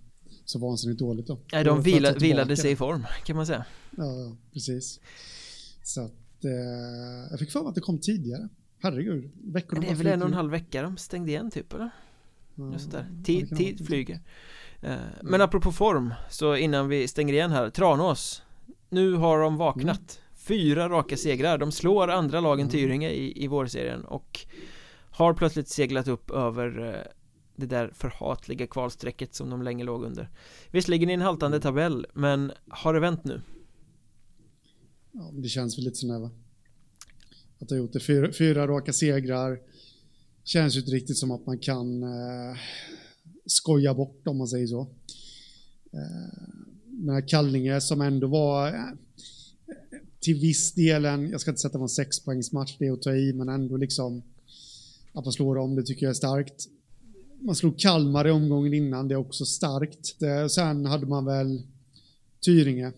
så 0.46 0.60
vansinnigt 0.60 1.00
dåligt 1.00 1.28
då. 1.28 1.40
Nej, 1.52 1.64
de 1.64 1.82
vila, 1.82 2.14
vilade 2.14 2.58
sig 2.58 2.72
i 2.72 2.76
form 2.76 3.06
kan 3.26 3.36
man 3.36 3.46
säga. 3.46 3.66
Ja, 3.98 4.04
ja 4.04 4.36
precis. 4.54 5.00
Så 5.84 6.02
att, 6.02 6.14
jag 7.30 7.40
fick 7.40 7.52
för 7.52 7.60
mig 7.60 7.70
att 7.70 7.76
det 7.76 7.82
kom 7.82 8.00
tidigare. 8.00 8.50
Herregud, 8.80 9.32
veckorna 9.44 9.82
Det 9.82 9.88
är 9.88 9.96
väl 9.96 10.08
en 10.08 10.22
och 10.22 10.28
en 10.28 10.34
halv 10.34 10.52
vecka 10.52 10.82
de 10.82 10.98
stängde 10.98 11.32
igen 11.32 11.52
typ 11.52 11.74
eller? 11.74 11.90
Ja, 12.56 12.72
Just 12.74 12.92
där. 12.92 13.08
Tid, 13.24 13.58
tid 13.58 13.88
flyger. 13.88 14.20
Eh, 14.82 14.96
men 15.22 15.42
apropå 15.42 15.72
form, 15.72 16.14
så 16.30 16.56
innan 16.56 16.90
vi 16.90 17.08
stänger 17.08 17.34
igen 17.34 17.52
här, 17.52 17.70
Tranås 17.70 18.44
Nu 18.90 19.14
har 19.14 19.40
de 19.40 19.58
vaknat 19.58 19.86
mm. 19.86 20.24
Fyra 20.36 20.90
raka 20.90 21.18
segrar, 21.18 21.58
de 21.58 21.72
slår 21.72 22.08
andra 22.08 22.40
lagen 22.40 22.60
mm. 22.60 22.72
Tyringe 22.72 23.10
i, 23.10 23.44
i 23.44 23.48
vårserien 23.48 24.06
och 24.06 24.40
Har 25.10 25.34
plötsligt 25.34 25.68
seglat 25.68 26.08
upp 26.08 26.32
över 26.32 26.96
eh, 26.96 27.12
det 27.56 27.66
där 27.66 27.92
förhatliga 27.94 28.68
kvalstrecket 28.68 29.36
som 29.36 29.50
de 29.50 29.62
länge 29.62 29.84
låg 29.84 30.04
under 30.04 30.30
Visserligen 30.72 31.10
i 31.10 31.14
en 31.14 31.22
haltande 31.22 31.60
tabell, 31.60 32.08
men 32.14 32.52
har 32.70 32.94
det 32.94 33.00
vänt 33.00 33.24
nu? 33.24 33.42
Ja, 35.18 35.32
det 35.34 35.50
känns 35.50 35.78
väl 35.78 35.86
lite 35.86 35.98
sådär 35.98 36.20
va? 36.20 36.32
Att 37.60 37.70
ha 37.70 37.78
gjort 37.78 37.94
det, 37.94 38.00
fyra, 38.00 38.34
fyra 38.34 38.68
raka 38.68 38.94
segrar 38.94 39.60
Känns 40.48 40.76
ju 40.76 40.80
inte 40.80 40.92
riktigt 40.92 41.18
som 41.18 41.32
att 41.32 41.46
man 41.46 41.60
kan 41.60 42.04
eh, 42.04 42.58
skoja 43.46 43.94
bort 43.94 44.28
om 44.28 44.38
man 44.38 44.48
säger 44.48 44.68
så. 44.68 44.82
Eh, 45.94 46.48
men 46.86 47.28
Kallinge 47.28 47.82
som 47.82 48.02
ändå 48.02 48.28
var 48.28 48.68
eh, 48.68 48.84
till 50.20 50.40
viss 50.40 50.74
delen, 50.74 51.30
jag 51.30 51.42
ska 51.42 51.52
inte 51.52 51.62
säga 51.62 51.68
att 51.68 51.74
det 51.74 51.78
var 51.80 51.86
en 51.86 51.90
sexpoängsmatch, 51.90 52.76
det 52.80 52.88
är 52.88 52.92
att 52.92 53.02
ta 53.02 53.16
i, 53.16 53.34
men 53.34 53.50
ändå 53.50 53.78
liksom 53.78 54.24
att 55.14 55.26
man 55.26 55.34
slår 55.34 55.58
om 55.58 55.76
det 55.76 55.84
tycker 55.84 56.06
jag 56.06 56.10
är 56.10 56.14
starkt. 56.14 56.68
Man 57.40 57.56
slog 57.56 57.80
Kalmar 57.80 58.28
i 58.28 58.32
omgången 58.32 58.74
innan, 58.74 59.08
det 59.08 59.14
är 59.14 59.20
också 59.20 59.46
starkt. 59.46 60.20
Det, 60.20 60.50
sen 60.50 60.86
hade 60.86 61.06
man 61.06 61.26
väl 61.26 61.62
Tyringe. 62.46 62.92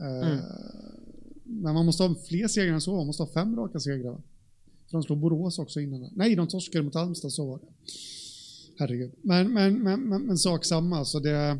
Eh, 0.00 0.28
mm. 0.28 0.40
Men 1.52 1.74
man 1.74 1.86
måste 1.86 2.02
ha 2.02 2.14
fler 2.28 2.48
segrar 2.48 2.74
än 2.74 2.80
så, 2.80 2.96
man 2.96 3.06
måste 3.06 3.22
ha 3.22 3.30
fem 3.32 3.56
raka 3.56 3.80
segrar. 3.80 4.20
För 4.86 4.98
de 4.98 5.02
slog 5.02 5.18
Borås 5.18 5.58
också 5.58 5.80
innan. 5.80 6.10
Nej, 6.12 6.36
de 6.36 6.48
torskade 6.48 6.84
mot 6.84 6.94
Halmstad, 6.94 7.32
så 7.32 7.46
var 7.46 7.58
det. 7.58 7.66
Herregud. 8.78 9.12
Men, 9.22 9.52
men, 9.52 9.82
men, 9.82 10.00
men, 10.00 10.22
men 10.22 10.38
sak 10.38 10.64
samma, 10.64 11.04
så 11.04 11.20
det... 11.20 11.58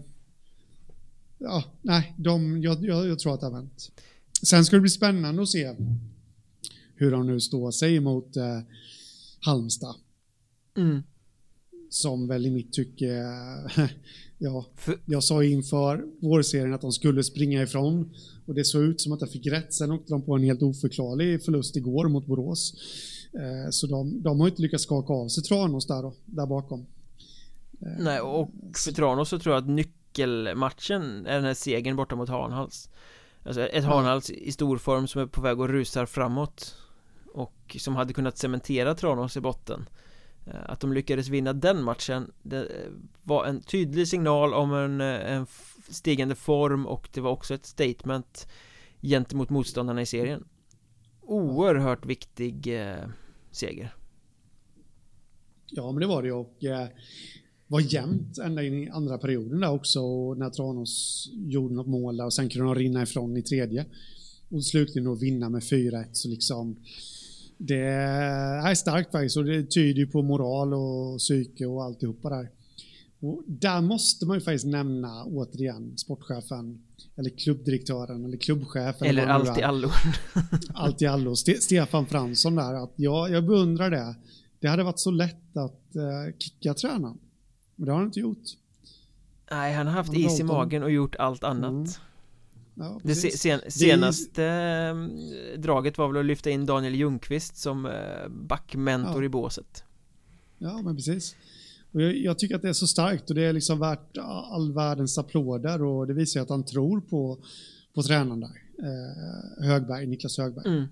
Ja, 1.39 1.65
nej, 1.83 2.15
de, 2.19 2.63
jag, 2.63 2.85
jag, 2.85 3.09
jag 3.09 3.19
tror 3.19 3.35
att 3.35 3.41
det 3.41 3.47
har 3.47 3.53
vänt. 3.53 3.93
Sen 4.43 4.65
ska 4.65 4.77
det 4.77 4.81
bli 4.81 4.91
spännande 4.91 5.43
att 5.43 5.49
se 5.49 5.75
hur 6.95 7.11
de 7.11 7.27
nu 7.27 7.41
står 7.41 7.71
sig 7.71 8.01
mot 8.01 8.37
eh, 8.37 8.61
Halmstad. 9.41 9.95
Mm. 10.77 11.03
Som 11.91 12.29
väl 12.29 12.47
i 12.47 12.51
mitt 12.51 12.73
tycke, 12.73 13.25
ja, 14.43 14.67
jag 15.07 15.25
sa 15.25 15.45
inför 15.45 16.05
vårserien 16.21 16.75
att 16.75 16.81
de 16.81 16.93
skulle 16.93 17.25
springa 17.25 17.63
ifrån 17.63 18.15
och 18.47 18.55
det 18.55 18.65
såg 18.65 18.83
ut 18.83 19.01
som 19.01 19.13
att 19.13 19.21
jag 19.21 19.31
fick 19.31 19.47
rätt. 19.47 19.75
Sen 19.75 19.91
åkte 19.91 20.13
de 20.13 20.23
på 20.23 20.35
en 20.35 20.43
helt 20.43 20.63
oförklarlig 20.63 21.45
förlust 21.45 21.77
igår 21.77 22.09
mot 22.09 22.27
Borås. 22.27 22.75
Eh, 23.33 23.71
så 23.71 23.87
de, 23.87 24.23
de 24.23 24.41
har 24.41 24.49
inte 24.49 24.63
lyckats 24.63 24.85
skaka 24.85 25.13
av 25.13 25.29
sig 25.29 25.43
Tranås 25.43 25.87
där, 25.87 26.03
då, 26.03 26.15
där 26.25 26.47
bakom. 26.47 26.87
Nej, 27.99 28.21
och 28.21 28.51
för 28.85 28.93
Tranås 28.93 29.29
så 29.29 29.39
tror 29.39 29.55
jag 29.55 29.63
att 29.63 29.71
nyckelmatchen 29.71 31.27
är 31.27 31.35
den 31.35 31.45
här 31.45 31.55
segern 31.55 31.97
borta 31.97 32.17
mot 32.17 32.29
Hanhals 32.29 32.89
Alltså 33.45 33.67
ett 33.67 33.85
Hanhals 33.85 34.31
i 34.31 34.53
stor 34.53 34.79
form 34.79 35.09
som 35.09 35.23
är 35.23 35.27
på 35.27 35.41
väg 35.41 35.61
att 35.61 35.71
rusa 35.71 36.07
framåt 36.07 36.75
Och 37.33 37.77
som 37.81 37.97
hade 37.97 38.13
kunnat 38.13 38.39
cementera 38.39 38.95
Tranås 38.95 39.37
i 39.37 39.41
botten 39.41 39.81
eh, 39.81 40.02
Eh, 40.47 40.55
att 40.65 40.81
de 40.81 40.93
lyckades 40.93 41.29
vinna 41.29 41.53
den 41.53 41.83
matchen 41.83 42.33
Det 42.43 42.59
eh, 42.59 42.91
var 43.23 43.47
en 43.47 43.61
tydlig 43.61 44.09
signal 44.09 44.55
om 44.55 44.75
en, 44.75 45.01
eh, 45.01 45.33
en 45.33 45.47
stigande 45.89 46.35
form 46.35 46.87
och 46.87 47.09
det 47.13 47.21
var 47.21 47.31
också 47.31 47.55
ett 47.55 47.67
statement 47.67 48.49
Gentemot 49.01 49.51
motståndarna 49.51 50.03
i 50.03 50.07
serien 50.07 50.45
Oerhört 51.21 52.07
viktig 52.07 52.81
eh, 52.81 53.09
seger 53.51 53.95
Ja 55.67 55.93
men 55.93 56.01
det 56.01 56.07
var 56.07 56.23
det 56.23 56.33
och 56.33 56.65
eh, 56.65 56.89
var 57.73 57.81
jämnt 57.81 58.39
ända 58.39 58.63
in 58.63 58.75
i 58.75 58.89
andra 58.91 59.19
perioden 59.19 59.61
där 59.61 59.71
också 59.71 60.01
och 60.01 60.39
när 60.39 60.51
Tranås 60.51 61.29
gjorde 61.33 61.75
något 61.75 61.87
mål 61.87 62.17
där 62.17 62.25
och 62.25 62.35
sen 62.35 62.49
kunde 62.49 62.67
de 62.67 62.75
rinna 62.75 63.03
ifrån 63.03 63.37
i 63.37 63.43
tredje. 63.43 63.87
Och 64.49 64.65
slutligen 64.65 65.05
då 65.05 65.15
vinna 65.15 65.49
med 65.49 65.63
4-1 65.63 66.05
så 66.13 66.29
liksom 66.29 66.77
det 67.67 67.85
är 67.85 68.75
starkt 68.75 69.13
faktiskt 69.13 69.37
och 69.37 69.45
det 69.45 69.71
tyder 69.71 70.01
ju 70.01 70.07
på 70.07 70.23
moral 70.23 70.75
och 70.75 71.19
psyke 71.19 71.67
och 71.67 71.85
alltihopa 71.85 72.31
där. 72.31 72.49
Och 73.21 73.43
där 73.47 73.81
måste 73.81 74.27
man 74.27 74.37
ju 74.37 74.41
faktiskt 74.41 74.67
nämna 74.67 75.25
återigen 75.25 75.99
sportchefen 75.99 76.83
eller 77.17 77.31
klubbdirektören 77.31 78.25
eller 78.25 78.37
klubbchefen. 78.37 79.07
Eller 79.07 79.27
allt 79.27 79.59
i 79.59 79.63
allo. 79.63 79.89
allt 80.75 81.03
i 81.03 81.07
allo. 81.07 81.37
Stefan 81.37 82.07
Fransson 82.07 82.55
där. 82.55 82.75
Att 82.75 82.93
jag, 82.97 83.31
jag 83.31 83.47
beundrar 83.47 83.91
det. 83.91 84.15
Det 84.61 84.69
hade 84.69 84.83
varit 84.83 84.99
så 84.99 85.11
lätt 85.11 85.57
att 85.57 85.97
uh, 85.97 86.37
kicka 86.39 86.75
tränaren. 86.75 87.19
Men 87.77 87.87
det 87.87 87.93
har 87.93 87.99
han 87.99 88.07
inte 88.07 88.21
gjort. 88.21 88.45
Nej, 89.51 89.75
han 89.75 89.87
har 89.87 89.95
haft 89.95 90.09
han 90.09 90.17
is 90.17 90.41
i 90.41 90.43
magen 90.43 90.83
och 90.83 90.91
gjort 90.91 91.17
allt 91.17 91.45
annat. 91.45 91.71
Mm. 91.71 91.87
Ja, 92.75 93.01
det 93.05 93.15
sen, 93.15 93.61
senaste 93.69 94.43
det... 94.43 95.57
draget 95.57 95.99
var 95.99 96.09
väl 96.09 96.21
att 96.21 96.27
lyfta 96.27 96.51
in 96.51 96.67
Daniel 96.67 96.95
Ljungqvist 96.95 97.57
som 97.57 97.87
eh, 97.87 98.29
backmentor 98.29 99.23
ja. 99.23 99.25
i 99.25 99.29
båset. 99.29 99.85
Ja, 100.59 100.83
men 100.83 100.97
precis. 100.97 101.37
Och 101.93 102.03
jag, 102.03 102.17
jag, 102.17 102.39
tycker 102.39 102.55
att 102.57 102.63
det 102.63 102.69
är 102.69 102.73
så 102.73 102.87
starkt 102.87 103.31
och 103.31 103.37
det 103.37 103.45
är 103.45 103.53
liksom 103.53 103.79
värt 103.79 104.19
all 104.51 104.73
världens 104.73 105.19
applåder 105.19 105.83
och 105.83 106.07
det 106.07 106.15
visar 106.15 106.41
att 106.41 106.49
han 106.49 106.65
tror 106.65 107.01
på, 107.01 107.39
på 107.95 108.03
tränaren 108.03 108.41
där. 108.41 108.63
Eh, 108.79 109.67
Högberg, 109.67 110.07
Niklas 110.07 110.39
Högberg. 110.39 110.67
Mm. 110.67 110.89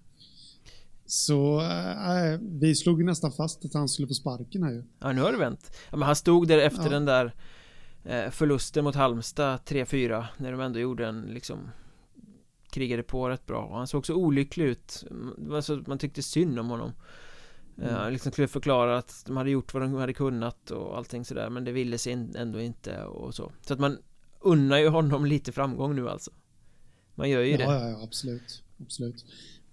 Så 1.07 1.61
äh, 1.61 2.41
vi 2.41 2.75
slog 2.75 3.05
nästan 3.05 3.33
fast 3.33 3.65
att 3.65 3.75
han 3.75 3.89
skulle 3.89 4.09
få 4.09 4.15
sparken 4.15 4.63
här 4.63 4.73
ju. 4.73 4.85
Ja, 4.99 5.13
nu 5.13 5.21
har 5.21 5.33
det 5.33 5.39
vänt. 5.39 5.71
Ja, 5.91 5.97
men 5.97 6.07
han 6.07 6.17
stod 6.17 6.49
där 6.49 6.59
efter 6.59 6.83
ja. 6.83 6.89
den 6.89 7.05
där 7.05 7.25
eh, 7.25 7.33
förlusten 8.31 8.85
mot 8.85 8.95
Halmstad 8.95 9.61
3-4 9.67 10.27
när 10.37 10.51
de 10.53 10.61
ändå 10.61 10.79
gjorde 10.79 11.07
en 11.07 11.23
liksom 11.23 11.71
krigade 12.71 13.03
på 13.03 13.29
rätt 13.29 13.47
bra 13.47 13.65
och 13.65 13.77
han 13.77 13.87
såg 13.87 14.07
så 14.07 14.15
olycklig 14.15 14.65
ut. 14.65 15.05
Alltså, 15.51 15.83
man 15.87 15.99
tyckte 15.99 16.23
synd 16.23 16.59
om 16.59 16.69
honom. 16.69 16.93
Mm. 17.79 17.95
Uh, 17.95 18.11
liksom 18.11 18.33
skulle 18.33 18.49
förklara 18.49 18.99
att 18.99 19.23
de 19.27 19.37
hade 19.37 19.51
gjort 19.51 19.75
vad 19.75 19.83
de 19.83 19.95
hade 19.95 20.13
kunnat 20.13 20.71
och 20.71 20.97
allting 20.97 21.25
sådär 21.25 21.51
men 21.51 21.65
det 21.65 21.73
ville 21.73 21.99
sig 21.99 22.13
ändå 22.35 22.61
inte 22.61 23.05
och 23.05 23.35
så. 23.35 23.53
Så 23.61 23.75
att 23.75 23.81
man 23.81 23.99
unnar 24.41 24.79
ju 24.79 24.89
honom 24.89 25.27
lite 25.27 25.53
framgång 25.53 25.97
nu 25.97 26.09
alltså. 26.09 26.31
Man 27.15 27.31
gör 27.31 27.43
ju 27.43 27.51
ja, 27.51 27.59
det. 27.59 27.65
Ja, 27.65 27.89
ja, 27.89 28.03
absolut. 28.03 28.63
Absolut. 28.81 29.25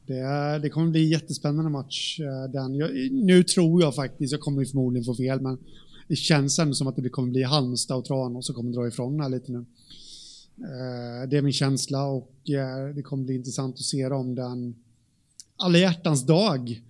Det, 0.05 0.59
det 0.61 0.69
kommer 0.69 0.91
bli 0.91 1.03
en 1.03 1.09
jättespännande 1.09 1.71
match. 1.71 2.19
Eh, 2.19 2.51
den. 2.51 2.75
Jag, 2.75 3.11
nu 3.11 3.43
tror 3.43 3.81
jag 3.81 3.95
faktiskt, 3.95 4.31
jag 4.31 4.41
kommer 4.41 4.65
förmodligen 4.65 5.05
få 5.05 5.15
fel, 5.15 5.41
men 5.41 5.57
det 6.07 6.15
känns 6.15 6.59
ändå 6.59 6.73
som 6.73 6.87
att 6.87 6.95
det 6.95 7.09
kommer 7.09 7.31
bli 7.31 7.43
Halmstad 7.43 7.97
och 7.97 8.05
Tranås 8.05 8.45
som 8.45 8.55
kommer 8.55 8.73
dra 8.73 8.87
ifrån 8.87 9.19
här 9.19 9.29
lite 9.29 9.51
nu. 9.51 9.65
Eh, 10.57 11.29
det 11.29 11.37
är 11.37 11.41
min 11.41 11.53
känsla 11.53 12.05
och 12.05 12.49
eh, 12.49 12.95
det 12.95 13.01
kommer 13.01 13.23
bli 13.23 13.35
intressant 13.35 13.75
att 13.75 13.81
se 13.81 14.05
om 14.05 14.35
den 14.35 14.75
alla 15.55 15.77
hjärtans 15.77 16.25
dag 16.25 16.83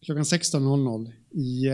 klockan 0.00 0.22
16.00 0.22 1.12
i 1.30 1.68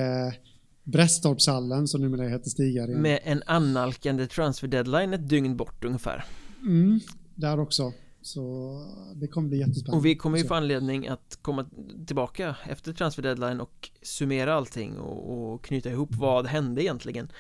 Brästorpshallen 0.91 1.89
som 1.89 2.01
numera 2.01 2.29
heter 2.29 2.51
Stigare. 2.51 2.97
Med 2.97 3.21
en 3.25 3.43
annalkande 3.47 4.27
transfer 4.27 4.69
deadline 4.69 5.15
ett 5.15 5.29
dygn 5.29 5.57
bort 5.57 5.85
ungefär. 5.85 6.25
Mm, 6.63 7.01
där 7.35 7.61
också. 7.61 7.93
Så 8.23 8.85
det 9.15 9.29
kommer 9.29 9.49
bli 9.49 9.59
jättespännande. 9.59 9.99
Och 9.99 10.07
vi 10.07 10.17
kommer 10.17 10.39
ju 10.39 10.45
få 10.45 10.55
anledning 10.55 11.09
att 11.09 11.39
komma 11.43 11.67
tillbaka 12.07 12.57
efter 12.65 12.93
transfer 12.93 13.23
deadline 13.23 13.61
och 13.61 13.91
summera 14.03 14.55
allting 14.55 14.99
och, 14.99 15.53
och 15.53 15.65
knyta 15.65 15.91
ihop 15.91 16.11
vad 16.13 16.47
hände 16.47 16.83
egentligen. 16.83 17.33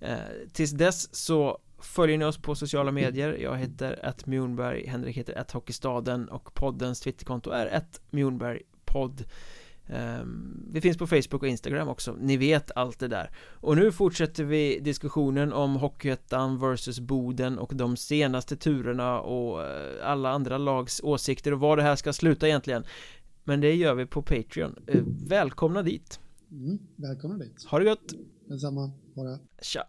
Eh, 0.00 0.16
tills 0.52 0.70
dess 0.70 1.14
så 1.14 1.58
följer 1.78 2.18
ni 2.18 2.24
oss 2.24 2.38
på 2.38 2.54
sociala 2.54 2.92
medier. 2.92 3.38
Jag 3.42 3.56
heter 3.56 4.04
att 4.04 4.26
Mjornberg, 4.26 4.86
Henrik 4.86 5.16
heter 5.16 5.38
att 5.38 5.50
Hockeystaden 5.50 6.28
och 6.28 6.54
poddens 6.54 7.00
twitterkonto 7.00 7.50
är 7.50 7.66
att 7.66 8.00
Mjornberg 8.10 8.62
podd. 8.84 9.24
Ehm, 9.92 10.66
vi 10.72 10.80
finns 10.80 10.98
på 10.98 11.06
Facebook 11.06 11.42
och 11.42 11.48
Instagram 11.48 11.88
också, 11.88 12.16
ni 12.20 12.36
vet 12.36 12.70
allt 12.74 12.98
det 12.98 13.08
där 13.08 13.30
Och 13.54 13.76
nu 13.76 13.92
fortsätter 13.92 14.44
vi 14.44 14.80
diskussionen 14.80 15.52
om 15.52 15.76
Hockeyettan 15.76 16.58
vs 16.58 17.00
Boden 17.00 17.58
och 17.58 17.72
de 17.74 17.96
senaste 17.96 18.56
turerna 18.56 19.20
och 19.20 19.62
eh, 19.62 20.08
alla 20.08 20.30
andra 20.30 20.58
lags 20.58 21.00
åsikter 21.04 21.52
och 21.52 21.60
var 21.60 21.76
det 21.76 21.82
här 21.82 21.96
ska 21.96 22.12
sluta 22.12 22.48
egentligen 22.48 22.84
Men 23.44 23.60
det 23.60 23.74
gör 23.74 23.94
vi 23.94 24.06
på 24.06 24.22
Patreon 24.22 24.74
eh, 24.86 25.02
Välkomna 25.28 25.82
dit 25.82 26.20
Mm, 26.52 26.78
välkomna 26.96 27.38
dit. 27.38 27.64
Ha 27.64 27.78
det 27.78 27.84
gött! 27.84 28.14
Detsamma. 28.48 28.92
Ha 29.14 29.24
det. 29.24 29.38
Tja! 29.62 29.86